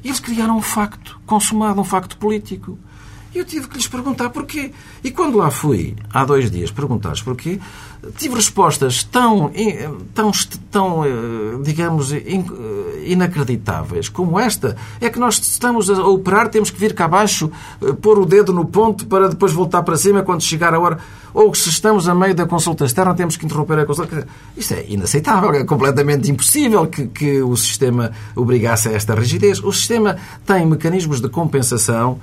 Eles 0.05 0.19
criaram 0.19 0.57
um 0.57 0.63
facto 0.63 1.21
consumado, 1.25 1.81
um 1.81 1.85
facto 1.85 2.17
político. 2.17 2.77
E 3.35 3.39
eu 3.39 3.45
tive 3.47 3.67
que 3.67 3.77
lhes 3.77 3.89
perguntar 3.89 4.29
porquê. 4.31 4.73
E 5.03 5.11
quando 5.11 5.39
lá 5.39 5.51
fui, 5.51 5.97
há 6.13 6.25
dois 6.25 6.51
dias, 6.51 6.71
perguntar-lhes 6.71 7.23
porquê, 7.23 7.59
tive 8.19 8.35
respostas 8.35 9.05
tão, 9.05 9.51
tão, 10.13 10.31
tão 10.71 11.05
eh, 11.05 11.11
digamos, 11.63 12.13
inacreditáveis 13.07 14.11
como 14.11 14.39
esta. 14.39 14.77
É 15.01 15.09
que 15.09 15.19
nós 15.19 15.39
estamos 15.39 15.89
a 15.89 16.05
operar, 16.07 16.49
temos 16.49 16.71
que 16.71 16.79
vir 16.79 16.95
cá 16.95 17.07
abaixo, 17.07 17.51
eh, 17.81 17.93
pôr 17.93 18.19
o 18.19 18.27
dedo 18.27 18.53
no 18.53 18.67
ponto 18.67 19.07
para 19.07 19.29
depois 19.29 19.53
voltar 19.53 19.83
para 19.83 19.97
cima 19.97 20.23
quando 20.23 20.43
chegar 20.43 20.75
a 20.75 20.81
hora. 20.81 20.99
Ou 21.33 21.55
se 21.55 21.71
estamos 21.71 22.09
a 22.09 22.15
meio 22.15 22.35
da 22.35 22.45
consulta 22.45 22.85
externa, 22.85 23.15
temos 23.15 23.39
que 23.39 23.47
interromper 23.47 23.79
a 23.79 23.87
consulta. 23.87 24.27
Isto 24.55 24.75
é 24.75 24.85
inaceitável, 24.89 25.55
é 25.55 25.65
completamente 25.65 26.31
impossível 26.31 26.87
que, 26.87 27.07
que 27.07 27.41
o 27.41 27.57
sistema 27.57 28.13
obrigasse 28.37 28.89
a 28.89 28.93
esta 28.93 29.15
rigidez. 29.15 29.59
O 29.65 29.73
sistema 29.73 30.19
tem 30.45 30.67
mecanismos 30.67 31.21
de 31.21 31.31
compensação 31.31 32.21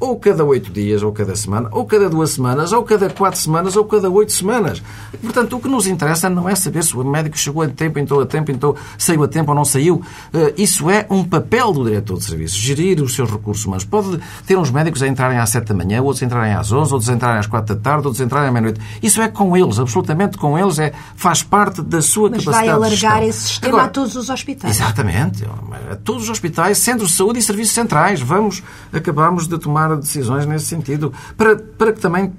ou 0.00 0.18
cada 0.18 0.44
oito 0.44 0.70
dias, 0.72 1.02
ou 1.02 1.12
cada 1.12 1.34
semana, 1.36 1.68
ou 1.72 1.84
cada 1.84 2.08
duas 2.08 2.30
semanas, 2.30 2.72
ou 2.72 2.82
cada 2.82 3.08
quatro 3.10 3.38
semanas, 3.38 3.76
ou 3.76 3.84
cada 3.84 4.10
oito 4.10 4.32
semanas. 4.32 4.82
Portanto, 5.22 5.56
o 5.56 5.60
que 5.60 5.68
nos 5.68 5.86
interessa 5.86 6.28
não 6.28 6.48
é 6.48 6.54
saber 6.54 6.82
se 6.82 6.96
o 6.96 7.04
médico 7.04 7.38
chegou 7.38 7.62
a 7.62 7.68
tempo, 7.68 7.98
entrou 7.98 8.20
a 8.20 8.26
tempo, 8.26 8.50
entrou, 8.50 8.76
saiu 8.98 9.22
a 9.22 9.28
tempo 9.28 9.50
ou 9.50 9.54
não 9.54 9.64
saiu. 9.64 9.96
Uh, 9.96 10.52
isso 10.56 10.90
é 10.90 11.06
um 11.10 11.24
papel 11.24 11.72
do 11.72 11.84
diretor 11.84 12.18
de 12.18 12.24
serviço, 12.24 12.56
gerir 12.58 13.00
os 13.00 13.14
seus 13.14 13.30
recursos 13.30 13.64
humanos. 13.64 13.84
Pode 13.84 14.20
ter 14.46 14.56
uns 14.56 14.70
médicos 14.70 15.02
a 15.02 15.08
entrarem 15.08 15.38
às 15.38 15.50
sete 15.50 15.68
da 15.68 15.74
manhã, 15.74 16.02
outros 16.02 16.22
a 16.22 16.26
entrarem 16.26 16.54
às 16.54 16.72
onze, 16.72 16.92
outros 16.92 17.08
a 17.08 17.14
entrarem 17.14 17.38
às 17.38 17.46
quatro 17.46 17.74
da 17.74 17.80
tarde, 17.80 18.06
outros 18.06 18.20
a 18.20 18.24
entrarem 18.24 18.48
à 18.48 18.52
meia-noite. 18.52 18.80
Isso 19.02 19.20
é 19.22 19.28
com 19.28 19.56
eles, 19.56 19.78
absolutamente 19.78 20.36
com 20.38 20.58
eles, 20.58 20.78
é, 20.78 20.92
faz 21.14 21.42
parte 21.42 21.82
da 21.82 22.02
sua 22.02 22.30
Mas 22.30 22.44
capacidade 22.44 22.66
vai 22.66 22.74
alargar 22.74 23.22
esse 23.22 23.40
sistema 23.40 23.74
Agora, 23.74 23.86
a 23.86 23.88
todos 23.90 24.16
os 24.16 24.28
hospitais. 24.28 24.76
Exatamente. 24.76 25.44
A 25.90 25.96
todos 25.96 26.24
os 26.24 26.30
hospitais, 26.30 26.78
centros 26.78 27.10
de 27.10 27.16
saúde 27.16 27.38
e 27.38 27.42
serviços 27.42 27.74
centrais. 27.74 28.20
Vamos 28.20 28.62
acabar 28.92 29.35
de 29.44 29.58
tomar 29.58 29.96
decisões 29.96 30.46
nesse 30.46 30.66
sentido, 30.66 31.12
para, 31.36 31.56
para 31.56 31.92
que 31.92 32.00
também 32.00 32.32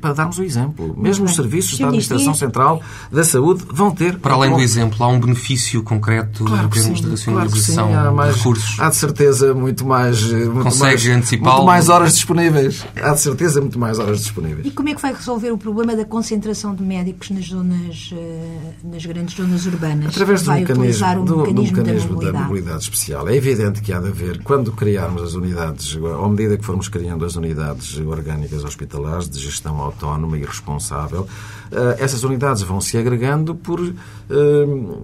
para 0.00 0.12
darmos 0.14 0.38
o 0.38 0.42
exemplo. 0.42 0.94
Mesmo 0.96 1.24
os 1.24 1.34
serviços 1.34 1.78
da 1.78 1.86
Administração 1.86 2.34
Central 2.34 2.82
da 3.10 3.24
Saúde 3.24 3.64
vão 3.70 3.90
ter. 3.90 4.18
Para 4.18 4.34
além 4.34 4.52
do 4.52 4.60
exemplo, 4.60 5.02
há 5.04 5.08
um 5.08 5.20
benefício 5.20 5.82
concreto 5.82 6.44
claro 6.44 6.66
em 6.66 6.70
termos 6.70 6.98
sim, 6.98 7.04
de 7.04 7.10
racionalização 7.10 7.88
claro 7.88 8.08
há 8.08 8.12
mais, 8.12 8.32
de 8.32 8.38
recursos. 8.38 8.80
Há 8.80 8.88
de 8.88 8.96
certeza 8.96 9.54
muito 9.54 9.84
mais. 9.84 10.22
Muito 10.22 10.62
Consegue 10.62 11.08
mais, 11.08 11.30
Muito 11.30 11.64
mais 11.64 11.88
horas 11.88 12.12
disponíveis. 12.14 12.86
Há 12.96 13.12
de 13.12 13.20
certeza 13.20 13.60
muito 13.60 13.78
mais 13.78 13.98
horas 13.98 14.20
disponíveis. 14.20 14.66
E 14.66 14.70
como 14.70 14.88
é 14.88 14.94
que 14.94 15.02
vai 15.02 15.12
resolver 15.12 15.50
o 15.50 15.58
problema 15.58 15.96
da 15.96 16.04
concentração 16.04 16.74
de 16.74 16.82
médicos 16.82 17.30
nas 17.30 17.46
zonas, 17.46 18.10
eh, 18.12 18.72
nas 18.84 19.04
grandes 19.04 19.36
zonas 19.36 19.66
urbanas? 19.66 20.08
Através 20.08 20.42
do 20.42 20.52
mecanismo, 20.52 21.06
um 21.06 21.24
do, 21.24 21.36
mecanismo, 21.38 21.54
do 21.54 21.78
mecanismo 21.78 22.08
da, 22.08 22.14
mobilidade. 22.14 22.32
da 22.32 22.48
mobilidade 22.48 22.82
especial. 22.82 23.28
É 23.28 23.36
evidente 23.36 23.80
que 23.80 23.92
há 23.92 24.00
de 24.00 24.08
haver, 24.08 24.42
quando 24.42 24.72
criarmos 24.72 25.22
as 25.22 25.34
unidades, 25.34 25.94
à 26.06 26.28
medida 26.28 26.56
que 26.56 26.64
formos 26.64 26.88
criando 26.88 27.24
as 27.24 27.36
unidades 27.36 27.98
orgânicas 27.98 28.64
hospitalares 28.64 29.28
de 29.28 29.38
gestão 29.38 29.78
autónoma 29.80 30.38
e 30.38 30.44
responsável, 30.44 31.26
eh, 31.70 31.96
essas 31.98 32.24
unidades 32.24 32.62
vão 32.62 32.80
se 32.80 32.96
agregando 32.96 33.54
por, 33.54 33.80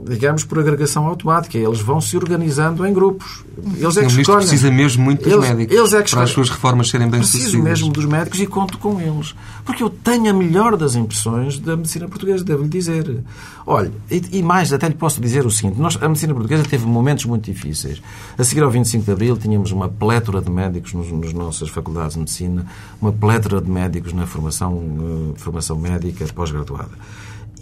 digamos, 0.07 0.45
por 0.45 0.59
agregação 0.59 1.07
automática. 1.07 1.57
Eles 1.57 1.81
vão 1.81 2.01
se 2.01 2.17
organizando 2.17 2.87
em 2.87 2.93
grupos. 2.93 3.43
Eles 3.79 3.97
é 3.97 4.05
que 4.05 4.21
escolhem. 4.21 4.41
precisa 4.41 4.71
mesmo 4.71 5.03
muito 5.03 5.25
dos 5.25 5.33
eles, 5.33 5.49
médicos 5.49 5.77
eles 5.77 5.93
é 5.95 6.03
que 6.03 6.11
para 6.11 6.23
as 6.23 6.31
suas 6.31 6.51
reformas 6.51 6.91
serem 6.91 7.09
bem 7.09 7.21
Preciso 7.21 7.45
sucedidas. 7.45 7.71
mesmo 7.71 7.93
dos 7.93 8.05
médicos 8.05 8.41
e 8.41 8.47
conto 8.47 8.77
com 8.79 9.01
eles. 9.01 9.35
Porque 9.65 9.83
eu 9.83 9.89
tenho 9.89 10.29
a 10.31 10.33
melhor 10.33 10.77
das 10.77 10.95
impressões 10.95 11.59
da 11.59 11.77
medicina 11.77 12.07
portuguesa, 12.07 12.45
devo-lhe 12.45 12.69
dizer. 12.69 13.23
Olha, 13.67 13.91
e, 14.11 14.23
e, 14.33 14.43
mais, 14.43 14.73
até 14.73 14.89
lhe 14.89 14.95
posso 14.95 15.21
dizer 15.21 15.47
o 15.47 15.51
seguinte: 15.51 15.81
nós, 15.81 15.97
a 16.03 16.07
medicina 16.07 16.35
portuguesa 16.35 16.65
teve 16.65 16.85
momentos 16.85 17.25
muito 17.25 17.51
difíceis. 17.51 18.03
A 18.37 18.45
seguir 18.45 18.63
ao 18.63 18.71
25 18.71 19.05
de 19.05 19.11
Abril, 19.11 19.37
tínhamos 19.39 19.73
uma 19.73 19.89
plétora 19.89 20.43
de 20.43 20.51
médicos 20.51 20.93
nos, 20.93 21.11
nas 21.11 21.33
nossas 21.33 21.71
faculdades 21.71 22.13
de 22.13 22.21
medicina, 22.21 22.67
uma 23.01 23.13
plétora 23.13 23.61
de 23.61 23.71
médicos 23.71 24.13
na 24.13 24.27
formação, 24.27 24.75
uh, 24.75 25.35
formação 25.37 25.79
médica 25.79 26.27
pós-graduada. 26.35 26.93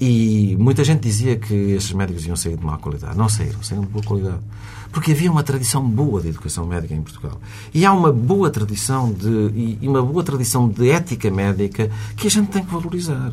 E 0.00 0.56
muita 0.58 0.82
gente 0.84 1.00
dizia 1.00 1.36
que 1.36 1.54
esses 1.54 1.92
médicos 1.92 2.26
iam 2.26 2.36
sair 2.36 2.56
de 2.56 2.64
má 2.64 2.78
qualidade. 2.78 3.16
Não 3.16 3.28
saíram, 3.28 3.62
saíram 3.62 3.84
de 3.84 3.90
boa 3.90 4.04
qualidade. 4.04 4.40
Porque 4.90 5.12
havia 5.12 5.30
uma 5.30 5.42
tradição 5.42 5.88
boa 5.88 6.20
de 6.20 6.28
educação 6.28 6.66
médica 6.66 6.94
em 6.94 7.02
Portugal. 7.02 7.40
E 7.72 7.86
há 7.86 7.92
uma 7.92 8.12
boa 8.12 8.50
tradição 8.50 9.12
de, 9.12 9.78
e 9.80 9.88
uma 9.88 10.02
boa 10.02 10.22
tradição 10.22 10.68
de 10.68 10.90
ética 10.90 11.30
médica 11.30 11.90
que 12.16 12.26
a 12.26 12.30
gente 12.30 12.48
tem 12.48 12.64
que 12.64 12.70
valorizar. 12.70 13.32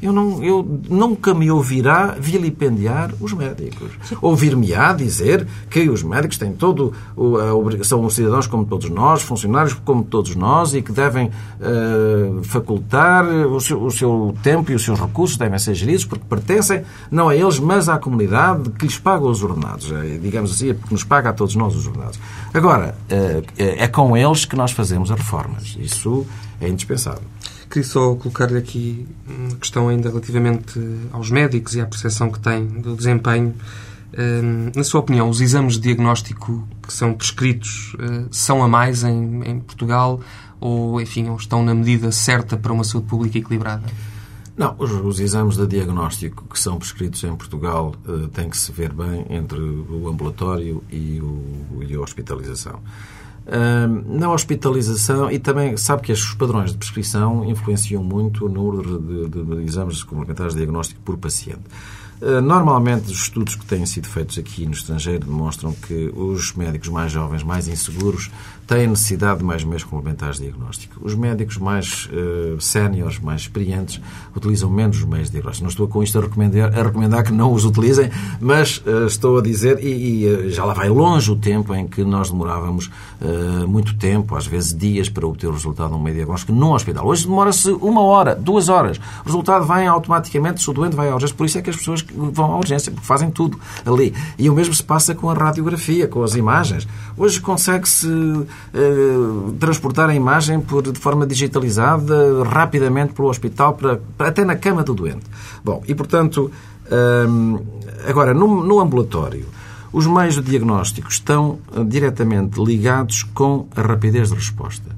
Eu, 0.00 0.12
não, 0.12 0.42
eu 0.42 0.80
nunca 0.88 1.34
me 1.34 1.50
ouvirá 1.50 2.16
vilipendiar 2.18 3.12
os 3.20 3.32
médicos. 3.32 3.90
Ouvir-me-á 4.20 4.92
dizer 4.92 5.46
que 5.70 5.88
os 5.88 6.02
médicos 6.02 6.38
têm 6.38 6.52
todo 6.52 6.92
a 7.16 7.54
obrigação, 7.54 8.08
cidadãos 8.10 8.46
como 8.46 8.64
todos 8.64 8.90
nós, 8.90 9.22
funcionários 9.22 9.74
como 9.74 10.04
todos 10.04 10.34
nós 10.36 10.74
e 10.74 10.82
que 10.82 10.92
devem 10.92 11.26
uh, 11.28 12.42
facultar 12.44 13.24
o 13.24 13.60
seu, 13.60 13.82
o 13.82 13.90
seu 13.90 14.34
tempo 14.42 14.70
e 14.70 14.74
os 14.74 14.84
seus 14.84 15.00
recursos 15.00 15.36
devem 15.36 15.58
ser 15.58 15.74
geridos 15.74 16.04
porque 16.04 16.24
pertencem 16.28 16.82
não 17.10 17.28
a 17.28 17.36
eles, 17.36 17.58
mas 17.58 17.88
à 17.88 17.98
comunidade 17.98 18.70
que 18.70 18.86
lhes 18.86 18.98
paga 18.98 19.24
os 19.24 19.42
ordenados. 19.42 19.90
É, 19.92 20.18
digamos 20.18 20.52
assim, 20.52 20.70
é 20.70 20.74
porque 20.74 20.92
nos 20.92 21.04
paga 21.04 21.30
a 21.30 21.32
todos 21.32 21.54
nós 21.54 21.74
os 21.74 21.86
ordenados. 21.86 22.18
Agora, 22.52 22.94
uh, 23.10 23.44
é 23.58 23.88
com 23.88 24.16
eles 24.16 24.44
que 24.44 24.56
nós 24.56 24.72
fazemos 24.72 25.10
as 25.10 25.18
reformas. 25.18 25.76
Isso 25.80 26.26
é 26.60 26.68
indispensável. 26.68 27.22
Queria 27.68 27.88
só 27.88 28.14
colocar 28.14 28.54
aqui 28.54 29.06
uma 29.26 29.56
questão 29.56 29.88
ainda 29.88 30.08
relativamente 30.08 30.80
aos 31.12 31.30
médicos 31.30 31.74
e 31.74 31.80
à 31.80 31.86
percepção 31.86 32.30
que 32.30 32.38
têm 32.38 32.64
do 32.66 32.96
desempenho. 32.96 33.54
Hum, 34.16 34.70
na 34.74 34.84
sua 34.84 35.00
opinião, 35.00 35.28
os 35.28 35.40
exames 35.40 35.74
de 35.74 35.80
diagnóstico 35.80 36.66
que 36.86 36.92
são 36.92 37.12
prescritos 37.12 37.94
hum, 38.00 38.28
são 38.30 38.62
a 38.62 38.68
mais 38.68 39.02
em, 39.02 39.42
em 39.44 39.60
Portugal 39.60 40.20
ou, 40.60 41.00
enfim, 41.00 41.34
estão 41.34 41.62
na 41.62 41.74
medida 41.74 42.10
certa 42.12 42.56
para 42.56 42.72
uma 42.72 42.84
saúde 42.84 43.08
pública 43.08 43.38
equilibrada? 43.38 43.84
Não, 44.56 44.74
os, 44.78 44.90
os, 44.90 45.20
exames 45.20 45.56
de 45.56 45.66
diagnóstico 45.66 46.44
que 46.48 46.58
são 46.58 46.78
prescritos 46.78 47.22
em 47.24 47.36
Portugal 47.36 47.94
uh, 48.08 48.26
têm 48.28 48.48
que 48.48 48.56
se 48.56 48.72
ver 48.72 48.90
bem 48.90 49.26
entre 49.28 49.58
o 49.60 50.08
ambulatório 50.08 50.82
e, 50.90 51.20
o, 51.20 51.82
e 51.86 51.94
a 51.94 52.00
hospitalização 52.00 52.80
na 54.06 54.32
hospitalização 54.32 55.30
e 55.30 55.38
também 55.38 55.76
sabe 55.76 56.02
que 56.02 56.12
estes 56.12 56.34
padrões 56.34 56.72
de 56.72 56.78
prescrição 56.78 57.44
influenciam 57.44 58.02
muito 58.02 58.46
o 58.46 58.48
número 58.48 58.98
de, 58.98 59.28
de, 59.28 59.44
de 59.44 59.62
exames 59.62 60.02
complementares 60.02 60.52
de 60.52 60.58
diagnóstico 60.58 61.00
por 61.02 61.16
paciente. 61.16 61.62
Ah, 62.22 62.40
normalmente, 62.40 63.06
os 63.06 63.22
estudos 63.22 63.54
que 63.54 63.66
têm 63.66 63.84
sido 63.84 64.06
feitos 64.08 64.38
aqui 64.38 64.64
no 64.64 64.72
estrangeiro 64.72 65.26
demonstram 65.26 65.72
que 65.72 66.12
os 66.14 66.52
médicos 66.54 66.88
mais 66.88 67.12
jovens, 67.12 67.42
mais 67.42 67.68
inseguros, 67.68 68.30
têm 68.66 68.88
necessidade 68.88 69.38
de 69.38 69.44
mais 69.44 69.62
meios 69.62 69.84
complementares 69.84 70.38
de 70.38 70.44
diagnóstico. 70.44 70.96
Os 71.00 71.14
médicos 71.14 71.56
mais 71.56 72.08
uh, 72.10 72.60
séniores, 72.60 73.20
mais 73.20 73.42
experientes, 73.42 74.00
utilizam 74.34 74.68
menos 74.68 75.02
meios 75.04 75.28
de 75.28 75.32
diagnóstico. 75.32 75.64
Não 75.64 75.70
estou 75.70 75.86
com 75.86 76.02
isto 76.02 76.18
a 76.18 76.22
recomendar, 76.22 76.76
a 76.76 76.82
recomendar 76.82 77.22
que 77.22 77.32
não 77.32 77.52
os 77.52 77.64
utilizem, 77.64 78.10
mas 78.40 78.78
uh, 78.78 79.06
estou 79.06 79.38
a 79.38 79.42
dizer, 79.42 79.78
e, 79.84 80.24
e 80.24 80.26
uh, 80.26 80.50
já 80.50 80.64
lá 80.64 80.74
vai 80.74 80.88
longe 80.88 81.30
o 81.30 81.36
tempo 81.36 81.72
em 81.74 81.86
que 81.86 82.02
nós 82.02 82.30
demorávamos 82.30 82.90
muito 83.66 83.96
tempo, 83.96 84.36
às 84.36 84.46
vezes 84.46 84.76
dias, 84.76 85.08
para 85.08 85.26
obter 85.26 85.46
o 85.46 85.52
resultado 85.52 85.90
de 85.90 85.96
um 85.96 86.02
meio 86.02 86.16
diagnóstico 86.16 86.52
num 86.52 86.72
hospital. 86.72 87.06
Hoje 87.06 87.24
demora-se 87.24 87.70
uma 87.70 88.02
hora, 88.02 88.34
duas 88.34 88.68
horas. 88.68 88.98
O 89.22 89.26
resultado 89.26 89.66
vem 89.66 89.86
automaticamente, 89.86 90.62
se 90.62 90.70
o 90.70 90.72
doente 90.72 90.94
vai 90.94 91.08
à 91.08 91.14
urgência. 91.14 91.34
Por 91.34 91.46
isso 91.46 91.58
é 91.58 91.62
que 91.62 91.70
as 91.70 91.76
pessoas 91.76 92.02
vão 92.14 92.52
à 92.52 92.58
urgência, 92.58 92.90
porque 92.92 93.06
fazem 93.06 93.30
tudo 93.30 93.58
ali. 93.84 94.14
E 94.38 94.48
o 94.48 94.54
mesmo 94.54 94.74
se 94.74 94.82
passa 94.82 95.14
com 95.14 95.30
a 95.30 95.34
radiografia, 95.34 96.06
com 96.06 96.22
as 96.22 96.34
imagens. 96.34 96.86
Hoje 97.16 97.40
consegue-se 97.40 98.08
eh, 98.74 99.58
transportar 99.58 100.08
a 100.08 100.14
imagem 100.14 100.60
por, 100.60 100.82
de 100.82 100.98
forma 100.98 101.26
digitalizada 101.26 102.44
rapidamente 102.44 103.12
pelo 103.12 103.28
hospital, 103.28 103.74
para, 103.74 104.00
até 104.18 104.44
na 104.44 104.56
cama 104.56 104.82
do 104.82 104.94
doente. 104.94 105.26
Bom, 105.64 105.82
e 105.86 105.94
portanto, 105.94 106.50
ehm, 106.90 107.58
agora, 108.06 108.34
no, 108.34 108.64
no 108.64 108.80
ambulatório, 108.80 109.46
os 109.92 110.06
meios 110.06 110.34
de 110.34 110.42
diagnóstico 110.42 111.08
estão 111.08 111.58
eh, 111.74 111.82
diretamente 111.84 112.62
ligados 112.62 113.22
com 113.22 113.66
a 113.74 113.82
rapidez 113.82 114.28
de 114.28 114.34
resposta. 114.34 114.96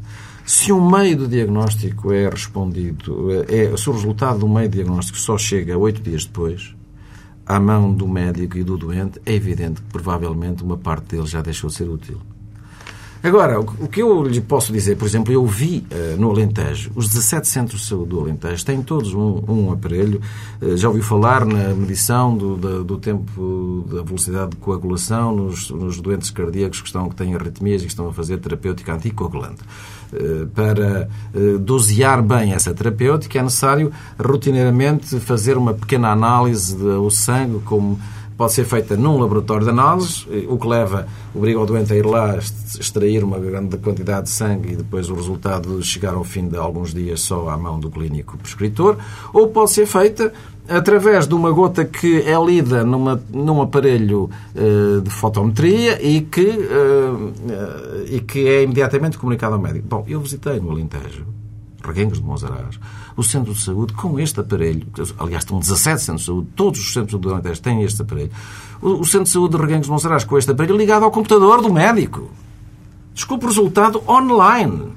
Se 0.49 0.73
um 0.73 0.91
meio 0.91 1.15
de 1.15 1.27
diagnóstico 1.27 2.11
é 2.11 2.27
respondido, 2.27 3.29
é, 3.49 3.77
se 3.77 3.91
o 3.91 3.93
resultado 3.93 4.39
do 4.39 4.49
meio 4.49 4.67
de 4.67 4.77
diagnóstico 4.77 5.19
só 5.19 5.37
chega 5.37 5.77
oito 5.77 6.01
dias 6.01 6.25
depois, 6.25 6.75
à 7.49 7.59
mão 7.59 7.93
do 7.93 8.07
médico 8.07 8.59
e 8.59 8.63
do 8.63 8.77
doente, 8.77 9.19
é 9.25 9.33
evidente 9.33 9.81
que 9.81 9.89
provavelmente 9.91 10.63
uma 10.63 10.77
parte 10.77 11.17
dele 11.17 11.27
já 11.27 11.41
deixou 11.41 11.71
de 11.71 11.77
ser 11.77 11.89
útil. 11.89 12.21
Agora, 13.21 13.59
o 13.59 13.89
que 13.89 14.01
eu 14.01 14.23
lhe 14.23 14.41
posso 14.41 14.73
dizer, 14.73 14.97
por 14.97 15.05
exemplo, 15.05 15.33
eu 15.33 15.45
vi 15.45 15.85
uh, 15.91 16.21
no 16.21 16.31
Alentejo, 16.31 16.93
os 16.95 17.09
17 17.09 17.49
centros 17.49 17.81
de 17.81 17.87
saúde 17.89 18.11
do 18.11 18.21
Alentejo 18.21 18.65
têm 18.65 18.81
todos 18.81 19.13
um, 19.13 19.43
um 19.49 19.73
aparelho. 19.73 20.21
Uh, 20.63 20.77
já 20.77 20.89
ouvi 20.89 21.03
falar 21.03 21.45
na 21.45 21.75
medição 21.75 22.37
do, 22.37 22.57
do, 22.57 22.85
do, 22.85 22.99
tempo 22.99 23.85
da 23.91 24.03
velocidade 24.03 24.51
de 24.51 24.57
coagulação 24.59 25.35
nos, 25.35 25.69
nos, 25.71 26.01
doentes 26.01 26.31
cardíacos 26.31 26.81
que, 26.81 26.87
estão, 26.87 27.09
que 27.09 27.17
têm 27.17 27.35
arritmias 27.35 27.83
e 27.83 27.87
que 27.87 27.91
estão 27.91 28.09
a 28.09 28.13
fazer 28.13 28.39
terapêutica 28.39 28.95
anticoagulante. 28.95 29.63
Uh, 30.11 30.47
para 30.49 31.09
dosear 31.61 32.23
bem 32.23 32.55
essa 32.55 32.73
terapêutica, 32.73 33.39
é 33.39 33.43
necessário 33.43 33.93
rotineiramente 34.19 35.21
fazer 35.21 35.57
uma 35.57 35.75
pequena 35.75 36.11
análise 36.11 36.75
do 36.77 37.11
sangue, 37.11 37.61
como 37.65 37.99
pode 38.39 38.53
ser 38.53 38.65
feita 38.65 38.97
num 38.97 39.19
laboratório 39.19 39.65
de 39.65 39.71
análise, 39.71 40.25
o 40.49 40.57
que 40.57 40.67
leva, 40.69 41.09
obriga 41.35 41.59
o 41.59 41.67
doente 41.67 41.93
a 41.93 41.97
ir 41.97 42.07
lá 42.07 42.37
extrair 42.37 43.25
uma 43.25 43.37
grande 43.37 43.77
quantidade 43.79 44.27
de 44.27 44.31
sangue 44.31 44.75
e 44.75 44.77
depois 44.77 45.11
o 45.11 45.15
resultado 45.17 45.83
chegar 45.83 46.15
ao 46.15 46.23
fim 46.23 46.47
de 46.47 46.57
alguns 46.57 46.95
dias 46.95 47.21
só 47.21 47.49
à 47.49 47.57
mão 47.59 47.81
do 47.81 47.91
clínico 47.91 48.39
prescritor, 48.39 48.97
ou 49.33 49.49
pode 49.49 49.73
ser 49.73 49.87
feita 49.87 50.33
através 50.69 51.27
de 51.27 51.35
uma 51.35 51.51
gota 51.51 51.85
que 51.85 52.21
é 52.21 52.39
lida 52.41 52.85
numa, 52.85 53.21
num 53.29 53.61
aparelho 53.61 54.31
uh, 54.55 55.01
de 55.01 55.11
fotometria 55.11 56.01
e 56.01 56.21
que, 56.21 56.47
uh, 56.47 58.05
e 58.09 58.21
que 58.21 58.47
é 58.47 58.63
imediatamente 58.63 59.19
comunicado 59.19 59.55
ao 59.55 59.61
médico. 59.61 59.89
Bom, 59.89 60.05
eu 60.07 60.21
visitei 60.21 60.61
no 60.61 60.71
Alentejo, 60.71 61.27
Reguengos 61.83 62.21
de 62.21 62.25
Monsaraz, 62.25 62.79
o 63.19 63.23
centro 63.25 63.53
de 63.53 63.61
saúde 63.61 63.93
com 63.95 64.21
este 64.21 64.39
aparelho, 64.39 64.87
aliás, 65.19 65.43
estão 65.43 65.59
17 65.59 66.01
centros 66.01 66.21
de 66.21 66.27
saúde, 66.27 66.49
todos 66.55 66.79
os 66.79 66.93
centros 66.93 67.21
do 67.21 67.41
têm 67.61 67.83
este 67.83 68.01
aparelho. 68.01 68.31
O, 68.81 69.05
centro 69.05 69.25
de 69.25 69.31
saúde 69.31 69.57
de 69.57 69.61
Reguengos 69.61 69.87
de 69.87 69.91
Monsaraz 69.91 70.23
com 70.23 70.39
este 70.39 70.53
aparelho 70.53 70.77
ligado 70.77 71.03
ao 71.03 71.11
computador 71.11 71.61
do 71.61 71.73
médico. 71.73 72.31
Desculpe 73.13 73.45
o 73.45 73.49
resultado 73.49 74.01
online. 74.07 74.93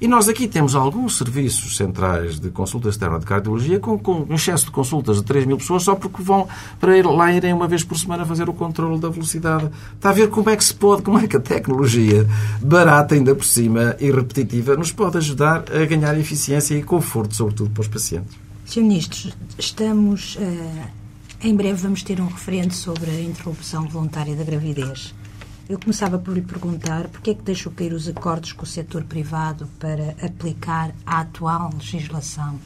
E 0.00 0.06
nós 0.06 0.28
aqui 0.28 0.46
temos 0.46 0.76
alguns 0.76 1.18
serviços 1.18 1.76
centrais 1.76 2.38
de 2.38 2.50
consulta 2.50 2.88
externa 2.88 3.18
de 3.18 3.26
cardiologia 3.26 3.80
com, 3.80 3.98
com 3.98 4.24
um 4.30 4.34
excesso 4.34 4.66
de 4.66 4.70
consultas 4.70 5.16
de 5.16 5.24
3 5.24 5.44
mil 5.44 5.56
pessoas 5.56 5.82
só 5.82 5.96
porque 5.96 6.22
vão 6.22 6.46
para 6.78 6.96
ir, 6.96 7.04
lá 7.04 7.32
irem 7.32 7.52
uma 7.52 7.66
vez 7.66 7.82
por 7.82 7.98
semana 7.98 8.24
fazer 8.24 8.48
o 8.48 8.52
controle 8.52 9.00
da 9.00 9.08
velocidade. 9.08 9.68
Está 9.96 10.10
a 10.10 10.12
ver 10.12 10.28
como 10.28 10.50
é 10.50 10.56
que 10.56 10.62
se 10.62 10.72
pode, 10.72 11.02
como 11.02 11.18
é 11.18 11.26
que 11.26 11.36
a 11.36 11.40
tecnologia, 11.40 12.24
barata 12.62 13.16
ainda 13.16 13.34
por 13.34 13.44
cima 13.44 13.96
e 13.98 14.08
repetitiva, 14.08 14.76
nos 14.76 14.92
pode 14.92 15.18
ajudar 15.18 15.64
a 15.72 15.84
ganhar 15.84 16.16
eficiência 16.16 16.76
e 16.76 16.82
conforto, 16.84 17.34
sobretudo 17.34 17.70
para 17.70 17.80
os 17.80 17.88
pacientes. 17.88 18.36
Sr. 18.66 18.82
Ministro, 18.82 19.32
estamos. 19.58 20.36
Uh, 20.36 20.98
em 21.40 21.54
breve 21.54 21.74
vamos 21.74 22.04
ter 22.04 22.20
um 22.20 22.26
referente 22.26 22.76
sobre 22.76 23.10
a 23.10 23.20
interrupção 23.20 23.88
voluntária 23.88 24.36
da 24.36 24.44
gravidez. 24.44 25.14
Eu 25.68 25.78
começava 25.78 26.18
por 26.18 26.32
lhe 26.32 26.40
perguntar 26.40 27.08
porque 27.08 27.30
é 27.30 27.34
que 27.34 27.42
deixou 27.42 27.70
cair 27.70 27.92
os 27.92 28.08
acordos 28.08 28.52
com 28.52 28.62
o 28.62 28.66
setor 28.66 29.04
privado 29.04 29.68
para 29.78 30.14
aplicar 30.22 30.94
a 31.04 31.20
atual 31.20 31.70
legislação 31.74 32.58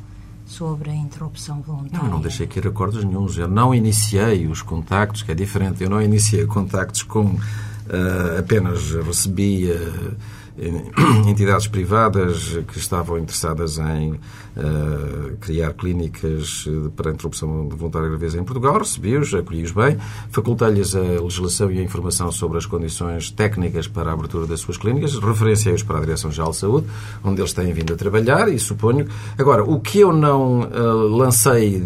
sobre 0.47 0.91
a 0.91 0.95
interrupção 0.95 1.61
voluntária? 1.63 2.05
Não, 2.05 2.15
não 2.15 2.21
deixei 2.21 2.47
cair 2.47 2.69
acordos 2.69 3.03
nenhums. 3.03 3.37
Eu 3.37 3.49
não 3.49 3.75
iniciei 3.75 4.47
os 4.47 4.63
contactos, 4.63 5.23
que 5.23 5.33
é 5.33 5.35
diferente. 5.35 5.83
Eu 5.83 5.91
não 5.91 6.01
iniciei 6.01 6.47
contactos 6.47 7.03
com 7.03 7.25
uh, 7.25 8.39
apenas 8.39 8.93
recebi 8.93 9.69
uh, 9.69 10.17
entidades 11.29 11.67
privadas 11.67 12.57
que 12.69 12.79
estavam 12.79 13.19
interessadas 13.19 13.79
em 13.79 14.21
uh, 14.57 15.37
criar 15.41 15.73
clínicas 15.75 16.67
eh, 16.69 16.91
para 16.95 17.11
a 17.11 17.15
interrupção 17.15 17.69
voluntária 17.69 18.09
da 18.09 18.17
gravidez 18.17 18.35
em 18.35 18.45
Portugal, 18.45 18.79
recebi-os, 18.79 19.35
acolhi-os 19.35 19.73
bem, 19.73 19.99
facultei-lhes 20.31 20.95
a 20.95 21.01
legislação 21.01 21.71
e 21.71 21.79
a 21.79 21.83
informação 21.83 22.31
sobre 22.31 22.59
as 22.59 22.67
condições 22.67 23.31
técnicas 23.31 23.89
para 23.89 24.11
a 24.11 24.15
abertura 24.15 24.47
das 24.47 24.61
suas 24.61 24.77
clínicas, 24.77 25.19
referenciei-os 25.19 25.83
para 25.83 25.99
a 25.99 26.01
Direção-Geral 26.01 26.51
de 26.51 26.57
Saúde, 26.57 26.87
onde 27.25 27.41
eles 27.41 27.53
têm 27.53 27.73
vindo 27.73 27.93
a 27.93 27.97
trabalhar 27.97 28.49
e 28.49 28.59
suponho... 28.59 29.07
Agora, 29.39 29.65
o 29.65 29.81
que 29.81 30.01
eu 30.01 30.13
não 30.13 30.61
uh, 30.61 31.09
lancei, 31.09 31.83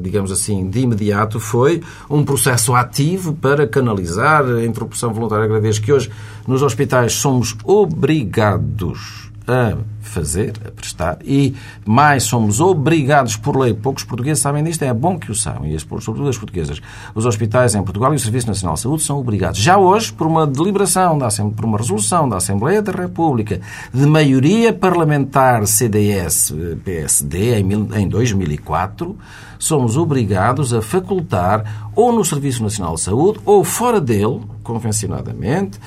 digamos 0.00 0.30
assim, 0.30 0.68
de 0.68 0.80
imediato 0.80 1.40
foi 1.40 1.82
um 2.08 2.24
processo 2.24 2.74
ativo 2.74 3.32
para 3.34 3.66
canalizar 3.66 4.44
a 4.44 4.64
interrupção 4.64 5.12
voluntária 5.12 5.44
da 5.44 5.48
gravidez 5.48 5.78
que 5.78 5.92
hoje 5.92 6.10
nos 6.46 6.62
hospitais 6.62 7.14
somos 7.14 7.56
obrigados 7.64 9.30
a 9.46 9.76
fazer, 10.10 10.52
a 10.66 10.70
prestar, 10.70 11.18
e 11.24 11.54
mais 11.86 12.24
somos 12.24 12.60
obrigados 12.60 13.36
por 13.36 13.56
lei, 13.56 13.72
poucos 13.72 14.04
portugueses 14.04 14.42
sabem 14.42 14.62
disto, 14.64 14.82
é 14.82 14.92
bom 14.92 15.18
que 15.18 15.30
o 15.30 15.34
saibam, 15.34 15.66
e 15.66 15.78
sobretudo 15.78 16.28
as 16.28 16.36
portuguesas. 16.36 16.80
Os 17.14 17.24
hospitais 17.24 17.74
em 17.74 17.82
Portugal 17.82 18.12
e 18.12 18.16
o 18.16 18.20
Serviço 18.20 18.48
Nacional 18.48 18.74
de 18.74 18.80
Saúde 18.80 19.02
são 19.02 19.18
obrigados, 19.18 19.58
já 19.60 19.78
hoje, 19.78 20.12
por 20.12 20.26
uma 20.26 20.46
deliberação, 20.46 21.18
por 21.54 21.64
uma 21.64 21.78
resolução 21.78 22.28
da 22.28 22.36
Assembleia 22.36 22.82
da 22.82 22.92
República, 22.92 23.60
de 23.92 24.06
maioria 24.06 24.72
parlamentar 24.72 25.66
CDS-PSD 25.66 27.60
em 27.60 28.08
2004, 28.08 29.16
somos 29.58 29.96
obrigados 29.96 30.72
a 30.72 30.80
facultar, 30.80 31.90
ou 31.94 32.12
no 32.12 32.24
Serviço 32.24 32.62
Nacional 32.62 32.94
de 32.94 33.02
Saúde, 33.02 33.40
ou 33.44 33.62
fora 33.62 34.00
dele, 34.00 34.40
convencionadamente 34.62 35.78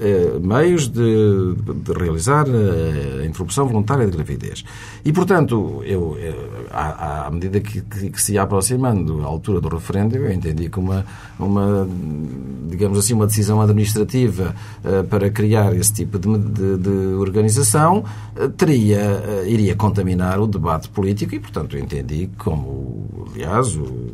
eh, 0.00 0.38
meios 0.40 0.88
de, 0.88 1.54
de 1.54 1.92
realizar 1.92 2.46
a 3.20 3.24
interrupção 3.26 3.59
voluntária 3.64 4.06
de 4.06 4.12
gravidez. 4.12 4.64
E, 5.04 5.12
portanto, 5.12 5.82
eu, 5.84 6.16
à, 6.70 7.26
à 7.26 7.30
medida 7.30 7.60
que, 7.60 7.80
que, 7.80 8.10
que, 8.10 8.22
se 8.22 8.34
ia 8.34 8.42
aproximando 8.42 9.22
a 9.22 9.26
altura 9.26 9.60
do 9.60 9.68
referendo, 9.68 10.16
eu 10.16 10.32
entendi 10.32 10.68
que 10.68 10.78
uma, 10.78 11.04
uma 11.38 11.88
digamos 12.68 12.98
assim, 12.98 13.14
uma 13.14 13.26
decisão 13.26 13.60
administrativa 13.60 14.54
uh, 14.84 15.04
para 15.04 15.30
criar 15.30 15.74
esse 15.74 15.92
tipo 15.92 16.18
de, 16.18 16.38
de, 16.38 16.76
de 16.78 17.14
organização 17.18 18.04
uh, 18.36 18.48
teria, 18.50 19.00
uh, 19.00 19.46
iria 19.46 19.74
contaminar 19.74 20.40
o 20.40 20.46
debate 20.46 20.88
político 20.88 21.34
e, 21.34 21.40
portanto, 21.40 21.76
eu 21.76 21.82
entendi 21.82 22.30
como, 22.38 23.26
aliás, 23.32 23.76
o 23.76 24.10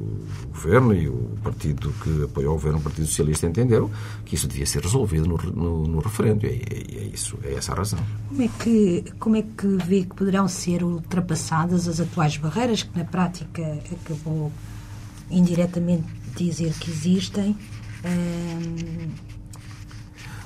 governo 0.52 0.94
e 0.94 1.08
o 1.08 1.35
partido 1.46 1.94
que 2.02 2.24
apoiou 2.24 2.52
o 2.52 2.54
governo, 2.54 2.78
o 2.78 2.82
Partido 2.82 3.06
Socialista, 3.06 3.46
entenderam 3.46 3.88
que 4.24 4.34
isso 4.34 4.48
devia 4.48 4.66
ser 4.66 4.82
resolvido 4.82 5.28
no, 5.28 5.36
no, 5.36 5.86
no 5.86 5.98
referendo. 6.00 6.44
E 6.44 6.48
é, 6.48 7.02
é, 7.02 7.10
isso, 7.14 7.38
é 7.44 7.54
essa 7.54 7.72
a 7.72 7.76
razão. 7.76 8.00
Como 8.28 8.42
é, 8.42 8.48
que, 8.48 9.04
como 9.20 9.36
é 9.36 9.42
que 9.42 9.66
vê 9.86 10.02
que 10.02 10.14
poderão 10.14 10.48
ser 10.48 10.82
ultrapassadas 10.82 11.86
as 11.86 12.00
atuais 12.00 12.36
barreiras 12.36 12.82
que, 12.82 12.98
na 12.98 13.04
prática, 13.04 13.62
acabou 13.92 14.50
indiretamente 15.30 16.04
dizer 16.36 16.72
que 16.80 16.90
existem? 16.90 17.56
Hum, 18.04 19.08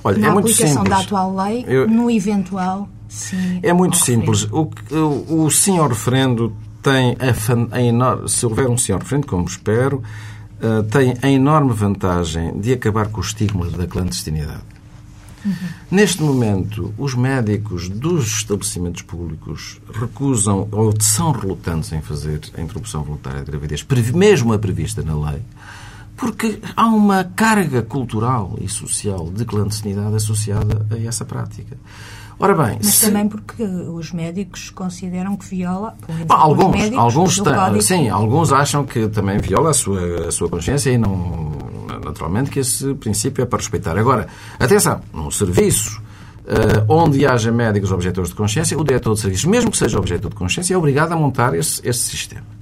Olha, 0.03 0.17
na 0.19 0.27
é 0.27 0.31
muito 0.31 0.45
aplicação 0.51 0.83
simples. 0.83 0.89
da 0.89 0.99
atual 0.99 1.35
lei, 1.35 1.65
Eu... 1.67 1.87
no 1.87 2.09
eventual 2.09 2.87
sim. 3.07 3.59
É 3.61 3.73
muito 3.73 3.97
simples. 3.97 4.43
O, 4.51 4.69
o, 4.91 5.45
o 5.45 5.51
sim 5.51 5.77
ao 5.77 5.87
referendo 5.87 6.55
tem 6.81 7.15
a, 7.19 7.75
a 7.75 7.81
enorme, 7.81 8.29
se 8.29 8.45
houver 8.45 8.67
um 8.67 8.77
sim 8.77 8.93
ao 8.93 8.99
referendo, 8.99 9.27
como 9.27 9.45
espero, 9.45 10.01
uh, 10.61 10.83
tem 10.83 11.17
a 11.21 11.29
enorme 11.29 11.73
vantagem 11.73 12.59
de 12.59 12.73
acabar 12.73 13.07
com 13.07 13.19
o 13.19 13.23
estigma 13.23 13.69
da 13.69 13.87
clandestinidade. 13.87 14.63
Uhum. 15.43 15.53
Neste 15.89 16.21
momento, 16.21 16.93
os 16.97 17.15
médicos 17.15 17.89
dos 17.89 18.27
estabelecimentos 18.27 19.01
públicos 19.01 19.81
recusam 19.91 20.67
ou 20.71 20.93
são 20.99 21.31
relutantes 21.31 21.91
em 21.91 22.01
fazer 22.01 22.41
a 22.55 22.61
interrupção 22.61 23.03
voluntária 23.03 23.43
de 23.43 23.49
gravidez, 23.49 23.85
mesmo 24.13 24.53
a 24.53 24.59
prevista 24.59 25.01
na 25.01 25.15
lei, 25.31 25.41
porque 26.15 26.59
há 26.75 26.85
uma 26.85 27.23
carga 27.23 27.81
cultural 27.81 28.55
e 28.61 28.69
social 28.69 29.31
de 29.31 29.43
clandestinidade 29.43 30.15
associada 30.15 30.85
a 30.91 30.99
essa 30.99 31.25
prática. 31.25 31.75
Ora 32.41 32.55
bem, 32.55 32.77
mas 32.83 32.95
se... 32.95 33.05
também 33.05 33.27
porque 33.27 33.63
os 33.63 34.11
médicos 34.11 34.69
consideram 34.69 35.37
que 35.37 35.45
viola. 35.45 35.95
Bom, 36.25 36.33
alguns, 36.33 36.71
médicos, 36.71 36.97
alguns 36.97 37.39
código... 37.39 37.81
sim, 37.81 38.09
alguns 38.09 38.51
acham 38.51 38.83
que 38.83 39.07
também 39.07 39.37
viola 39.37 39.69
a 39.69 39.73
sua, 39.73 40.27
a 40.27 40.31
sua 40.31 40.49
consciência 40.49 40.89
e 40.89 40.97
não, 40.97 41.51
naturalmente, 42.03 42.49
que 42.49 42.59
esse 42.59 42.93
princípio 42.95 43.43
é 43.43 43.45
para 43.45 43.59
respeitar. 43.59 43.97
Agora, 43.97 44.27
atenção, 44.59 45.01
num 45.13 45.29
serviço 45.29 46.01
uh, 46.41 46.85
onde 46.87 47.25
haja 47.25 47.51
médicos 47.51 47.91
objetores 47.91 48.31
de 48.31 48.35
consciência, 48.35 48.77
o 48.77 48.83
diretor 48.83 49.13
de 49.13 49.19
serviços, 49.19 49.45
mesmo 49.45 49.71
que 49.71 49.77
seja 49.77 49.97
objetor 49.99 50.29
de 50.29 50.35
consciência, 50.35 50.73
é 50.73 50.77
obrigado 50.77 51.11
a 51.11 51.15
montar 51.15 51.53
esse, 51.53 51.81
esse 51.87 51.99
sistema. 51.99 52.60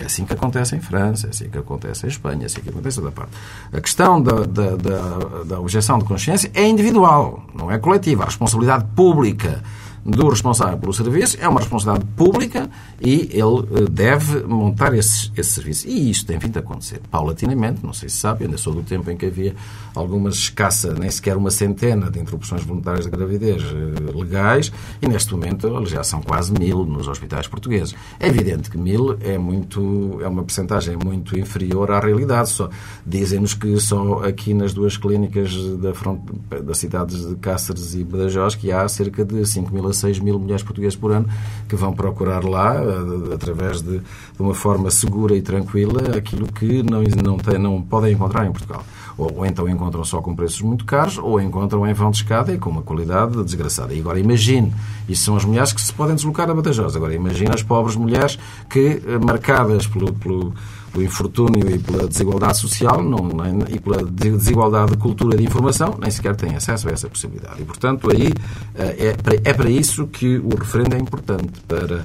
É 0.00 0.04
assim 0.04 0.24
que 0.24 0.32
acontece 0.32 0.76
em 0.76 0.80
França, 0.80 1.26
é 1.26 1.30
assim 1.30 1.48
que 1.48 1.58
acontece 1.58 2.06
em 2.06 2.08
Espanha, 2.08 2.42
é 2.42 2.46
assim 2.46 2.60
que 2.60 2.68
acontece 2.68 3.00
da 3.00 3.10
parte. 3.10 3.32
A 3.72 3.80
questão 3.80 4.20
da, 4.22 4.44
da, 4.44 4.76
da, 4.76 5.44
da 5.44 5.60
objeção 5.60 5.98
de 5.98 6.04
consciência 6.04 6.50
é 6.54 6.66
individual, 6.66 7.42
não 7.54 7.70
é 7.70 7.78
coletiva. 7.78 8.22
A 8.22 8.26
responsabilidade 8.26 8.84
pública 8.94 9.62
do 10.04 10.28
responsável 10.28 10.78
pelo 10.78 10.92
serviço, 10.92 11.36
é 11.40 11.48
uma 11.48 11.60
responsabilidade 11.60 12.10
pública 12.16 12.70
e 13.00 13.30
ele 13.32 13.84
eh, 13.84 13.90
deve 13.90 14.42
montar 14.44 14.94
esse, 14.94 15.30
esse 15.36 15.50
serviço. 15.50 15.88
E 15.88 16.10
isto 16.10 16.26
tem 16.26 16.38
vindo 16.38 16.56
a 16.56 16.60
acontecer 16.60 17.00
paulatinamente, 17.10 17.84
não 17.84 17.92
sei 17.92 18.08
se 18.08 18.16
sabe, 18.16 18.44
ainda 18.44 18.56
sou 18.56 18.74
do 18.74 18.82
tempo 18.82 19.10
em 19.10 19.16
que 19.16 19.26
havia 19.26 19.54
algumas 19.94 20.34
escassa, 20.34 20.94
nem 20.94 21.10
sequer 21.10 21.36
uma 21.36 21.50
centena 21.50 22.10
de 22.10 22.18
interrupções 22.18 22.62
voluntárias 22.62 23.04
de 23.04 23.10
gravidez 23.10 23.62
eh, 23.62 24.16
legais 24.16 24.72
e 25.00 25.08
neste 25.08 25.32
momento 25.32 25.84
já 25.86 26.02
são 26.02 26.20
quase 26.22 26.52
mil 26.52 26.84
nos 26.84 27.08
hospitais 27.08 27.46
portugueses. 27.46 27.94
É 28.18 28.28
evidente 28.28 28.70
que 28.70 28.78
mil 28.78 29.16
é 29.20 29.36
muito 29.36 30.18
é 30.22 30.28
uma 30.28 30.42
percentagem 30.42 30.96
muito 30.96 31.38
inferior 31.38 31.90
à 31.90 32.00
realidade. 32.00 32.50
Só 32.50 32.70
dizem-nos 33.06 33.54
que 33.54 33.78
só 33.80 34.24
aqui 34.24 34.54
nas 34.54 34.72
duas 34.72 34.96
clínicas 34.96 35.54
da 35.78 35.94
front, 35.94 36.20
das 36.64 36.78
cidades 36.78 37.26
de 37.26 37.34
Cáceres 37.36 37.94
e 37.94 38.04
Badajoz 38.04 38.54
que 38.54 38.70
há 38.70 38.86
cerca 38.88 39.24
de 39.24 39.44
5 39.44 39.72
mil 39.72 39.87
a 39.88 39.94
6 39.94 40.20
mil 40.20 40.38
mulheres 40.38 40.62
portuguesas 40.62 40.96
por 40.96 41.12
ano 41.12 41.28
que 41.68 41.76
vão 41.76 41.92
procurar 41.92 42.44
lá, 42.44 42.74
eh, 42.74 43.34
através 43.34 43.82
de, 43.82 43.98
de 43.98 44.04
uma 44.38 44.54
forma 44.54 44.90
segura 44.90 45.36
e 45.36 45.42
tranquila, 45.42 46.16
aquilo 46.16 46.46
que 46.46 46.82
não, 46.82 47.02
não, 47.22 47.36
tem, 47.36 47.58
não 47.58 47.82
podem 47.82 48.12
encontrar 48.12 48.46
em 48.46 48.52
Portugal. 48.52 48.84
Ou, 49.16 49.38
ou, 49.38 49.46
então 49.46 49.68
encontram 49.68 50.04
só 50.04 50.20
com 50.20 50.34
preços 50.34 50.60
muito 50.62 50.84
caros, 50.84 51.18
ou 51.18 51.40
encontram 51.40 51.86
em 51.86 51.92
vão 51.92 52.10
de 52.10 52.18
escada 52.18 52.52
e 52.52 52.58
com 52.58 52.70
uma 52.70 52.82
qualidade 52.82 53.42
desgraçada. 53.44 53.92
E 53.92 54.00
agora 54.00 54.20
imagine, 54.20 54.72
isso 55.08 55.24
são 55.24 55.36
as 55.36 55.44
mulheres 55.44 55.72
que 55.72 55.80
se 55.80 55.92
podem 55.92 56.14
deslocar 56.14 56.48
a 56.48 56.54
Badajoz. 56.54 56.94
Agora 56.94 57.14
imagine 57.14 57.50
as 57.52 57.62
pobres 57.62 57.96
mulheres 57.96 58.38
que, 58.70 59.02
eh, 59.04 59.18
marcadas 59.18 59.86
pelo, 59.86 60.12
pelo 60.12 60.54
pelo 60.98 61.02
infortúnio 61.02 61.70
e 61.70 61.78
pela 61.78 62.08
desigualdade 62.08 62.58
social 62.58 63.02
não, 63.02 63.28
nem, 63.28 63.74
e 63.74 63.78
pela 63.78 64.02
desigualdade 64.02 64.92
de 64.92 64.96
cultura 64.96 65.36
de 65.36 65.44
informação, 65.44 65.96
nem 66.00 66.10
sequer 66.10 66.34
têm 66.34 66.56
acesso 66.56 66.88
a 66.88 66.92
essa 66.92 67.08
possibilidade. 67.08 67.62
E, 67.62 67.64
portanto, 67.64 68.10
aí 68.10 68.32
eh, 68.74 69.14
é, 69.16 69.50
é 69.50 69.54
para 69.54 69.70
isso 69.70 70.06
que 70.06 70.38
o 70.38 70.56
referendo 70.56 70.96
é 70.96 70.98
importante, 70.98 71.60
para 71.66 72.04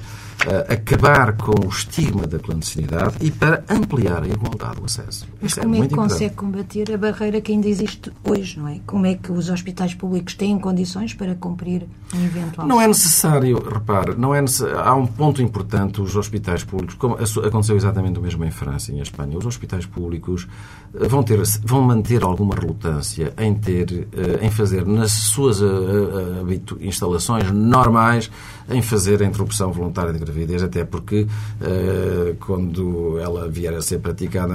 acabar 0.68 1.36
com 1.36 1.66
o 1.66 1.68
estigma 1.68 2.26
da 2.26 2.38
clandestinidade 2.38 3.16
e 3.20 3.30
para 3.30 3.64
ampliar 3.68 4.22
a 4.22 4.28
igualdade 4.28 4.76
do 4.76 4.84
acesso. 4.84 5.26
Mas 5.40 5.52
Isso 5.52 5.60
é 5.60 5.62
como 5.62 5.74
é, 5.74 5.78
é 5.78 5.88
que 5.88 5.94
consegue 5.94 6.34
combater 6.34 6.92
a 6.92 6.98
barreira 6.98 7.40
que 7.40 7.52
ainda 7.52 7.68
existe 7.68 8.12
hoje, 8.22 8.58
não 8.58 8.68
é? 8.68 8.80
Como 8.86 9.06
é 9.06 9.14
que 9.14 9.32
os 9.32 9.48
hospitais 9.48 9.94
públicos 9.94 10.34
têm 10.34 10.58
condições 10.58 11.14
para 11.14 11.34
cumprir 11.34 11.86
um 12.14 12.24
eventual... 12.24 12.66
Não 12.66 12.80
é 12.80 12.86
necessário, 12.86 13.62
repare, 13.62 14.14
não 14.16 14.34
é 14.34 14.44
há 14.82 14.94
um 14.94 15.06
ponto 15.06 15.42
importante, 15.42 16.00
os 16.00 16.16
hospitais 16.16 16.64
públicos, 16.64 16.94
como 16.94 17.14
aconteceu 17.14 17.76
exatamente 17.76 18.18
o 18.18 18.22
mesmo 18.22 18.44
em 18.44 18.50
França 18.50 18.92
e 18.92 18.96
em 18.96 19.00
Espanha, 19.00 19.36
os 19.36 19.46
hospitais 19.46 19.86
públicos 19.86 20.46
eh, 20.94 21.08
vão, 21.08 21.22
ter, 21.22 21.40
vão 21.62 21.82
manter 21.82 22.22
alguma 22.22 22.54
relutância 22.54 23.32
em 23.38 23.54
ter, 23.54 24.08
eh, 24.12 24.44
em 24.44 24.50
fazer 24.50 24.86
nas 24.86 25.12
suas 25.12 25.60
eh, 25.60 25.66
instalações 26.80 27.50
normais, 27.50 28.30
em 28.68 28.80
fazer 28.80 29.22
a 29.22 29.26
interrupção 29.26 29.72
voluntária 29.72 30.12
de 30.12 30.18
gravidez, 30.18 30.62
até 30.62 30.84
porque 30.84 31.22
uh, 31.22 32.34
quando 32.40 33.18
ela 33.18 33.48
vier 33.48 33.74
a 33.74 33.82
ser 33.82 33.98
praticada 33.98 34.54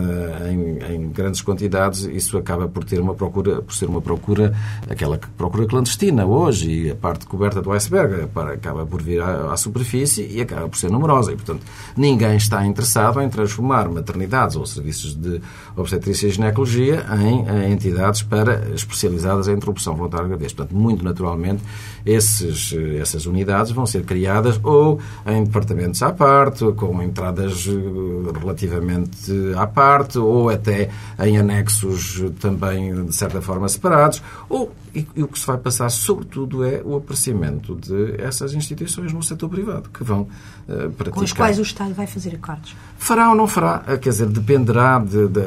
em, 0.49 0.93
em, 0.93 1.09
grandes 1.09 1.41
quantidades, 1.41 2.01
isso 2.03 2.37
acaba 2.37 2.67
por 2.67 2.83
ter 2.83 2.99
uma 2.99 3.13
procura, 3.13 3.61
por 3.61 3.73
ser 3.73 3.85
uma 3.85 4.01
procura, 4.01 4.53
aquela 4.89 5.19
procura 5.37 5.65
clandestina 5.65 6.25
hoje, 6.25 6.69
e 6.69 6.91
a 6.91 6.95
parte 6.95 7.25
coberta 7.25 7.61
do 7.61 7.71
iceberg 7.71 8.27
acaba 8.53 8.85
por 8.85 9.01
vir 9.01 9.21
à, 9.21 9.53
à 9.53 9.57
superfície 9.57 10.27
e 10.29 10.41
acaba 10.41 10.67
por 10.67 10.77
ser 10.77 10.89
numerosa. 10.89 11.31
E, 11.31 11.35
portanto, 11.35 11.63
ninguém 11.95 12.35
está 12.35 12.65
interessado 12.65 13.21
em 13.21 13.29
transformar 13.29 13.89
maternidades 13.89 14.55
ou 14.55 14.65
serviços 14.65 15.13
de 15.15 15.41
obstetrícia 15.75 16.27
e 16.27 16.31
ginecologia 16.31 17.05
em, 17.21 17.47
em 17.47 17.73
entidades 17.73 18.23
para 18.23 18.69
especializadas 18.73 19.47
em 19.47 19.53
interrupção 19.53 19.95
voluntária 19.95 20.25
de 20.25 20.29
gravidez. 20.29 20.53
Portanto, 20.53 20.75
muito 20.75 21.03
naturalmente, 21.03 21.63
esses, 22.05 22.73
essas 22.99 23.25
unidades 23.25 23.71
vão 23.71 23.85
ser 23.85 23.98
criadas 24.03 24.59
ou 24.63 24.99
em 25.25 25.43
departamentos 25.43 26.01
à 26.01 26.11
parte, 26.11 26.65
com 26.73 27.01
entradas 27.01 27.67
eh, 27.67 28.39
relativamente 28.39 29.31
à 29.57 29.67
parte, 29.67 30.17
ou 30.17 30.49
até 30.49 30.89
em 31.19 31.37
anexos 31.37 32.23
também, 32.39 33.05
de 33.05 33.15
certa 33.15 33.41
forma, 33.41 33.67
separados, 33.67 34.21
ou 34.47 34.71
e, 34.93 35.07
e, 35.15 35.23
o 35.23 35.27
que 35.27 35.37
se 35.37 35.45
vai 35.45 35.57
passar, 35.57 35.89
sobretudo, 35.89 36.63
é 36.63 36.81
o 36.83 36.95
aparecimento 36.97 37.75
de 37.75 38.19
essas 38.19 38.53
instituições 38.53 39.13
no 39.13 39.21
setor 39.21 39.49
privado, 39.49 39.89
que 39.89 40.03
vão 40.03 40.21
uh, 40.21 40.89
praticar. 40.91 41.13
Com 41.13 41.23
os 41.23 41.33
quais 41.33 41.59
o 41.59 41.61
Estado 41.61 41.93
vai 41.93 42.07
fazer 42.07 42.35
acordos? 42.35 42.75
Fará 42.97 43.29
ou 43.29 43.35
não 43.35 43.47
fará, 43.47 43.83
quer 44.01 44.09
dizer, 44.09 44.27
dependerá 44.27 44.99
de, 44.99 45.27
de 45.27 45.41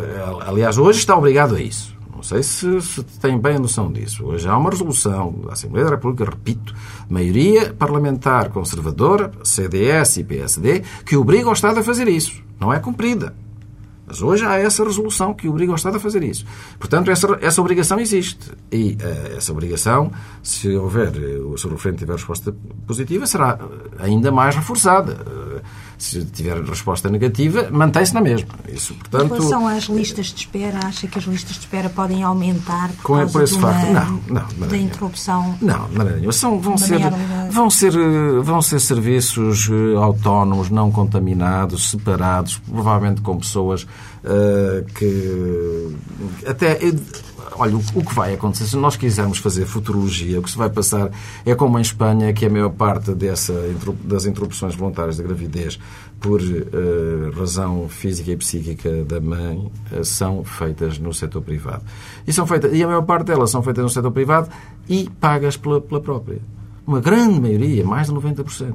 aliás, 0.47 0.79
hoje 0.79 1.01
está 1.01 1.17
obrigado 1.17 1.57
a 1.57 1.61
isso. 1.61 1.93
Não 2.23 2.29
sei 2.29 2.41
se, 2.45 2.81
se 2.81 3.03
tem 3.21 3.37
bem 3.37 3.57
a 3.57 3.59
noção 3.59 3.91
disso. 3.91 4.25
Hoje 4.25 4.49
há 4.49 4.57
uma 4.57 4.71
resolução 4.71 5.35
da 5.45 5.55
Assembleia 5.55 5.87
da 5.87 5.97
República, 5.97 6.25
repito, 6.25 6.73
maioria 7.11 7.75
parlamentar 7.75 8.49
conservadora, 8.51 9.33
CDS 9.43 10.19
e 10.19 10.23
PSD, 10.23 10.85
que 11.05 11.17
obriga 11.17 11.49
o 11.49 11.53
Estado 11.53 11.81
a 11.81 11.83
fazer 11.83 12.07
isso. 12.07 12.41
Não 12.61 12.73
é 12.73 12.79
cumprida. 12.79 13.35
Mas 14.07 14.23
hoje 14.23 14.45
há 14.45 14.57
essa 14.57 14.85
resolução 14.85 15.35
que 15.35 15.49
obriga 15.49 15.73
o 15.73 15.75
Estado 15.75 15.97
a 15.97 16.01
fazer 16.01 16.23
isso. 16.23 16.47
Portanto, 16.79 17.11
essa, 17.11 17.27
essa 17.41 17.61
obrigação 17.61 17.99
existe. 17.99 18.53
E 18.71 18.93
uh, 18.93 19.37
essa 19.37 19.51
obrigação, 19.51 20.13
se 20.45 20.69
houver, 20.77 21.09
uh, 21.09 21.59
se 21.59 21.67
o 21.67 21.71
referente 21.71 21.99
tiver 21.99 22.13
resposta 22.13 22.55
positiva, 22.87 23.27
será 23.27 23.59
ainda 23.99 24.31
mais 24.31 24.55
reforçada. 24.55 25.15
Uh, 25.15 25.61
se 26.03 26.25
tiver 26.25 26.61
resposta 26.63 27.09
negativa, 27.09 27.69
mantém-se 27.71 28.13
na 28.13 28.21
mesma. 28.21 28.49
Isso, 28.69 28.93
portanto, 28.95 29.25
em 29.25 29.29
relação 29.29 29.69
às 29.69 29.85
listas 29.85 30.27
de 30.27 30.41
espera, 30.41 30.81
acha 30.85 31.07
que 31.07 31.17
as 31.17 31.25
listas 31.25 31.55
de 31.55 31.61
espera 31.61 31.89
podem 31.89 32.25
aumentar 32.25 32.89
por, 32.89 33.03
com, 33.03 33.17
causa 33.19 33.33
por 33.33 33.43
esse 33.43 33.55
uma, 33.55 33.73
facto? 33.73 33.93
Não, 34.29 34.47
não. 34.59 34.69
Da 34.69 34.77
interrupção? 34.77 35.55
Não, 35.63 35.89
de 35.89 35.97
maneira 35.97 36.17
nenhuma. 36.17 36.33
São, 36.33 36.59
vão 36.59 36.77
ser, 36.77 36.99
Vão 37.51 37.71
ser, 37.71 37.93
vão 38.43 38.61
ser 38.61 38.81
serviços 38.81 39.71
autónomos, 39.97 40.71
não 40.71 40.91
contaminados, 40.91 41.91
separados, 41.91 42.59
provavelmente 42.59 43.21
com 43.21 43.39
pessoas 43.39 43.87
uh, 44.25 44.85
que 44.95 45.97
até 46.47 46.79
olha, 47.57 47.77
o 47.77 48.05
que 48.05 48.15
vai 48.15 48.35
acontecer, 48.35 48.67
se 48.67 48.77
nós 48.77 48.97
quisermos 48.97 49.39
fazer 49.39 49.67
futurologia, 49.67 50.39
o 50.39 50.43
que 50.43 50.51
se 50.51 50.57
vai 50.57 50.71
passar 50.71 51.11
é 51.45 51.55
como 51.55 51.79
em 51.79 51.83
Espanha, 51.83 52.33
que 52.33 52.47
a 52.47 52.51
maior 52.51 52.71
parte 52.71 53.13
dessa, 53.15 53.53
das 54.05 54.27
interrupções 54.27 54.75
voluntárias 54.75 55.17
da 55.17 55.23
gravidez 55.23 55.79
por 56.21 56.41
uh, 56.41 57.31
razão 57.37 57.89
física 57.89 58.31
e 58.31 58.37
psíquica 58.37 59.05
da 59.05 59.21
mãe 59.21 59.71
uh, 59.93 60.05
são 60.05 60.45
feitas 60.45 60.99
no 60.99 61.13
setor 61.13 61.43
privado. 61.43 61.83
E, 62.27 62.33
são 62.33 62.47
feitas, 62.47 62.73
e 62.73 62.83
a 62.83 62.87
maior 62.87 63.03
parte 63.03 63.27
delas 63.27 63.51
são 63.51 63.63
feitas 63.63 63.83
no 63.83 63.91
setor 63.91 64.11
privado 64.13 64.49
e 64.89 65.11
pagas 65.21 65.57
pela, 65.57 65.81
pela 65.81 66.01
própria. 66.01 66.41
Uma 66.87 67.01
grande 67.01 67.41
maioria, 67.41 67.85
mais 67.85 68.09
de 68.09 68.15
90%. 68.15 68.75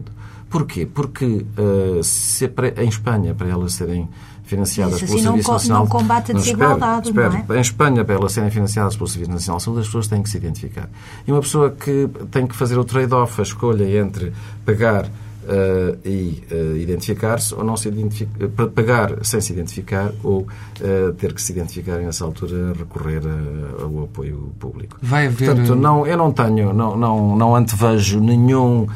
Porquê? 0.50 0.86
Porque 0.86 1.46
uh, 1.58 2.02
se 2.04 2.50
em 2.78 2.88
Espanha, 2.88 3.34
para 3.34 3.50
elas 3.50 3.74
serem 3.74 4.08
financiadas 4.48 4.96
Isso, 4.96 5.06
pelo 5.06 5.18
assim, 5.18 5.24
Serviço 5.28 5.48
não, 5.48 5.54
Nacional... 5.54 5.84
Não 5.84 5.88
combate 5.88 6.32
a 6.32 6.36
desigualdade, 6.36 7.10
espera, 7.10 7.28
espera. 7.28 7.46
não 7.48 7.56
é? 7.56 7.58
Em 7.58 7.62
Espanha, 7.62 8.06
para 8.06 8.16
elas 8.16 8.32
serem 8.32 8.50
financiadas 8.50 8.96
pelo 8.96 9.08
Serviço 9.08 9.32
Nacional 9.32 9.58
de 9.58 9.64
Saúde, 9.64 9.82
as 9.82 9.86
pessoas 9.88 10.08
têm 10.08 10.24
que 10.24 10.30
se 10.30 10.38
identificar. 10.38 10.90
E 11.28 11.32
uma 11.32 11.42
pessoa 11.42 11.70
que 11.70 12.10
tem 12.32 12.48
que 12.48 12.56
fazer 12.56 12.80
o 12.80 12.84
trade-off, 12.84 13.40
a 13.40 13.44
escolha 13.44 14.00
entre 14.00 14.34
pagar 14.66 15.10
Uh, 15.48 15.98
e 16.06 16.44
uh, 16.52 16.76
identificar-se 16.76 17.56
ou 17.56 17.64
não 17.64 17.78
se 17.78 17.88
identificar, 17.88 18.68
pagar 18.68 19.24
sem 19.24 19.40
se 19.40 19.54
identificar 19.54 20.12
ou 20.22 20.42
uh, 20.42 21.14
ter 21.14 21.32
que 21.34 21.42
se 21.42 21.54
identificar 21.54 22.02
e 22.02 22.06
nessa 22.06 22.26
altura 22.26 22.74
recorrer 22.78 23.22
ao 23.82 24.04
apoio 24.04 24.52
público. 24.60 24.98
Vai 25.02 25.28
haver... 25.28 25.56
Portanto, 25.56 25.74
não, 25.74 26.06
eu 26.06 26.18
não 26.18 26.34
tenho, 26.34 26.74
não, 26.74 26.98
não, 26.98 27.38
não 27.38 27.56
antevejo 27.56 28.20
nenhum 28.20 28.88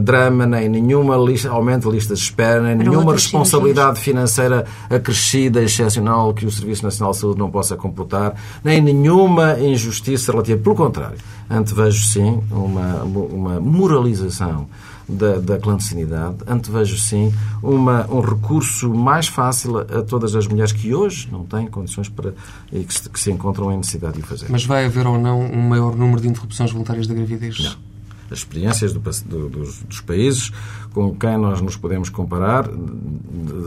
drama, 0.00 0.46
nem 0.46 0.68
nenhuma 0.68 1.16
lista, 1.16 1.50
aumento 1.50 1.88
de 1.88 1.96
listas 1.96 2.18
de 2.18 2.24
espera, 2.24 2.62
nem 2.62 2.76
nenhuma 2.76 3.12
responsabilidade 3.12 4.00
financeira 4.00 4.66
acrescida, 4.90 5.62
excepcional, 5.62 6.34
que 6.34 6.46
o 6.46 6.50
Serviço 6.50 6.82
Nacional 6.82 7.12
de 7.12 7.18
Saúde 7.18 7.38
não 7.38 7.50
possa 7.50 7.76
computar, 7.76 8.34
nem 8.64 8.80
nenhuma 8.80 9.58
injustiça 9.58 10.32
relativa. 10.32 10.60
Pelo 10.60 10.74
contrário, 10.74 11.18
antevejo 11.50 12.04
sim 12.04 12.40
uma, 12.50 13.02
uma 13.04 13.60
moralização 13.60 14.66
da, 15.08 15.38
da 15.38 15.58
clandestinidade, 15.58 16.36
antevejo 16.46 16.98
sim 16.98 17.32
uma, 17.62 18.06
um 18.10 18.20
recurso 18.20 18.92
mais 18.92 19.26
fácil 19.26 19.78
a, 19.78 19.82
a, 19.82 20.02
todas 20.02 20.34
as 20.34 20.46
mulheres 20.46 20.72
que 20.72 20.94
hoje 20.94 21.28
não 21.32 21.44
têm 21.44 21.66
condições 21.66 22.08
para 22.08 22.34
e 22.70 22.84
que 22.84 22.92
se, 22.92 23.08
que 23.08 23.18
se 23.18 23.30
encontram 23.30 23.72
em 23.72 23.78
necessidade 23.78 24.14
de 24.14 24.20
o 24.20 24.26
fazer. 24.26 24.46
Mas 24.50 24.64
vai 24.66 24.84
haver 24.84 25.06
ou 25.06 25.18
não 25.18 25.40
um 25.40 25.62
maior 25.62 25.96
número 25.96 26.20
de 26.20 26.28
interrupções 26.28 26.70
voluntárias 26.70 27.06
da 27.06 27.14
gravidez? 27.14 27.58
Não. 27.58 27.87
As 28.30 28.38
experiências 28.38 28.92
do, 28.92 29.00
do, 29.00 29.48
dos, 29.48 29.82
dos 29.82 30.00
países 30.00 30.52
com 30.92 31.14
quem 31.14 31.36
nós 31.38 31.60
nos 31.60 31.76
podemos 31.76 32.08
comparar 32.08 32.68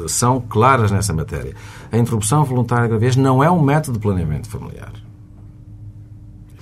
são 0.07 0.41
claras 0.41 0.91
nessa 0.91 1.13
matéria. 1.13 1.55
A 1.91 1.97
interrupção 1.97 2.43
voluntária 2.43 2.83
da 2.83 2.89
gravidez 2.89 3.15
não 3.15 3.43
é 3.43 3.49
um 3.49 3.61
método 3.61 3.97
de 3.97 3.99
planeamento 3.99 4.49
familiar. 4.49 4.91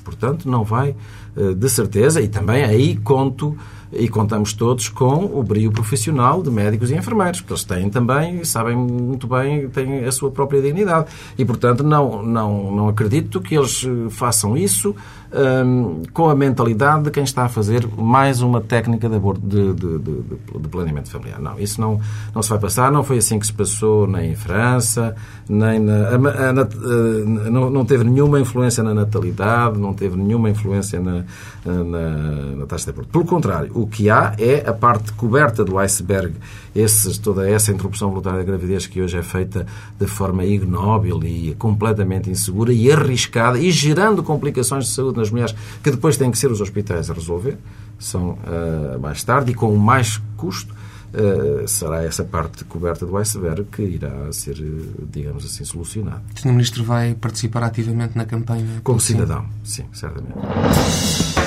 Portanto, 0.03 0.49
não 0.49 0.63
vai, 0.63 0.95
eh, 1.35 1.53
de 1.53 1.69
certeza, 1.69 2.21
e 2.21 2.27
também 2.27 2.63
aí 2.63 2.95
conto 2.97 3.55
e 3.91 4.07
contamos 4.07 4.53
todos 4.53 4.87
com 4.87 5.25
o 5.25 5.43
brio 5.43 5.71
profissional 5.71 6.41
de 6.43 6.51
médicos 6.51 6.91
e 6.91 6.95
enfermeiros, 6.95 7.41
que 7.41 7.51
eles 7.51 7.63
têm 7.63 7.89
também, 7.89 8.43
sabem 8.43 8.75
muito 8.75 9.27
bem, 9.27 9.67
têm 9.69 10.05
a 10.05 10.11
sua 10.11 10.29
própria 10.31 10.61
dignidade. 10.61 11.07
E, 11.37 11.43
portanto, 11.43 11.83
não, 11.83 12.21
não, 12.21 12.71
não 12.71 12.87
acredito 12.87 13.41
que 13.41 13.55
eles 13.55 13.85
eh, 13.85 14.09
façam 14.09 14.55
isso 14.55 14.95
um, 15.31 16.03
com 16.13 16.29
a 16.29 16.35
mentalidade 16.35 17.03
de 17.03 17.11
quem 17.11 17.23
está 17.23 17.45
a 17.45 17.49
fazer 17.49 17.87
mais 17.97 18.41
uma 18.41 18.61
técnica 18.61 19.07
de, 19.07 19.19
de, 19.19 19.73
de, 19.73 19.99
de, 19.99 20.67
planeamento 20.69 21.09
familiar. 21.09 21.39
Não, 21.39 21.59
isso 21.59 21.79
não, 21.79 21.99
não 22.33 22.41
se 22.41 22.49
vai 22.49 22.59
passar. 22.59 22.91
Não 22.91 23.03
foi 23.03 23.17
assim 23.17 23.39
que 23.39 23.45
se 23.45 23.53
passou 23.53 24.07
nem 24.07 24.31
em 24.31 24.35
França, 24.35 25.15
nem 25.47 25.79
na, 25.79 25.93
a, 25.93 26.15
a, 26.15 26.49
a, 26.49 26.61
eh, 26.61 27.49
não, 27.49 27.69
não 27.69 27.85
teve 27.85 28.03
nenhuma 28.03 28.39
influência 28.39 28.83
na 28.83 28.93
natalidade, 28.93 29.79
não 29.79 29.93
teve 29.93 30.15
nenhuma 30.15 30.49
influência 30.49 30.99
na, 30.99 31.23
na, 31.65 32.55
na 32.57 32.65
taxa 32.65 32.85
de 32.85 32.91
aborto. 32.91 33.11
Pelo 33.11 33.25
contrário, 33.25 33.71
o 33.81 33.87
que 33.87 34.09
há 34.09 34.35
é 34.37 34.67
a 34.67 34.73
parte 34.73 35.13
coberta 35.13 35.63
do 35.63 35.77
iceberg, 35.77 36.33
esses, 36.75 37.17
toda 37.17 37.49
essa 37.49 37.71
interrupção 37.71 38.09
voluntária 38.09 38.39
da 38.39 38.45
gravidez 38.45 38.85
que 38.85 39.01
hoje 39.01 39.17
é 39.17 39.23
feita 39.23 39.65
de 39.99 40.07
forma 40.07 40.45
ignóbil 40.45 41.23
e 41.23 41.55
completamente 41.55 42.29
insegura 42.29 42.73
e 42.73 42.91
arriscada 42.91 43.57
e 43.59 43.71
gerando 43.71 44.21
complicações 44.23 44.85
de 44.85 44.91
saúde 44.91 45.17
nas 45.17 45.31
mulheres 45.31 45.55
que 45.83 45.91
depois 45.91 46.17
têm 46.17 46.31
que 46.31 46.37
ser 46.37 46.51
os 46.51 46.61
hospitais 46.61 47.09
a 47.09 47.13
resolver, 47.13 47.57
são 47.97 48.31
uh, 48.31 48.99
mais 48.99 49.23
tarde 49.23 49.51
e 49.51 49.53
com 49.53 49.75
mais 49.75 50.21
custo. 50.37 50.77
Uh, 51.11 51.67
será 51.67 52.03
essa 52.03 52.23
parte 52.23 52.63
coberta 52.65 53.03
do 53.03 53.17
iceberg 53.17 53.63
que 53.71 53.81
irá 53.81 54.31
ser, 54.31 54.63
digamos 55.11 55.43
assim, 55.43 55.65
solucionada. 55.65 56.21
O 56.35 56.39
Sr. 56.39 56.51
Ministro 56.51 56.83
vai 56.83 57.15
participar 57.15 57.63
ativamente 57.63 58.15
na 58.15 58.25
campanha? 58.25 58.79
Como 58.83 58.99
cidadão, 58.99 59.47
sim, 59.63 59.85
certamente. 59.91 61.38